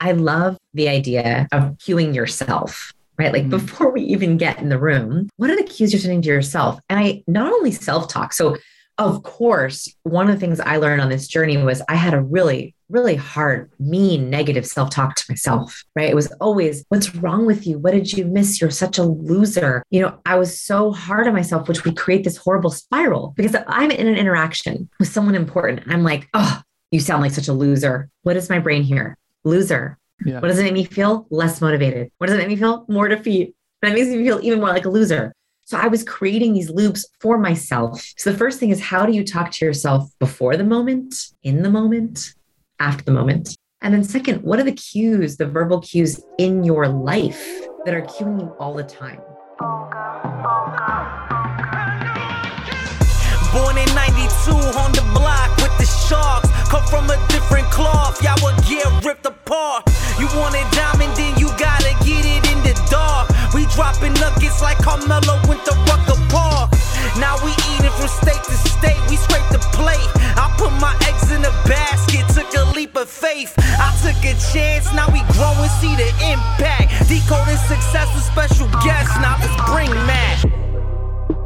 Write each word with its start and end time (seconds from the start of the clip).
I 0.00 0.12
love 0.12 0.56
the 0.74 0.88
idea 0.88 1.48
of 1.52 1.76
cueing 1.78 2.14
yourself 2.14 2.92
right? 3.18 3.32
Like 3.32 3.42
mm-hmm. 3.42 3.50
before 3.50 3.90
we 3.90 4.02
even 4.02 4.36
get 4.36 4.58
in 4.58 4.68
the 4.68 4.78
room, 4.78 5.28
what 5.36 5.50
are 5.50 5.56
the 5.56 5.64
cues 5.64 5.92
you're 5.92 6.00
sending 6.00 6.22
to 6.22 6.28
yourself? 6.28 6.80
And 6.88 6.98
I 6.98 7.22
not 7.26 7.52
only 7.52 7.72
self 7.72 8.08
talk. 8.08 8.32
So, 8.32 8.56
of 8.96 9.22
course, 9.22 9.92
one 10.02 10.28
of 10.28 10.34
the 10.34 10.40
things 10.40 10.58
I 10.58 10.76
learned 10.78 11.00
on 11.00 11.08
this 11.08 11.28
journey 11.28 11.56
was 11.56 11.82
I 11.88 11.94
had 11.94 12.14
a 12.14 12.20
really, 12.20 12.74
really 12.88 13.14
hard, 13.14 13.70
mean, 13.78 14.28
negative 14.28 14.66
self 14.66 14.90
talk 14.90 15.14
to 15.14 15.24
myself, 15.28 15.84
right? 15.94 16.10
It 16.10 16.16
was 16.16 16.32
always, 16.40 16.84
what's 16.88 17.14
wrong 17.14 17.46
with 17.46 17.66
you? 17.66 17.78
What 17.78 17.92
did 17.92 18.12
you 18.12 18.24
miss? 18.24 18.60
You're 18.60 18.70
such 18.70 18.98
a 18.98 19.04
loser. 19.04 19.84
You 19.90 20.00
know, 20.00 20.18
I 20.26 20.36
was 20.36 20.60
so 20.60 20.92
hard 20.92 21.28
on 21.28 21.34
myself, 21.34 21.68
which 21.68 21.84
would 21.84 21.96
create 21.96 22.24
this 22.24 22.36
horrible 22.36 22.70
spiral 22.70 23.34
because 23.36 23.54
I'm 23.68 23.90
in 23.90 24.08
an 24.08 24.16
interaction 24.16 24.88
with 24.98 25.08
someone 25.08 25.36
important. 25.36 25.82
I'm 25.86 26.02
like, 26.02 26.28
oh, 26.34 26.60
you 26.90 27.00
sound 27.00 27.22
like 27.22 27.32
such 27.32 27.48
a 27.48 27.52
loser. 27.52 28.08
What 28.22 28.36
is 28.36 28.50
my 28.50 28.58
brain 28.58 28.82
here? 28.82 29.16
Loser. 29.48 29.98
Yeah. 30.24 30.40
What 30.40 30.48
does 30.48 30.58
it 30.58 30.64
make 30.64 30.72
me 30.74 30.84
feel? 30.84 31.26
Less 31.30 31.60
motivated. 31.60 32.10
What 32.18 32.26
does 32.26 32.36
it 32.36 32.38
make 32.38 32.48
me 32.48 32.56
feel? 32.56 32.84
More 32.88 33.08
defeat. 33.08 33.54
That 33.82 33.94
makes 33.94 34.08
me 34.08 34.24
feel 34.24 34.40
even 34.42 34.60
more 34.60 34.68
like 34.68 34.84
a 34.84 34.90
loser. 34.90 35.32
So 35.64 35.78
I 35.78 35.86
was 35.88 36.02
creating 36.02 36.54
these 36.54 36.70
loops 36.70 37.06
for 37.20 37.38
myself. 37.38 38.02
So 38.16 38.32
the 38.32 38.38
first 38.38 38.58
thing 38.58 38.70
is 38.70 38.80
how 38.80 39.06
do 39.06 39.12
you 39.12 39.24
talk 39.24 39.50
to 39.52 39.64
yourself 39.64 40.10
before 40.18 40.56
the 40.56 40.64
moment, 40.64 41.14
in 41.42 41.62
the 41.62 41.70
moment, 41.70 42.34
after 42.78 43.04
the 43.04 43.12
moment? 43.12 43.56
And 43.80 43.94
then 43.94 44.02
second, 44.02 44.42
what 44.42 44.58
are 44.58 44.64
the 44.64 44.72
cues, 44.72 45.36
the 45.36 45.46
verbal 45.46 45.80
cues 45.80 46.20
in 46.38 46.64
your 46.64 46.88
life 46.88 47.66
that 47.84 47.94
are 47.94 48.02
cueing 48.02 48.40
you 48.40 48.48
all 48.58 48.74
the 48.74 48.82
time? 48.82 49.20
Come 56.68 56.84
from 56.84 57.08
a 57.08 57.16
different 57.28 57.64
cloth, 57.70 58.22
y'all 58.22 58.36
would 58.44 58.56
get 58.68 58.84
ripped 59.02 59.24
apart. 59.24 59.88
You 60.20 60.26
want 60.36 60.54
it 60.54 60.68
diamond, 60.76 61.16
then 61.16 61.32
you 61.38 61.48
gotta 61.56 61.96
get 62.04 62.20
it 62.28 62.44
in 62.52 62.60
the 62.60 62.76
dark. 62.90 63.32
We 63.54 63.64
dropping 63.72 64.12
nuggets 64.20 64.60
like 64.60 64.76
Carmelo 64.76 65.40
went 65.48 65.64
to 65.64 65.72
Rucker 65.88 66.20
Park. 66.28 66.70
Now 67.16 67.40
we 67.42 67.52
eating 67.72 67.94
from 67.96 68.08
state 68.08 68.44
to 68.44 68.56
state, 68.68 69.00
we 69.08 69.16
scrape 69.16 69.48
the 69.48 69.64
plate. 69.72 70.12
I 70.36 70.52
put 70.58 70.72
my 70.76 70.92
eggs 71.08 71.32
in 71.32 71.40
a 71.40 71.54
basket, 71.64 72.28
took 72.36 72.52
a 72.52 72.68
leap 72.76 72.96
of 72.96 73.08
faith. 73.08 73.54
I 73.58 73.88
took 74.04 74.20
a 74.28 74.36
chance, 74.52 74.92
now 74.92 75.08
we 75.08 75.24
grow 75.32 75.56
and 75.56 75.72
see 75.80 75.96
the 75.96 76.12
impact. 76.28 77.08
Decoding 77.08 77.56
success 77.64 78.12
with 78.12 78.24
special 78.28 78.68
guests, 78.84 79.16
now 79.24 79.40
let's 79.40 79.56
bring 79.72 79.88
Matt. 80.04 80.67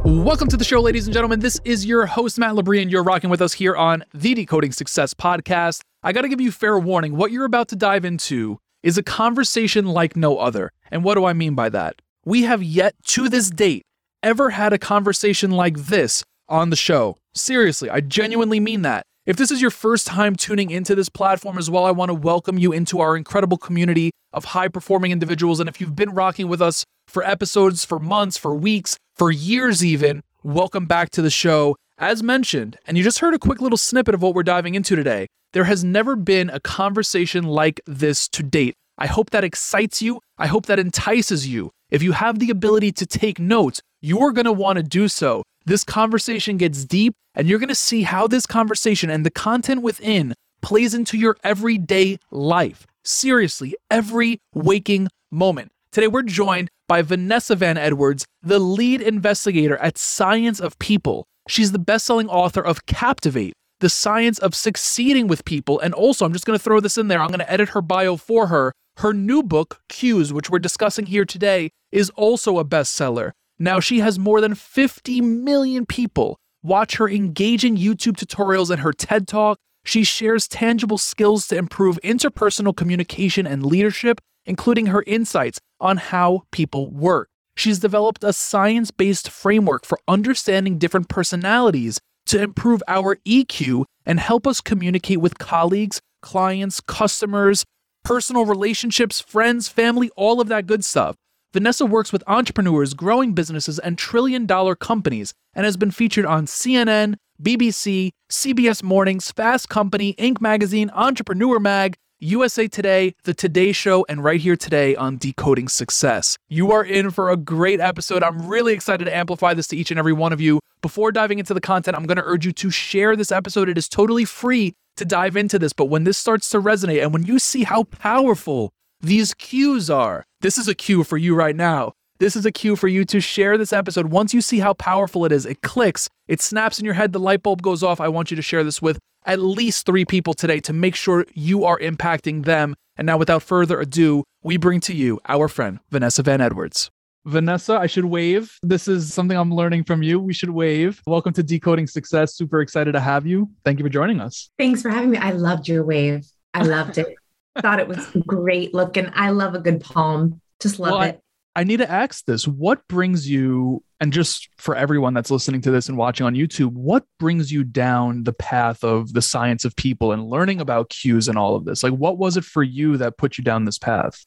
Welcome 0.04 0.48
to 0.48 0.56
the 0.56 0.64
show, 0.64 0.80
ladies 0.80 1.06
and 1.06 1.14
gentlemen. 1.14 1.38
This 1.38 1.60
is 1.64 1.86
your 1.86 2.06
host, 2.06 2.36
Matt 2.36 2.56
Labrie, 2.56 2.82
and 2.82 2.90
you're 2.90 3.04
rocking 3.04 3.30
with 3.30 3.40
us 3.40 3.52
here 3.52 3.76
on 3.76 4.02
the 4.12 4.34
Decoding 4.34 4.72
Success 4.72 5.14
podcast. 5.14 5.82
I 6.02 6.10
got 6.12 6.22
to 6.22 6.28
give 6.28 6.40
you 6.40 6.50
fair 6.50 6.76
warning. 6.76 7.16
What 7.16 7.30
you're 7.30 7.44
about 7.44 7.68
to 7.68 7.76
dive 7.76 8.04
into 8.04 8.58
is 8.82 8.98
a 8.98 9.04
conversation 9.04 9.86
like 9.86 10.16
no 10.16 10.38
other. 10.38 10.72
And 10.90 11.04
what 11.04 11.14
do 11.14 11.24
I 11.24 11.34
mean 11.34 11.54
by 11.54 11.68
that? 11.68 12.02
We 12.24 12.42
have 12.42 12.64
yet 12.64 12.96
to 13.08 13.28
this 13.28 13.48
date 13.48 13.84
ever 14.24 14.50
had 14.50 14.72
a 14.72 14.78
conversation 14.78 15.52
like 15.52 15.76
this 15.78 16.24
on 16.48 16.70
the 16.70 16.76
show. 16.76 17.16
Seriously, 17.32 17.88
I 17.88 18.00
genuinely 18.00 18.58
mean 18.58 18.82
that. 18.82 19.04
If 19.24 19.36
this 19.36 19.52
is 19.52 19.60
your 19.62 19.70
first 19.70 20.08
time 20.08 20.34
tuning 20.34 20.70
into 20.70 20.96
this 20.96 21.08
platform 21.08 21.58
as 21.58 21.70
well, 21.70 21.84
I 21.84 21.92
want 21.92 22.08
to 22.08 22.14
welcome 22.14 22.58
you 22.58 22.72
into 22.72 22.98
our 22.98 23.16
incredible 23.16 23.56
community 23.56 24.10
of 24.32 24.46
high 24.46 24.66
performing 24.66 25.12
individuals. 25.12 25.60
And 25.60 25.68
if 25.68 25.80
you've 25.80 25.94
been 25.94 26.10
rocking 26.10 26.48
with 26.48 26.60
us 26.60 26.84
for 27.06 27.24
episodes, 27.24 27.84
for 27.84 28.00
months, 28.00 28.36
for 28.36 28.52
weeks, 28.52 28.96
for 29.16 29.30
years 29.30 29.84
even, 29.84 30.22
welcome 30.42 30.86
back 30.86 31.10
to 31.10 31.22
the 31.22 31.30
show. 31.30 31.76
As 31.98 32.22
mentioned, 32.22 32.78
and 32.86 32.96
you 32.96 33.04
just 33.04 33.20
heard 33.20 33.34
a 33.34 33.38
quick 33.38 33.60
little 33.60 33.78
snippet 33.78 34.14
of 34.14 34.22
what 34.22 34.34
we're 34.34 34.42
diving 34.42 34.74
into 34.74 34.96
today, 34.96 35.26
there 35.52 35.64
has 35.64 35.84
never 35.84 36.16
been 36.16 36.50
a 36.50 36.60
conversation 36.60 37.44
like 37.44 37.80
this 37.86 38.28
to 38.28 38.42
date. 38.42 38.74
I 38.98 39.06
hope 39.06 39.30
that 39.30 39.44
excites 39.44 40.02
you. 40.02 40.20
I 40.38 40.46
hope 40.46 40.66
that 40.66 40.78
entices 40.78 41.46
you. 41.46 41.70
If 41.90 42.02
you 42.02 42.12
have 42.12 42.38
the 42.38 42.50
ability 42.50 42.92
to 42.92 43.06
take 43.06 43.38
notes, 43.38 43.80
you're 44.00 44.32
going 44.32 44.46
to 44.46 44.52
want 44.52 44.78
to 44.78 44.82
do 44.82 45.08
so 45.08 45.42
this 45.64 45.84
conversation 45.84 46.56
gets 46.56 46.84
deep, 46.84 47.14
and 47.34 47.48
you're 47.48 47.58
going 47.58 47.68
to 47.68 47.74
see 47.74 48.02
how 48.02 48.26
this 48.26 48.46
conversation 48.46 49.10
and 49.10 49.24
the 49.24 49.30
content 49.30 49.82
within 49.82 50.34
plays 50.60 50.94
into 50.94 51.16
your 51.16 51.36
everyday 51.44 52.18
life. 52.30 52.86
Seriously, 53.04 53.74
every 53.90 54.40
waking 54.54 55.08
moment. 55.30 55.70
Today, 55.92 56.08
we're 56.08 56.22
joined 56.22 56.70
by 56.92 57.00
Vanessa 57.00 57.56
Van 57.56 57.78
Edwards, 57.78 58.26
the 58.42 58.58
lead 58.58 59.00
investigator 59.00 59.78
at 59.78 59.96
Science 59.96 60.60
of 60.60 60.78
People. 60.78 61.24
She's 61.48 61.72
the 61.72 61.78
best 61.78 62.04
selling 62.04 62.28
author 62.28 62.60
of 62.60 62.84
Captivate, 62.84 63.54
the 63.80 63.88
science 63.88 64.38
of 64.38 64.54
succeeding 64.54 65.26
with 65.26 65.46
people. 65.46 65.80
And 65.80 65.94
also, 65.94 66.26
I'm 66.26 66.34
just 66.34 66.44
going 66.44 66.58
to 66.58 66.62
throw 66.62 66.80
this 66.80 66.98
in 66.98 67.08
there, 67.08 67.22
I'm 67.22 67.28
going 67.28 67.38
to 67.38 67.50
edit 67.50 67.70
her 67.70 67.80
bio 67.80 68.18
for 68.18 68.48
her. 68.48 68.74
Her 68.98 69.14
new 69.14 69.42
book, 69.42 69.80
Cues, 69.88 70.34
which 70.34 70.50
we're 70.50 70.58
discussing 70.58 71.06
here 71.06 71.24
today, 71.24 71.70
is 71.92 72.10
also 72.10 72.58
a 72.58 72.64
bestseller. 72.66 73.30
Now 73.58 73.80
she 73.80 74.00
has 74.00 74.18
more 74.18 74.42
than 74.42 74.54
50 74.54 75.22
million 75.22 75.86
people 75.86 76.36
watch 76.62 76.96
her 76.96 77.08
engaging 77.08 77.78
YouTube 77.78 78.18
tutorials 78.18 78.68
and 78.68 78.80
her 78.80 78.92
TED 78.92 79.26
Talk. 79.26 79.56
She 79.82 80.04
shares 80.04 80.46
tangible 80.46 80.98
skills 80.98 81.48
to 81.48 81.56
improve 81.56 81.98
interpersonal 82.04 82.76
communication 82.76 83.46
and 83.46 83.64
leadership, 83.64 84.20
including 84.46 84.86
her 84.86 85.04
insights 85.06 85.58
on 85.80 85.96
how 85.96 86.42
people 86.50 86.90
work. 86.90 87.28
She's 87.56 87.78
developed 87.78 88.24
a 88.24 88.32
science 88.32 88.90
based 88.90 89.28
framework 89.28 89.84
for 89.84 89.98
understanding 90.08 90.78
different 90.78 91.08
personalities 91.08 92.00
to 92.26 92.40
improve 92.40 92.82
our 92.88 93.16
EQ 93.26 93.84
and 94.06 94.20
help 94.20 94.46
us 94.46 94.60
communicate 94.60 95.20
with 95.20 95.38
colleagues, 95.38 96.00
clients, 96.22 96.80
customers, 96.80 97.64
personal 98.04 98.44
relationships, 98.44 99.20
friends, 99.20 99.68
family, 99.68 100.10
all 100.16 100.40
of 100.40 100.48
that 100.48 100.66
good 100.66 100.84
stuff. 100.84 101.16
Vanessa 101.52 101.84
works 101.84 102.12
with 102.12 102.24
entrepreneurs, 102.26 102.94
growing 102.94 103.34
businesses, 103.34 103.78
and 103.78 103.98
trillion 103.98 104.46
dollar 104.46 104.74
companies, 104.74 105.34
and 105.54 105.66
has 105.66 105.76
been 105.76 105.90
featured 105.90 106.24
on 106.24 106.46
CNN, 106.46 107.16
BBC, 107.42 108.10
CBS 108.30 108.82
Mornings, 108.82 109.30
Fast 109.30 109.68
Company, 109.68 110.14
Inc. 110.14 110.40
Magazine, 110.40 110.90
Entrepreneur 110.94 111.60
Mag, 111.60 111.96
USA 112.22 112.68
Today, 112.68 113.16
The 113.24 113.34
Today 113.34 113.72
Show, 113.72 114.06
and 114.08 114.22
right 114.22 114.40
here 114.40 114.54
today 114.54 114.94
on 114.94 115.18
Decoding 115.18 115.66
Success. 115.66 116.38
You 116.48 116.70
are 116.70 116.84
in 116.84 117.10
for 117.10 117.30
a 117.30 117.36
great 117.36 117.80
episode. 117.80 118.22
I'm 118.22 118.46
really 118.46 118.74
excited 118.74 119.06
to 119.06 119.16
amplify 119.16 119.54
this 119.54 119.66
to 119.68 119.76
each 119.76 119.90
and 119.90 119.98
every 119.98 120.12
one 120.12 120.32
of 120.32 120.40
you. 120.40 120.60
Before 120.82 121.10
diving 121.10 121.40
into 121.40 121.52
the 121.52 121.60
content, 121.60 121.96
I'm 121.96 122.06
going 122.06 122.18
to 122.18 122.24
urge 122.24 122.46
you 122.46 122.52
to 122.52 122.70
share 122.70 123.16
this 123.16 123.32
episode. 123.32 123.68
It 123.68 123.76
is 123.76 123.88
totally 123.88 124.24
free 124.24 124.74
to 124.98 125.04
dive 125.04 125.36
into 125.36 125.58
this, 125.58 125.72
but 125.72 125.86
when 125.86 126.04
this 126.04 126.16
starts 126.16 126.48
to 126.50 126.60
resonate 126.60 127.02
and 127.02 127.12
when 127.12 127.24
you 127.24 127.40
see 127.40 127.64
how 127.64 127.82
powerful 127.84 128.72
these 129.00 129.34
cues 129.34 129.90
are. 129.90 130.24
This 130.42 130.58
is 130.58 130.68
a 130.68 130.76
cue 130.76 131.02
for 131.02 131.16
you 131.16 131.34
right 131.34 131.56
now. 131.56 131.92
This 132.22 132.36
is 132.36 132.46
a 132.46 132.52
cue 132.52 132.76
for 132.76 132.86
you 132.86 133.04
to 133.06 133.20
share 133.20 133.58
this 133.58 133.72
episode. 133.72 134.06
Once 134.06 134.32
you 134.32 134.40
see 134.40 134.60
how 134.60 134.74
powerful 134.74 135.24
it 135.24 135.32
is, 135.32 135.44
it 135.44 135.60
clicks, 135.62 136.08
it 136.28 136.40
snaps 136.40 136.78
in 136.78 136.84
your 136.84 136.94
head, 136.94 137.12
the 137.12 137.18
light 137.18 137.42
bulb 137.42 137.62
goes 137.62 137.82
off. 137.82 138.00
I 138.00 138.06
want 138.06 138.30
you 138.30 138.36
to 138.36 138.42
share 138.42 138.62
this 138.62 138.80
with 138.80 139.00
at 139.26 139.40
least 139.40 139.86
three 139.86 140.04
people 140.04 140.32
today 140.32 140.60
to 140.60 140.72
make 140.72 140.94
sure 140.94 141.26
you 141.34 141.64
are 141.64 141.80
impacting 141.80 142.44
them. 142.44 142.76
And 142.96 143.06
now, 143.06 143.16
without 143.16 143.42
further 143.42 143.80
ado, 143.80 144.22
we 144.44 144.56
bring 144.56 144.78
to 144.82 144.94
you 144.94 145.18
our 145.28 145.48
friend, 145.48 145.80
Vanessa 145.90 146.22
Van 146.22 146.40
Edwards. 146.40 146.92
Vanessa, 147.24 147.74
I 147.74 147.88
should 147.88 148.04
wave. 148.04 148.56
This 148.62 148.86
is 148.86 149.12
something 149.12 149.36
I'm 149.36 149.52
learning 149.52 149.82
from 149.82 150.04
you. 150.04 150.20
We 150.20 150.32
should 150.32 150.50
wave. 150.50 151.02
Welcome 151.08 151.32
to 151.32 151.42
Decoding 151.42 151.88
Success. 151.88 152.36
Super 152.36 152.60
excited 152.60 152.92
to 152.92 153.00
have 153.00 153.26
you. 153.26 153.50
Thank 153.64 153.80
you 153.80 153.84
for 153.84 153.90
joining 153.90 154.20
us. 154.20 154.48
Thanks 154.60 154.80
for 154.80 154.90
having 154.90 155.10
me. 155.10 155.18
I 155.18 155.32
loved 155.32 155.66
your 155.66 155.84
wave. 155.84 156.24
I 156.54 156.62
loved 156.62 156.98
it. 156.98 157.16
Thought 157.58 157.80
it 157.80 157.88
was 157.88 158.06
great 158.28 158.72
looking. 158.74 159.10
I 159.12 159.30
love 159.30 159.56
a 159.56 159.58
good 159.58 159.80
palm. 159.80 160.40
Just 160.60 160.78
love 160.78 160.92
well, 160.92 161.02
it. 161.02 161.21
I, 161.54 161.64
need 161.64 161.78
to 161.78 161.90
ask 161.90 162.24
this. 162.24 162.46
What 162.46 162.86
brings 162.88 163.28
you, 163.28 163.82
and 164.00 164.12
just 164.12 164.48
for 164.58 164.74
everyone 164.74 165.14
that's 165.14 165.30
listening 165.30 165.60
to 165.62 165.70
this 165.70 165.88
and 165.88 165.98
watching 165.98 166.26
on 166.26 166.34
YouTube, 166.34 166.72
what 166.72 167.04
brings 167.18 167.52
you 167.52 167.64
down 167.64 168.24
the 168.24 168.32
path 168.32 168.82
of 168.84 169.12
the 169.12 169.22
science 169.22 169.64
of 169.64 169.76
people 169.76 170.12
and 170.12 170.24
learning 170.24 170.60
about 170.60 170.90
cues 170.90 171.28
and 171.28 171.38
all 171.38 171.56
of 171.56 171.64
this? 171.64 171.82
Like, 171.82 171.94
what 171.94 172.18
was 172.18 172.36
it 172.36 172.44
for 172.44 172.62
you 172.62 172.96
that 172.96 173.18
put 173.18 173.38
you 173.38 173.44
down 173.44 173.64
this 173.64 173.78
path? 173.78 174.24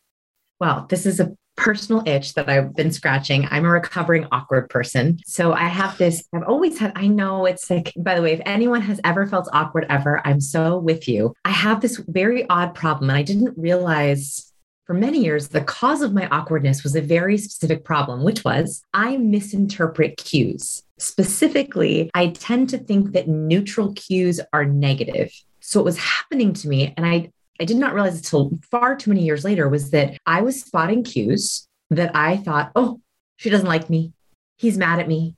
Well, 0.60 0.86
this 0.90 1.06
is 1.06 1.20
a 1.20 1.36
personal 1.56 2.04
itch 2.06 2.34
that 2.34 2.50
I've 2.50 2.76
been 2.76 2.92
scratching. 2.92 3.48
I'm 3.50 3.66
a 3.66 3.70
recovering 3.70 4.28
awkward 4.32 4.70
person. 4.70 5.20
So 5.26 5.54
I 5.54 5.68
have 5.68 5.98
this, 5.98 6.24
I've 6.34 6.44
always 6.44 6.78
had, 6.78 6.92
I 6.96 7.08
know 7.08 7.46
it's 7.46 7.70
like, 7.70 7.94
by 7.98 8.16
the 8.16 8.22
way, 8.22 8.34
if 8.34 8.42
anyone 8.46 8.82
has 8.82 9.00
ever 9.04 9.26
felt 9.26 9.50
awkward 9.54 9.86
ever, 9.90 10.22
I'm 10.26 10.42
so 10.42 10.78
with 10.78 11.08
you. 11.08 11.34
I 11.46 11.52
have 11.52 11.82
this 11.82 11.98
very 12.08 12.48
odd 12.50 12.76
problem, 12.76 13.10
and 13.10 13.18
I 13.18 13.24
didn't 13.24 13.58
realize 13.58 14.52
for 14.86 14.94
many 14.94 15.24
years, 15.24 15.48
the 15.48 15.62
cause 15.62 16.02
of 16.02 16.14
my 16.14 16.28
awkwardness 16.30 16.84
was 16.84 16.96
a 16.96 17.02
very 17.02 17.38
specific 17.38 17.84
problem, 17.84 18.24
which 18.24 18.44
was 18.44 18.84
I 18.94 19.18
misinterpret 19.18 20.18
cues. 20.18 20.84
Specifically, 21.00 22.12
I 22.14 22.28
tend 22.28 22.70
to 22.70 22.78
think 22.78 23.14
that 23.14 23.28
neutral 23.28 23.94
cues 23.94 24.40
are 24.54 24.64
negative. 24.66 25.32
So 25.60 25.80
it 25.80 25.84
was 25.84 25.98
happening 25.98 26.54
to 26.54 26.68
me, 26.68 26.94
and 26.96 27.06
I 27.06 27.32
I 27.60 27.66
did 27.66 27.78
not 27.78 27.94
realize 27.94 28.18
until 28.18 28.52
far 28.70 28.96
too 28.96 29.10
many 29.10 29.24
years 29.24 29.44
later 29.46 29.70
was 29.70 29.92
that 29.92 30.18
I 30.26 30.42
was 30.42 30.62
spotting 30.62 31.04
cues 31.04 31.68
that 31.90 32.16
I 32.16 32.38
thought, 32.38 32.72
oh, 32.76 33.00
she 33.38 33.50
doesn't 33.50 33.68
like 33.68 33.90
me. 33.90 34.12
He's 34.58 34.78
mad 34.78 35.00
at 35.00 35.08
me. 35.08 35.36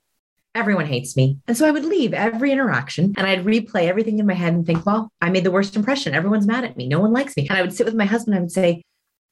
everyone 0.54 0.86
hates 0.86 1.16
me. 1.16 1.38
And 1.46 1.56
so 1.56 1.66
I 1.66 1.70
would 1.70 1.84
leave 1.84 2.12
every 2.12 2.50
interaction 2.50 3.14
and 3.16 3.26
I'd 3.26 3.44
replay 3.44 3.86
everything 3.86 4.18
in 4.18 4.26
my 4.26 4.34
head 4.34 4.52
and 4.54 4.66
think, 4.66 4.84
well, 4.84 5.12
I 5.20 5.30
made 5.30 5.44
the 5.44 5.50
worst 5.50 5.76
impression. 5.76 6.14
Everyone's 6.14 6.46
mad 6.46 6.64
at 6.64 6.76
me. 6.76 6.88
No 6.88 7.00
one 7.00 7.12
likes 7.12 7.36
me. 7.36 7.46
And 7.48 7.56
I 7.56 7.62
would 7.62 7.72
sit 7.72 7.86
with 7.86 7.94
my 7.94 8.04
husband. 8.04 8.34
And 8.34 8.40
I 8.40 8.42
would 8.42 8.52
say, 8.52 8.82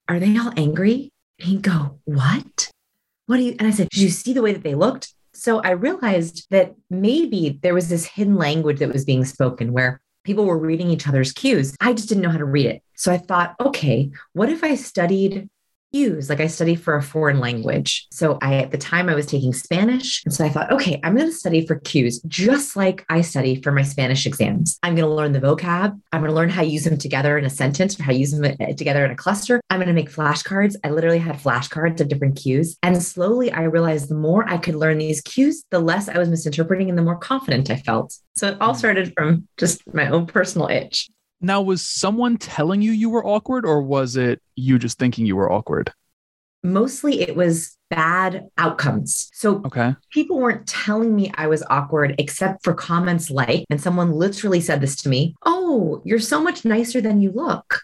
are 0.08 0.18
they 0.18 0.36
all 0.38 0.52
angry? 0.56 1.10
And 1.38 1.48
he'd 1.48 1.62
go, 1.62 1.98
what? 2.04 2.70
What 3.26 3.38
do 3.38 3.42
you? 3.42 3.56
And 3.58 3.66
I 3.66 3.70
said, 3.70 3.88
did 3.90 4.00
you 4.00 4.08
see 4.08 4.32
the 4.32 4.42
way 4.42 4.52
that 4.52 4.62
they 4.62 4.74
looked? 4.74 5.12
So 5.34 5.60
I 5.60 5.70
realized 5.70 6.46
that 6.50 6.74
maybe 6.88 7.58
there 7.62 7.74
was 7.74 7.88
this 7.88 8.06
hidden 8.06 8.36
language 8.36 8.78
that 8.78 8.92
was 8.92 9.04
being 9.04 9.24
spoken 9.24 9.72
where 9.72 10.00
people 10.24 10.46
were 10.46 10.58
reading 10.58 10.90
each 10.90 11.06
other's 11.06 11.32
cues. 11.32 11.76
I 11.80 11.92
just 11.92 12.08
didn't 12.08 12.22
know 12.22 12.30
how 12.30 12.38
to 12.38 12.44
read 12.44 12.66
it. 12.66 12.82
So 12.94 13.12
I 13.12 13.18
thought, 13.18 13.54
okay, 13.60 14.10
what 14.32 14.48
if 14.48 14.64
I 14.64 14.74
studied 14.74 15.48
cues. 15.92 16.28
Like 16.28 16.40
I 16.40 16.46
study 16.46 16.74
for 16.74 16.96
a 16.96 17.02
foreign 17.02 17.40
language. 17.40 18.06
So 18.10 18.38
I, 18.42 18.56
at 18.56 18.70
the 18.70 18.78
time 18.78 19.08
I 19.08 19.14
was 19.14 19.26
taking 19.26 19.52
Spanish. 19.52 20.22
And 20.24 20.34
so 20.34 20.44
I 20.44 20.48
thought, 20.48 20.70
okay, 20.72 21.00
I'm 21.02 21.16
going 21.16 21.28
to 21.28 21.34
study 21.34 21.66
for 21.66 21.76
cues 21.80 22.20
just 22.26 22.76
like 22.76 23.04
I 23.08 23.20
study 23.20 23.60
for 23.62 23.72
my 23.72 23.82
Spanish 23.82 24.26
exams. 24.26 24.78
I'm 24.82 24.94
going 24.94 25.08
to 25.08 25.14
learn 25.14 25.32
the 25.32 25.40
vocab. 25.40 25.98
I'm 26.12 26.20
going 26.20 26.30
to 26.30 26.36
learn 26.36 26.48
how 26.48 26.62
to 26.62 26.68
use 26.68 26.84
them 26.84 26.98
together 26.98 27.38
in 27.38 27.44
a 27.44 27.50
sentence 27.50 27.98
or 27.98 28.02
how 28.02 28.12
to 28.12 28.18
use 28.18 28.32
them 28.32 28.44
uh, 28.44 28.72
together 28.74 29.04
in 29.04 29.10
a 29.10 29.16
cluster. 29.16 29.60
I'm 29.70 29.78
going 29.78 29.88
to 29.88 29.94
make 29.94 30.10
flashcards. 30.10 30.76
I 30.84 30.90
literally 30.90 31.18
had 31.18 31.36
flashcards 31.36 32.00
of 32.00 32.08
different 32.08 32.36
cues. 32.36 32.76
And 32.82 33.02
slowly 33.02 33.52
I 33.52 33.62
realized 33.62 34.08
the 34.08 34.14
more 34.14 34.48
I 34.48 34.58
could 34.58 34.74
learn 34.74 34.98
these 34.98 35.20
cues, 35.20 35.64
the 35.70 35.80
less 35.80 36.08
I 36.08 36.18
was 36.18 36.28
misinterpreting 36.28 36.88
and 36.88 36.98
the 36.98 37.02
more 37.02 37.16
confident 37.18 37.70
I 37.70 37.76
felt. 37.76 38.16
So 38.36 38.48
it 38.48 38.60
all 38.60 38.72
hmm. 38.72 38.78
started 38.78 39.12
from 39.14 39.48
just 39.56 39.82
my 39.94 40.08
own 40.08 40.26
personal 40.26 40.68
itch. 40.68 41.08
Now, 41.46 41.62
was 41.62 41.80
someone 41.80 42.38
telling 42.38 42.82
you 42.82 42.90
you 42.90 43.08
were 43.08 43.24
awkward, 43.24 43.64
or 43.64 43.80
was 43.80 44.16
it 44.16 44.42
you 44.56 44.80
just 44.80 44.98
thinking 44.98 45.26
you 45.26 45.36
were 45.36 45.52
awkward? 45.52 45.92
Mostly 46.64 47.20
it 47.20 47.36
was 47.36 47.78
bad 47.88 48.48
outcomes. 48.58 49.30
So 49.32 49.62
okay. 49.64 49.94
people 50.10 50.40
weren't 50.40 50.66
telling 50.66 51.14
me 51.14 51.30
I 51.36 51.46
was 51.46 51.62
awkward 51.70 52.16
except 52.18 52.64
for 52.64 52.74
comments 52.74 53.30
like, 53.30 53.64
and 53.70 53.80
someone 53.80 54.10
literally 54.10 54.60
said 54.60 54.80
this 54.80 54.96
to 55.02 55.08
me 55.08 55.36
Oh, 55.44 56.02
you're 56.04 56.18
so 56.18 56.42
much 56.42 56.64
nicer 56.64 57.00
than 57.00 57.20
you 57.20 57.30
look. 57.30 57.78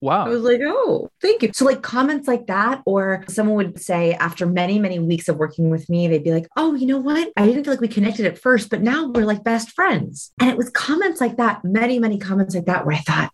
Wow. 0.00 0.26
I 0.26 0.28
was 0.28 0.42
like, 0.42 0.60
oh, 0.62 1.08
thank 1.22 1.42
you. 1.42 1.50
So, 1.54 1.64
like 1.64 1.82
comments 1.82 2.28
like 2.28 2.46
that, 2.46 2.82
or 2.84 3.24
someone 3.28 3.56
would 3.56 3.80
say 3.80 4.12
after 4.14 4.46
many, 4.46 4.78
many 4.78 4.98
weeks 4.98 5.28
of 5.28 5.36
working 5.36 5.70
with 5.70 5.88
me, 5.88 6.06
they'd 6.06 6.24
be 6.24 6.32
like, 6.32 6.48
oh, 6.56 6.74
you 6.74 6.86
know 6.86 6.98
what? 6.98 7.32
I 7.36 7.46
didn't 7.46 7.64
feel 7.64 7.72
like 7.72 7.80
we 7.80 7.88
connected 7.88 8.26
at 8.26 8.38
first, 8.38 8.68
but 8.68 8.82
now 8.82 9.08
we're 9.08 9.24
like 9.24 9.42
best 9.42 9.70
friends. 9.72 10.32
And 10.40 10.50
it 10.50 10.56
was 10.56 10.70
comments 10.70 11.20
like 11.20 11.38
that, 11.38 11.64
many, 11.64 11.98
many 11.98 12.18
comments 12.18 12.54
like 12.54 12.66
that, 12.66 12.84
where 12.84 12.96
I 12.96 13.00
thought, 13.00 13.30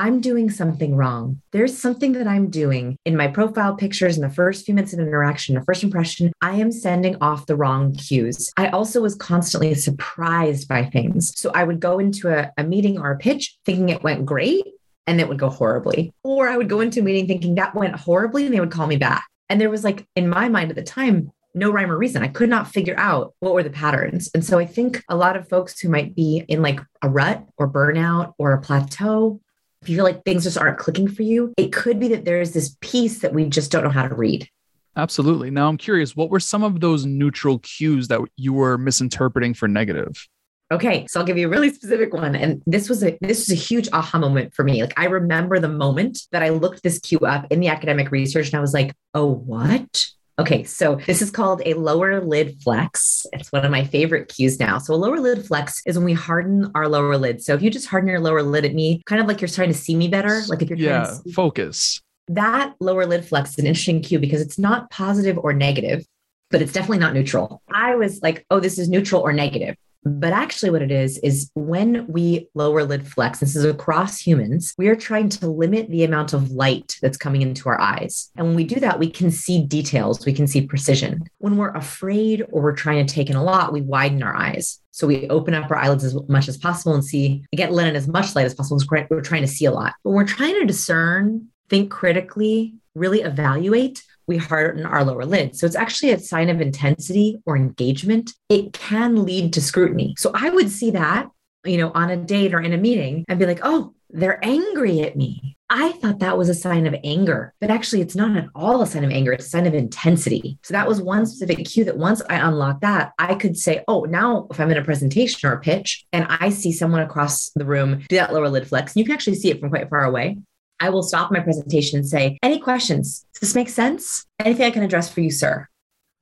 I'm 0.00 0.22
doing 0.22 0.48
something 0.48 0.96
wrong. 0.96 1.42
There's 1.50 1.76
something 1.76 2.12
that 2.12 2.26
I'm 2.26 2.48
doing 2.48 2.96
in 3.04 3.18
my 3.18 3.28
profile 3.28 3.76
pictures 3.76 4.16
in 4.16 4.22
the 4.22 4.30
first 4.30 4.64
few 4.64 4.74
minutes 4.74 4.94
of 4.94 4.98
interaction, 4.98 5.56
the 5.56 5.64
first 5.64 5.84
impression. 5.84 6.32
I 6.40 6.52
am 6.52 6.72
sending 6.72 7.16
off 7.20 7.44
the 7.44 7.54
wrong 7.54 7.94
cues. 7.94 8.50
I 8.56 8.68
also 8.68 9.02
was 9.02 9.14
constantly 9.14 9.74
surprised 9.74 10.68
by 10.68 10.86
things. 10.86 11.38
So 11.38 11.50
I 11.54 11.64
would 11.64 11.80
go 11.80 11.98
into 11.98 12.28
a, 12.30 12.50
a 12.56 12.64
meeting 12.64 12.98
or 12.98 13.10
a 13.10 13.18
pitch 13.18 13.58
thinking 13.66 13.90
it 13.90 14.02
went 14.02 14.24
great 14.24 14.64
and 15.06 15.20
it 15.20 15.28
would 15.28 15.38
go 15.38 15.48
horribly. 15.48 16.12
Or 16.22 16.48
I 16.48 16.56
would 16.56 16.68
go 16.68 16.80
into 16.80 17.00
a 17.00 17.02
meeting 17.02 17.26
thinking 17.26 17.54
that 17.56 17.74
went 17.74 17.96
horribly 17.96 18.44
and 18.44 18.54
they 18.54 18.60
would 18.60 18.70
call 18.70 18.86
me 18.86 18.96
back. 18.96 19.26
And 19.48 19.60
there 19.60 19.70
was 19.70 19.84
like, 19.84 20.06
in 20.14 20.28
my 20.28 20.48
mind 20.48 20.70
at 20.70 20.76
the 20.76 20.82
time, 20.82 21.32
no 21.54 21.70
rhyme 21.70 21.90
or 21.90 21.98
reason. 21.98 22.22
I 22.22 22.28
could 22.28 22.48
not 22.48 22.68
figure 22.68 22.94
out 22.96 23.34
what 23.40 23.54
were 23.54 23.62
the 23.62 23.70
patterns. 23.70 24.30
And 24.34 24.44
so 24.44 24.58
I 24.58 24.66
think 24.66 25.02
a 25.08 25.16
lot 25.16 25.36
of 25.36 25.48
folks 25.48 25.80
who 25.80 25.88
might 25.88 26.14
be 26.14 26.44
in 26.46 26.62
like 26.62 26.80
a 27.02 27.08
rut 27.08 27.44
or 27.56 27.68
burnout 27.68 28.34
or 28.38 28.52
a 28.52 28.60
plateau, 28.60 29.40
if 29.82 29.88
you 29.88 29.96
feel 29.96 30.04
like 30.04 30.24
things 30.24 30.44
just 30.44 30.58
aren't 30.58 30.78
clicking 30.78 31.08
for 31.08 31.22
you, 31.22 31.52
it 31.56 31.72
could 31.72 31.98
be 31.98 32.08
that 32.08 32.24
there's 32.24 32.52
this 32.52 32.76
piece 32.80 33.20
that 33.20 33.34
we 33.34 33.46
just 33.46 33.72
don't 33.72 33.82
know 33.82 33.90
how 33.90 34.06
to 34.06 34.14
read. 34.14 34.48
Absolutely. 34.96 35.50
Now 35.50 35.68
I'm 35.68 35.76
curious, 35.76 36.14
what 36.14 36.30
were 36.30 36.40
some 36.40 36.62
of 36.62 36.80
those 36.80 37.06
neutral 37.06 37.58
cues 37.60 38.08
that 38.08 38.20
you 38.36 38.52
were 38.52 38.78
misinterpreting 38.78 39.54
for 39.54 39.66
negative? 39.66 40.28
Okay, 40.72 41.06
so 41.08 41.18
I'll 41.18 41.26
give 41.26 41.36
you 41.36 41.48
a 41.48 41.50
really 41.50 41.72
specific 41.72 42.14
one. 42.14 42.36
And 42.36 42.62
this 42.64 42.88
was 42.88 43.02
a 43.02 43.18
this 43.20 43.40
was 43.40 43.50
a 43.50 43.60
huge 43.60 43.88
aha 43.92 44.18
moment 44.18 44.54
for 44.54 44.64
me. 44.64 44.80
Like 44.82 44.98
I 44.98 45.06
remember 45.06 45.58
the 45.58 45.68
moment 45.68 46.20
that 46.30 46.42
I 46.42 46.50
looked 46.50 46.82
this 46.82 47.00
cue 47.00 47.18
up 47.18 47.46
in 47.50 47.58
the 47.60 47.68
academic 47.68 48.10
research 48.10 48.46
and 48.46 48.54
I 48.54 48.60
was 48.60 48.72
like, 48.72 48.94
oh, 49.14 49.26
what? 49.26 50.06
Okay, 50.40 50.64
so 50.64 50.98
this 51.06 51.20
is 51.20 51.30
called 51.30 51.60
a 51.66 51.74
lower 51.74 52.24
lid 52.24 52.62
flex. 52.62 53.26
It's 53.34 53.52
one 53.52 53.62
of 53.62 53.70
my 53.70 53.84
favorite 53.84 54.28
cues 54.28 54.58
now. 54.58 54.78
So, 54.78 54.94
a 54.94 54.96
lower 54.96 55.20
lid 55.20 55.44
flex 55.46 55.82
is 55.84 55.98
when 55.98 56.06
we 56.06 56.14
harden 56.14 56.70
our 56.74 56.88
lower 56.88 57.18
lid. 57.18 57.42
So, 57.42 57.52
if 57.52 57.60
you 57.60 57.68
just 57.68 57.88
harden 57.88 58.08
your 58.08 58.20
lower 58.20 58.42
lid 58.42 58.64
at 58.64 58.72
me, 58.72 59.02
kind 59.04 59.20
of 59.20 59.28
like 59.28 59.42
you're 59.42 59.48
trying 59.48 59.68
to 59.68 59.74
see 59.74 59.94
me 59.94 60.08
better, 60.08 60.40
like 60.48 60.62
if 60.62 60.70
you're 60.70 60.78
yeah, 60.78 61.14
focus. 61.34 62.00
That 62.28 62.74
lower 62.80 63.04
lid 63.04 63.26
flex 63.26 63.50
is 63.50 63.58
an 63.58 63.66
interesting 63.66 64.00
cue 64.00 64.18
because 64.18 64.40
it's 64.40 64.58
not 64.58 64.88
positive 64.88 65.36
or 65.36 65.52
negative, 65.52 66.06
but 66.50 66.62
it's 66.62 66.72
definitely 66.72 67.00
not 67.00 67.12
neutral. 67.12 67.60
I 67.70 67.96
was 67.96 68.22
like, 68.22 68.46
oh, 68.50 68.60
this 68.60 68.78
is 68.78 68.88
neutral 68.88 69.20
or 69.20 69.34
negative. 69.34 69.76
But 70.04 70.32
actually, 70.32 70.70
what 70.70 70.82
it 70.82 70.90
is, 70.90 71.18
is 71.18 71.50
when 71.54 72.06
we 72.06 72.48
lower 72.54 72.84
lid 72.84 73.06
flex, 73.06 73.40
this 73.40 73.54
is 73.54 73.64
across 73.64 74.18
humans, 74.18 74.74
we 74.78 74.88
are 74.88 74.96
trying 74.96 75.28
to 75.30 75.46
limit 75.46 75.90
the 75.90 76.04
amount 76.04 76.32
of 76.32 76.50
light 76.50 76.96
that's 77.02 77.18
coming 77.18 77.42
into 77.42 77.68
our 77.68 77.80
eyes. 77.80 78.30
And 78.36 78.46
when 78.46 78.56
we 78.56 78.64
do 78.64 78.80
that, 78.80 78.98
we 78.98 79.10
can 79.10 79.30
see 79.30 79.62
details, 79.64 80.24
we 80.24 80.32
can 80.32 80.46
see 80.46 80.66
precision. 80.66 81.24
When 81.38 81.56
we're 81.56 81.74
afraid 81.74 82.46
or 82.50 82.62
we're 82.62 82.74
trying 82.74 83.06
to 83.06 83.14
take 83.14 83.28
in 83.28 83.36
a 83.36 83.44
lot, 83.44 83.72
we 83.72 83.82
widen 83.82 84.22
our 84.22 84.34
eyes. 84.34 84.80
So 84.92 85.06
we 85.06 85.28
open 85.28 85.54
up 85.54 85.70
our 85.70 85.76
eyelids 85.76 86.04
as 86.04 86.16
much 86.28 86.48
as 86.48 86.56
possible 86.56 86.94
and 86.94 87.04
see, 87.04 87.44
get 87.54 87.70
in 87.70 87.96
as 87.96 88.08
much 88.08 88.34
light 88.34 88.46
as 88.46 88.54
possible. 88.54 88.80
We're 89.10 89.20
trying 89.20 89.42
to 89.42 89.48
see 89.48 89.66
a 89.66 89.72
lot. 89.72 89.94
But 90.02 90.10
we're 90.10 90.26
trying 90.26 90.58
to 90.60 90.66
discern, 90.66 91.48
think 91.68 91.90
critically, 91.90 92.74
really 92.94 93.20
evaluate 93.20 94.02
we 94.30 94.36
harden 94.36 94.86
our 94.86 95.04
lower 95.04 95.24
lid. 95.24 95.56
So 95.56 95.66
it's 95.66 95.74
actually 95.74 96.12
a 96.12 96.18
sign 96.18 96.48
of 96.50 96.60
intensity 96.60 97.42
or 97.46 97.56
engagement. 97.56 98.32
It 98.48 98.72
can 98.72 99.24
lead 99.24 99.52
to 99.54 99.60
scrutiny. 99.60 100.14
So 100.16 100.30
I 100.32 100.50
would 100.50 100.70
see 100.70 100.92
that, 100.92 101.28
you 101.64 101.76
know, 101.76 101.90
on 101.94 102.10
a 102.10 102.16
date 102.16 102.54
or 102.54 102.60
in 102.60 102.72
a 102.72 102.78
meeting 102.78 103.24
and 103.28 103.40
be 103.40 103.44
like, 103.44 103.58
oh, 103.64 103.92
they're 104.08 104.38
angry 104.44 105.00
at 105.00 105.16
me. 105.16 105.56
I 105.68 105.92
thought 105.92 106.20
that 106.20 106.38
was 106.38 106.48
a 106.48 106.54
sign 106.54 106.86
of 106.86 106.96
anger, 107.04 107.54
but 107.60 107.70
actually, 107.70 108.00
it's 108.00 108.16
not 108.16 108.36
at 108.36 108.48
all 108.56 108.82
a 108.82 108.86
sign 108.86 109.04
of 109.04 109.12
anger. 109.12 109.32
It's 109.32 109.46
a 109.46 109.50
sign 109.50 109.68
of 109.68 109.74
intensity. 109.74 110.58
So, 110.64 110.74
that 110.74 110.88
was 110.88 111.00
one 111.00 111.26
specific 111.26 111.64
cue 111.64 111.84
that 111.84 111.96
once 111.96 112.20
I 112.28 112.36
unlocked 112.36 112.80
that, 112.80 113.12
I 113.20 113.36
could 113.36 113.56
say, 113.56 113.84
oh, 113.86 114.02
now 114.02 114.48
if 114.50 114.58
I'm 114.58 114.70
in 114.72 114.78
a 114.78 114.84
presentation 114.84 115.48
or 115.48 115.52
a 115.52 115.60
pitch 115.60 116.04
and 116.12 116.26
I 116.28 116.50
see 116.50 116.72
someone 116.72 117.02
across 117.02 117.50
the 117.54 117.64
room 117.64 118.02
do 118.08 118.16
that 118.16 118.32
lower 118.32 118.48
lid 118.48 118.66
flex, 118.66 118.96
you 118.96 119.04
can 119.04 119.12
actually 119.12 119.36
see 119.36 119.50
it 119.50 119.60
from 119.60 119.70
quite 119.70 119.88
far 119.88 120.02
away, 120.02 120.38
I 120.80 120.88
will 120.88 121.02
stop 121.02 121.30
my 121.30 121.40
presentation 121.40 121.98
and 121.98 122.08
say, 122.08 122.38
Any 122.42 122.58
questions? 122.58 123.26
Does 123.34 123.40
this 123.40 123.54
make 123.54 123.68
sense? 123.68 124.26
Anything 124.38 124.66
I 124.66 124.70
can 124.70 124.82
address 124.82 125.12
for 125.12 125.20
you, 125.20 125.30
sir? 125.30 125.68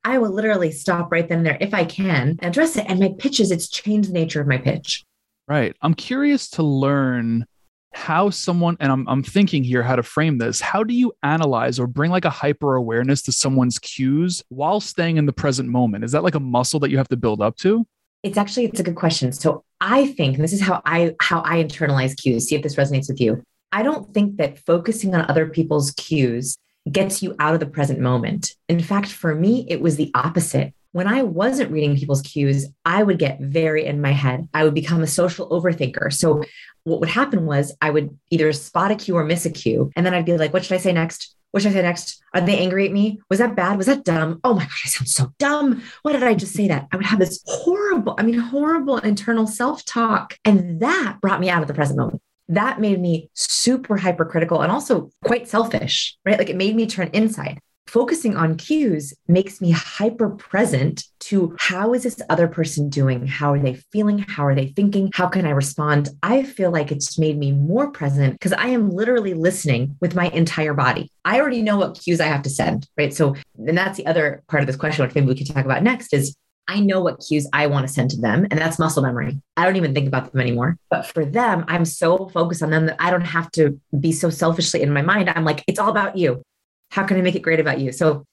I 0.03 0.17
will 0.17 0.31
literally 0.31 0.71
stop 0.71 1.11
right 1.11 1.27
then 1.27 1.39
and 1.39 1.47
there 1.47 1.57
if 1.59 1.73
I 1.73 1.85
can 1.85 2.37
address 2.41 2.77
it. 2.77 2.85
And 2.87 2.99
my 2.99 3.13
pitches, 3.17 3.51
it's 3.51 3.69
changed 3.69 4.09
the 4.09 4.13
nature 4.13 4.41
of 4.41 4.47
my 4.47 4.57
pitch. 4.57 5.03
Right. 5.47 5.75
I'm 5.81 5.93
curious 5.93 6.49
to 6.51 6.63
learn 6.63 7.45
how 7.93 8.29
someone, 8.29 8.77
and 8.79 8.91
I'm, 8.91 9.07
I'm 9.09 9.23
thinking 9.23 9.63
here 9.63 9.81
how 9.81 9.95
to 9.95 10.03
frame 10.03 10.37
this. 10.37 10.61
How 10.61 10.83
do 10.83 10.93
you 10.93 11.11
analyze 11.23 11.79
or 11.79 11.87
bring 11.87 12.11
like 12.11 12.25
a 12.25 12.29
hyper 12.29 12.75
awareness 12.75 13.21
to 13.23 13.31
someone's 13.31 13.79
cues 13.79 14.43
while 14.49 14.79
staying 14.79 15.17
in 15.17 15.25
the 15.25 15.33
present 15.33 15.69
moment? 15.69 16.03
Is 16.03 16.11
that 16.11 16.23
like 16.23 16.35
a 16.35 16.39
muscle 16.39 16.79
that 16.81 16.91
you 16.91 16.97
have 16.97 17.09
to 17.09 17.17
build 17.17 17.41
up 17.41 17.57
to? 17.57 17.85
It's 18.21 18.37
actually 18.37 18.65
it's 18.65 18.79
a 18.79 18.83
good 18.83 18.95
question. 18.95 19.31
So 19.31 19.63
I 19.81 20.07
think 20.07 20.37
this 20.37 20.53
is 20.53 20.61
how 20.61 20.81
I 20.85 21.15
how 21.21 21.41
I 21.41 21.63
internalize 21.63 22.15
cues. 22.21 22.47
See 22.47 22.55
if 22.55 22.61
this 22.61 22.75
resonates 22.75 23.09
with 23.09 23.21
you. 23.21 23.41
I 23.71 23.83
don't 23.83 24.13
think 24.13 24.37
that 24.37 24.59
focusing 24.59 25.13
on 25.13 25.29
other 25.29 25.47
people's 25.47 25.91
cues 25.91 26.57
gets 26.91 27.21
you 27.21 27.35
out 27.39 27.53
of 27.53 27.59
the 27.59 27.65
present 27.65 27.99
moment. 27.99 28.55
In 28.67 28.81
fact, 28.81 29.11
for 29.11 29.35
me, 29.35 29.65
it 29.69 29.81
was 29.81 29.95
the 29.95 30.11
opposite. 30.15 30.73
When 30.91 31.07
I 31.07 31.21
wasn't 31.21 31.71
reading 31.71 31.95
people's 31.95 32.23
cues, 32.23 32.67
I 32.83 33.03
would 33.03 33.19
get 33.19 33.39
very 33.39 33.85
in 33.85 34.01
my 34.01 34.11
head. 34.11 34.49
I 34.53 34.63
would 34.63 34.73
become 34.73 35.03
a 35.03 35.07
social 35.07 35.47
overthinker. 35.49 36.11
So, 36.11 36.43
what 36.83 36.99
would 36.99 37.09
happen 37.09 37.45
was 37.45 37.75
I 37.81 37.91
would 37.91 38.17
either 38.31 38.51
spot 38.53 38.89
a 38.89 38.95
cue 38.95 39.15
or 39.15 39.23
miss 39.23 39.45
a 39.45 39.51
cue. 39.51 39.91
And 39.95 40.03
then 40.03 40.15
I'd 40.15 40.25
be 40.25 40.37
like, 40.37 40.53
what 40.53 40.65
should 40.65 40.75
I 40.75 40.79
say 40.79 40.91
next? 40.91 41.35
What 41.51 41.61
should 41.61 41.73
I 41.73 41.75
say 41.75 41.81
next? 41.83 42.23
Are 42.33 42.41
they 42.41 42.57
angry 42.57 42.87
at 42.87 42.91
me? 42.91 43.19
Was 43.29 43.37
that 43.39 43.55
bad? 43.55 43.77
Was 43.77 43.85
that 43.85 44.03
dumb? 44.03 44.39
Oh 44.43 44.53
my 44.55 44.63
gosh, 44.63 44.83
I 44.85 44.89
sound 44.89 45.09
so 45.09 45.33
dumb. 45.37 45.83
Why 46.01 46.13
did 46.13 46.23
I 46.23 46.33
just 46.33 46.53
say 46.53 46.67
that? 46.69 46.87
I 46.91 46.95
would 46.95 47.05
have 47.05 47.19
this 47.19 47.43
horrible, 47.45 48.15
I 48.17 48.23
mean, 48.23 48.39
horrible 48.39 48.97
internal 48.97 49.45
self 49.45 49.85
talk. 49.85 50.37
And 50.45 50.79
that 50.79 51.17
brought 51.21 51.39
me 51.39 51.49
out 51.49 51.61
of 51.61 51.67
the 51.67 51.73
present 51.75 51.99
moment 51.99 52.21
that 52.49 52.81
made 52.81 52.99
me 52.99 53.29
super 53.33 53.95
hypercritical 53.95 54.61
and 54.61 54.71
also 54.71 55.11
quite 55.23 55.47
selfish, 55.47 56.17
right? 56.25 56.37
Like 56.37 56.49
it 56.49 56.55
made 56.55 56.75
me 56.75 56.87
turn 56.87 57.09
inside. 57.13 57.59
Focusing 57.87 58.35
on 58.35 58.55
cues 58.55 59.15
makes 59.27 59.61
me 59.61 59.71
hyper 59.71 60.29
present 60.29 61.05
to 61.19 61.55
how 61.57 61.93
is 61.95 62.03
this 62.03 62.21
other 62.29 62.47
person 62.47 62.87
doing? 62.87 63.25
How 63.25 63.53
are 63.53 63.59
they 63.59 63.75
feeling? 63.91 64.19
How 64.19 64.45
are 64.45 64.53
they 64.53 64.67
thinking? 64.67 65.09
How 65.11 65.27
can 65.27 65.47
I 65.47 65.51
respond? 65.51 66.09
I 66.21 66.43
feel 66.43 66.69
like 66.69 66.91
it's 66.91 67.17
made 67.17 67.39
me 67.39 67.51
more 67.51 67.89
present 67.89 68.33
because 68.33 68.53
I 68.53 68.67
am 68.67 68.91
literally 68.91 69.33
listening 69.33 69.95
with 70.01 70.13
my 70.13 70.27
entire 70.29 70.75
body. 70.75 71.11
I 71.25 71.39
already 71.39 71.63
know 71.63 71.77
what 71.77 71.99
cues 71.99 72.21
I 72.21 72.27
have 72.27 72.43
to 72.43 72.49
send, 72.51 72.87
right? 72.95 73.11
So, 73.11 73.35
and 73.57 73.75
that's 73.75 73.97
the 73.97 74.05
other 74.05 74.43
part 74.47 74.61
of 74.61 74.67
this 74.67 74.75
question, 74.75 75.03
which 75.03 75.15
maybe 75.15 75.27
we 75.27 75.35
can 75.35 75.47
talk 75.47 75.65
about 75.65 75.81
next 75.81 76.13
is 76.13 76.35
I 76.69 76.79
know 76.79 77.01
what 77.01 77.19
cues 77.27 77.47
I 77.51 77.65
want 77.65 77.87
to 77.87 77.91
send 77.91 78.11
to 78.11 78.17
them, 78.21 78.45
and 78.51 78.59
that's 78.59 78.77
muscle 78.77 79.01
memory. 79.01 79.41
I 79.57 79.65
don't 79.65 79.75
even 79.75 79.93
think 79.93 80.07
about 80.07 80.31
them 80.31 80.39
anymore. 80.39 80.77
But 80.91 81.07
for 81.07 81.25
them, 81.25 81.65
I'm 81.67 81.83
so 81.83 82.29
focused 82.29 82.61
on 82.61 82.69
them 82.69 82.85
that 82.85 82.95
I 82.99 83.09
don't 83.09 83.25
have 83.25 83.49
to 83.53 83.79
be 83.99 84.11
so 84.11 84.29
selfishly 84.29 84.83
in 84.83 84.93
my 84.93 85.01
mind. 85.01 85.31
I'm 85.35 85.45
like, 85.45 85.63
it's 85.67 85.79
all 85.79 85.89
about 85.89 86.15
you. 86.15 86.43
How 86.91 87.05
can 87.05 87.17
I 87.17 87.21
make 87.21 87.33
it 87.33 87.41
great 87.41 87.59
about 87.59 87.79
you? 87.79 87.91
So 87.91 88.23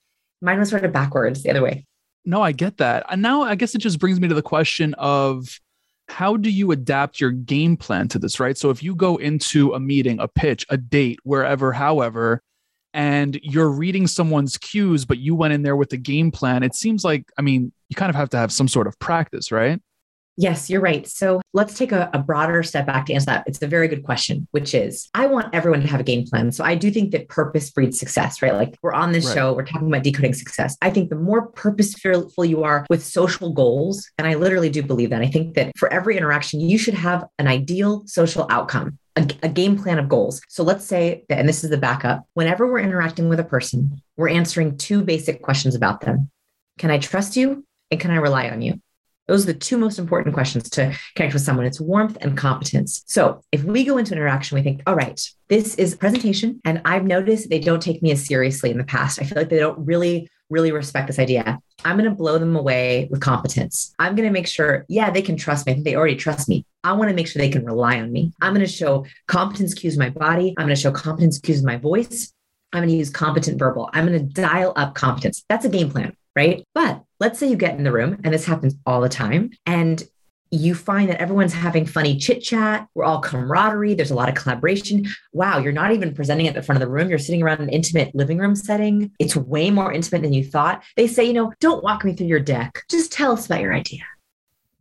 mine 0.43 0.59
was 0.59 0.69
sort 0.69 0.85
of 0.85 0.93
backwards 0.93 1.43
the 1.43 1.50
other 1.50 1.62
way. 1.62 1.87
No, 2.26 2.43
I 2.43 2.52
get 2.52 2.76
that. 2.76 3.07
And 3.09 3.23
now 3.23 3.43
I 3.43 3.55
guess 3.55 3.75
it 3.75 3.78
just 3.78 3.99
brings 3.99 4.21
me 4.21 4.28
to 4.28 4.35
the 4.35 4.43
question 4.43 4.93
of 4.95 5.59
how 6.09 6.37
do 6.37 6.50
you 6.50 6.73
adapt 6.73 7.21
your 7.21 7.31
game 7.31 7.76
plan 7.76 8.09
to 8.09 8.19
this, 8.19 8.38
right? 8.38 8.59
So 8.59 8.69
if 8.69 8.83
you 8.83 8.95
go 8.95 9.16
into 9.16 9.73
a 9.73 9.81
meeting, 9.81 10.21
a 10.21 10.28
pitch, 10.28 10.66
a 10.69 10.76
date, 10.76 11.21
wherever, 11.25 11.73
however, 11.73 12.43
and 12.96 13.38
you're 13.42 13.68
reading 13.68 14.06
someone's 14.06 14.56
cues, 14.56 15.04
but 15.04 15.18
you 15.18 15.34
went 15.34 15.52
in 15.52 15.62
there 15.62 15.76
with 15.76 15.92
a 15.92 15.98
game 15.98 16.30
plan, 16.30 16.62
it 16.62 16.74
seems 16.74 17.04
like, 17.04 17.30
I 17.38 17.42
mean, 17.42 17.70
you 17.90 17.94
kind 17.94 18.08
of 18.08 18.16
have 18.16 18.30
to 18.30 18.38
have 18.38 18.50
some 18.50 18.68
sort 18.68 18.86
of 18.86 18.98
practice, 18.98 19.52
right? 19.52 19.80
Yes, 20.38 20.68
you're 20.68 20.80
right. 20.80 21.06
So 21.06 21.40
let's 21.52 21.78
take 21.78 21.92
a, 21.92 22.10
a, 22.12 22.18
broader 22.18 22.62
step 22.62 22.86
back 22.86 23.06
to 23.06 23.14
answer 23.14 23.26
that. 23.26 23.44
It's 23.46 23.62
a 23.62 23.66
very 23.66 23.88
good 23.88 24.02
question, 24.02 24.46
which 24.50 24.74
is 24.74 25.08
I 25.14 25.26
want 25.26 25.54
everyone 25.54 25.80
to 25.80 25.86
have 25.86 26.00
a 26.00 26.04
game 26.04 26.26
plan. 26.26 26.52
So 26.52 26.62
I 26.62 26.74
do 26.74 26.90
think 26.90 27.10
that 27.12 27.28
purpose 27.28 27.70
breeds 27.70 27.98
success, 27.98 28.42
right? 28.42 28.52
Like 28.52 28.76
we're 28.82 28.92
on 28.92 29.12
this 29.12 29.26
right. 29.26 29.34
show, 29.34 29.54
we're 29.54 29.64
talking 29.64 29.88
about 29.88 30.02
decoding 30.02 30.34
success. 30.34 30.76
I 30.82 30.90
think 30.90 31.08
the 31.08 31.16
more 31.16 31.46
purposeful 31.48 32.44
you 32.44 32.64
are 32.64 32.86
with 32.90 33.02
social 33.02 33.52
goals, 33.52 34.10
and 34.18 34.26
I 34.26 34.34
literally 34.34 34.68
do 34.68 34.82
believe 34.82 35.10
that, 35.10 35.22
I 35.22 35.28
think 35.28 35.54
that 35.54 35.72
for 35.78 35.90
every 35.90 36.18
interaction, 36.18 36.60
you 36.60 36.76
should 36.76 36.94
have 36.94 37.24
an 37.38 37.46
ideal 37.46 38.02
social 38.06 38.46
outcome. 38.50 38.98
A, 39.16 39.26
a 39.42 39.49
game 39.49 39.78
plan 39.78 39.99
of 39.99 40.08
goals. 40.08 40.42
So 40.49 40.62
let's 40.62 40.85
say 40.85 41.25
that, 41.28 41.38
and 41.38 41.49
this 41.49 41.64
is 41.64 41.70
the 41.70 41.78
backup 41.78 42.26
whenever 42.35 42.66
we're 42.66 42.80
interacting 42.80 43.28
with 43.28 43.40
a 43.40 43.44
person, 43.44 44.02
we're 44.16 44.28
answering 44.28 44.76
two 44.76 45.02
basic 45.02 45.42
questions 45.42 45.75
about 45.75 46.02
them 46.02 46.30
Can 46.78 46.90
I 46.90 46.99
trust 46.99 47.37
you? 47.37 47.64
And 47.90 48.00
can 48.00 48.11
I 48.11 48.16
rely 48.16 48.50
on 48.50 48.62
you? 48.62 48.80
Those 49.28 49.42
are 49.42 49.52
the 49.52 49.58
two 49.58 49.76
most 49.76 49.99
important 49.99 50.35
questions 50.35 50.70
to 50.70 50.96
connect 51.16 51.35
with 51.35 51.42
someone. 51.42 51.66
It's 51.66 51.80
warmth 51.80 52.16
and 52.20 52.37
competence. 52.37 53.02
So 53.06 53.42
if 53.50 53.64
we 53.64 53.85
go 53.85 53.99
into 53.99 54.14
interaction, 54.14 54.56
we 54.56 54.62
think, 54.62 54.82
all 54.87 54.94
right, 54.94 55.20
this 55.49 55.75
is 55.76 55.96
presentation. 55.96 56.61
And 56.64 56.80
I've 56.85 57.04
noticed 57.04 57.50
they 57.50 57.58
don't 57.58 57.82
take 57.82 58.02
me 58.02 58.12
as 58.12 58.25
seriously 58.25 58.70
in 58.70 58.78
the 58.78 58.85
past. 58.85 59.20
I 59.20 59.25
feel 59.25 59.37
like 59.37 59.49
they 59.49 59.58
don't 59.58 59.85
really, 59.85 60.28
really 60.50 60.72
respect 60.72 61.06
this 61.06 61.18
idea. 61.18 61.58
I'm 61.84 61.96
going 61.96 62.08
to 62.08 62.16
blow 62.16 62.38
them 62.38 62.56
away 62.56 63.08
with 63.10 63.20
competence. 63.20 63.94
I'm 63.98 64.14
going 64.14 64.28
to 64.28 64.32
make 64.32 64.46
sure, 64.46 64.84
yeah, 64.88 65.10
they 65.10 65.22
can 65.22 65.36
trust 65.36 65.66
me. 65.66 65.72
I 65.72 65.74
think 65.74 65.84
they 65.84 65.96
already 65.96 66.16
trust 66.16 66.48
me. 66.48 66.64
I 66.84 66.92
want 66.92 67.10
to 67.10 67.14
make 67.14 67.26
sure 67.26 67.40
they 67.40 67.48
can 67.48 67.64
rely 67.64 68.00
on 68.00 68.12
me. 68.12 68.32
I'm 68.40 68.54
going 68.54 68.64
to 68.64 68.72
show 68.72 69.06
competence 69.26 69.74
cues 69.74 69.94
in 69.94 69.98
my 69.98 70.10
body. 70.10 70.54
I'm 70.56 70.66
going 70.66 70.76
to 70.76 70.80
show 70.80 70.92
competence 70.92 71.38
cues 71.38 71.60
in 71.60 71.66
my 71.66 71.76
voice. 71.76 72.32
I'm 72.72 72.80
going 72.80 72.90
to 72.90 72.96
use 72.96 73.10
competent 73.10 73.58
verbal. 73.58 73.90
I'm 73.92 74.06
going 74.06 74.18
to 74.18 74.34
dial 74.34 74.72
up 74.76 74.94
competence. 74.94 75.44
That's 75.48 75.64
a 75.64 75.68
game 75.68 75.90
plan, 75.90 76.16
right? 76.34 76.64
But 76.74 77.02
let's 77.20 77.38
say 77.38 77.48
you 77.48 77.56
get 77.56 77.76
in 77.76 77.84
the 77.84 77.92
room, 77.92 78.20
and 78.22 78.32
this 78.32 78.44
happens 78.44 78.74
all 78.84 79.00
the 79.00 79.08
time, 79.08 79.50
and 79.64 80.02
you 80.50 80.74
find 80.74 81.10
that 81.10 81.20
everyone's 81.20 81.52
having 81.52 81.86
funny 81.86 82.16
chit 82.16 82.42
chat. 82.42 82.86
We're 82.94 83.04
all 83.04 83.20
camaraderie. 83.20 83.94
There's 83.94 84.10
a 84.10 84.14
lot 84.14 84.28
of 84.28 84.34
collaboration. 84.34 85.06
Wow, 85.32 85.58
you're 85.58 85.72
not 85.72 85.92
even 85.92 86.14
presenting 86.14 86.46
at 86.46 86.54
the 86.54 86.62
front 86.62 86.80
of 86.80 86.86
the 86.86 86.92
room. 86.92 87.08
You're 87.08 87.18
sitting 87.18 87.42
around 87.42 87.60
an 87.60 87.68
intimate 87.68 88.14
living 88.14 88.38
room 88.38 88.54
setting. 88.54 89.10
It's 89.18 89.36
way 89.36 89.70
more 89.70 89.92
intimate 89.92 90.22
than 90.22 90.32
you 90.32 90.44
thought. 90.44 90.84
They 90.96 91.06
say, 91.06 91.24
you 91.24 91.32
know, 91.32 91.52
don't 91.60 91.82
walk 91.82 92.04
me 92.04 92.14
through 92.14 92.28
your 92.28 92.40
deck. 92.40 92.84
Just 92.90 93.12
tell 93.12 93.32
us 93.32 93.46
about 93.46 93.60
your 93.60 93.74
idea. 93.74 94.02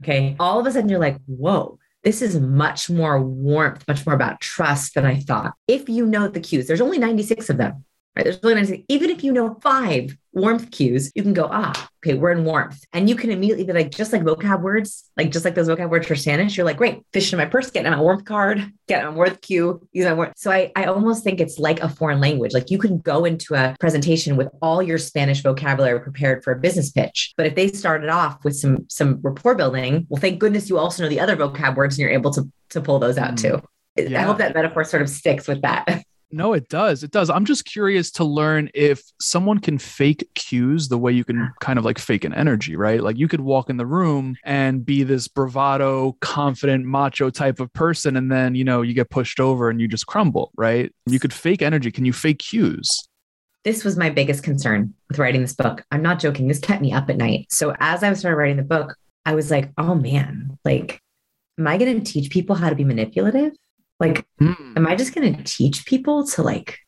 Okay. 0.04 0.36
All 0.40 0.60
of 0.60 0.68
a 0.68 0.72
sudden, 0.72 0.90
you're 0.90 1.00
like, 1.00 1.18
whoa, 1.26 1.80
this 2.04 2.22
is 2.22 2.40
much 2.40 2.90
more 2.90 3.20
warmth, 3.20 3.88
much 3.88 4.06
more 4.06 4.14
about 4.14 4.42
trust 4.42 4.94
than 4.94 5.06
I 5.06 5.16
thought. 5.16 5.54
If 5.68 5.90
you 5.90 6.06
know 6.06 6.28
the 6.28 6.40
cues, 6.40 6.68
there's 6.68 6.82
only 6.82 7.00
96 7.00 7.50
of 7.50 7.58
them. 7.58 7.86
Right? 8.16 8.24
There's 8.24 8.42
really 8.44 8.56
nice. 8.56 8.72
Even 8.88 9.10
if 9.10 9.24
you 9.24 9.34
know 9.34 9.58
five 9.62 10.18
warmth 10.32 10.72
cues, 10.72 11.12
you 11.16 11.24
can 11.24 11.34
go, 11.34 11.50
ah, 11.52 11.90
okay, 12.00 12.14
we're 12.14 12.32
in 12.32 12.46
warmth. 12.46 12.82
And 12.94 13.10
you 13.10 13.16
can 13.16 13.30
immediately 13.30 13.66
be 13.66 13.74
like, 13.74 13.92
just 13.92 14.14
like 14.14 14.22
vocab 14.22 14.62
words, 14.62 15.10
like 15.18 15.32
just 15.32 15.44
like 15.44 15.56
those 15.56 15.68
vocab 15.68 15.90
words 15.90 16.08
for 16.08 16.16
Spanish, 16.16 16.56
you're 16.56 16.66
like, 16.66 16.78
great, 16.78 17.02
fish 17.12 17.34
in 17.34 17.38
my 17.38 17.46
purse, 17.46 17.72
get 17.72 17.84
my 17.84 18.00
warmth 18.00 18.24
card, 18.24 18.72
get 18.88 19.04
my 19.04 19.10
warmth 19.10 19.42
cue, 19.42 19.86
use 19.92 20.06
my 20.06 20.14
warmth. 20.14 20.34
So 20.38 20.50
I, 20.50 20.72
I 20.76 20.86
almost 20.86 21.24
think 21.24 21.42
it's 21.42 21.60
like 21.60 21.82
a 21.82 21.90
foreign 21.90 22.22
language. 22.22 22.54
Like 22.54 22.70
you 22.70 22.78
can 22.78 23.00
go 23.00 23.26
into 23.26 23.54
a 23.54 23.76
presentation 23.80 24.38
with 24.38 24.48
all 24.62 24.82
your 24.82 24.98
Spanish 24.98 25.42
vocabulary 25.42 26.00
prepared 26.00 26.44
for 26.44 26.54
a 26.54 26.60
business 26.60 26.92
pitch. 26.92 27.34
But 27.36 27.48
if 27.48 27.56
they 27.56 27.70
started 27.70 28.10
off 28.10 28.44
with 28.46 28.56
some 28.56 28.86
some 28.90 29.20
rapport 29.24 29.56
building, 29.56 30.06
well, 30.10 30.22
thank 30.22 30.40
goodness 30.40 30.70
you 30.70 30.78
also 30.78 31.04
know 31.04 31.10
the 31.10 31.20
other 31.20 31.36
vocab 31.36 31.76
words 31.76 31.96
and 31.96 32.02
you're 32.02 32.12
able 32.12 32.32
to 32.32 32.50
to 32.70 32.82
pull 32.82 33.00
those 33.00 33.18
out 33.18 33.34
mm. 33.34 33.42
too. 33.42 33.62
Yeah. 33.98 34.22
I 34.22 34.24
hope 34.24 34.40
that 34.40 34.54
metaphor 34.54 34.84
sort 34.84 35.02
of 35.02 35.10
sticks 35.10 35.48
with 35.48 35.62
that. 35.62 36.05
No, 36.32 36.54
it 36.54 36.68
does. 36.70 37.04
It 37.04 37.12
does. 37.12 37.30
I'm 37.30 37.46
just 37.46 37.66
curious 37.66 38.12
to 38.12 38.24
learn 38.24 38.70
if 38.74 39.04
someone 39.22 39.60
can 39.60 39.78
fake 39.78 40.28
cues 40.36 40.90
the 40.90 40.98
way 40.98 41.12
you 41.12 41.24
can 41.24 41.54
kind 41.62 41.80
of 41.80 41.86
like 41.86 42.00
fake 42.00 42.26
an 42.26 42.34
energy, 42.34 42.76
right? 42.76 43.02
Like 43.02 43.18
you 43.18 43.28
could 43.28 43.42
walk 43.42 43.70
in 43.70 43.78
the 43.78 43.86
room 43.86 44.36
and 44.44 44.86
be 44.86 45.04
this 45.04 45.28
bravado, 45.28 46.18
confident, 46.22 46.86
macho 46.86 47.30
type 47.30 47.60
of 47.60 47.72
person. 47.74 48.18
And 48.18 48.32
then, 48.32 48.56
you 48.56 48.64
know, 48.64 48.82
you 48.82 48.94
get 48.94 49.10
pushed 49.10 49.40
over 49.40 49.70
and 49.70 49.80
you 49.80 49.88
just 49.88 50.08
crumble, 50.08 50.52
right? 50.58 50.92
You 51.06 51.20
could 51.20 51.32
fake 51.32 51.62
energy. 51.62 51.92
Can 51.92 52.06
you 52.06 52.14
fake 52.14 52.40
cues? 52.40 53.08
This 53.64 53.84
was 53.84 53.98
my 53.98 54.10
biggest 54.10 54.44
concern 54.44 54.94
with 55.10 55.18
writing 55.18 55.42
this 55.42 55.54
book. 55.54 55.84
I'm 55.92 56.02
not 56.02 56.20
joking. 56.20 56.48
This 56.48 56.60
kept 56.60 56.82
me 56.82 56.92
up 56.92 57.10
at 57.10 57.18
night. 57.18 57.48
So 57.50 57.76
as 57.80 58.04
I 58.04 58.14
started 58.14 58.38
writing 58.38 58.58
the 58.58 58.64
book, 58.64 58.96
I 59.26 59.36
was 59.36 59.50
like, 59.50 59.72
oh 59.78 59.96
man, 59.96 60.58
like, 60.66 61.00
am 61.58 61.68
I 61.68 61.78
going 61.78 62.02
to 62.02 62.12
teach 62.12 62.30
people 62.30 62.56
how 62.56 62.70
to 62.70 62.76
be 62.76 62.84
manipulative? 62.84 63.54
Like, 64.00 64.26
mm. 64.42 64.78
am 64.78 64.88
I 64.88 64.96
just 64.96 65.16
going 65.16 65.36
to 65.36 65.44
teach 65.44 65.86
people 65.86 66.28
to 66.28 66.44
like 66.44 66.80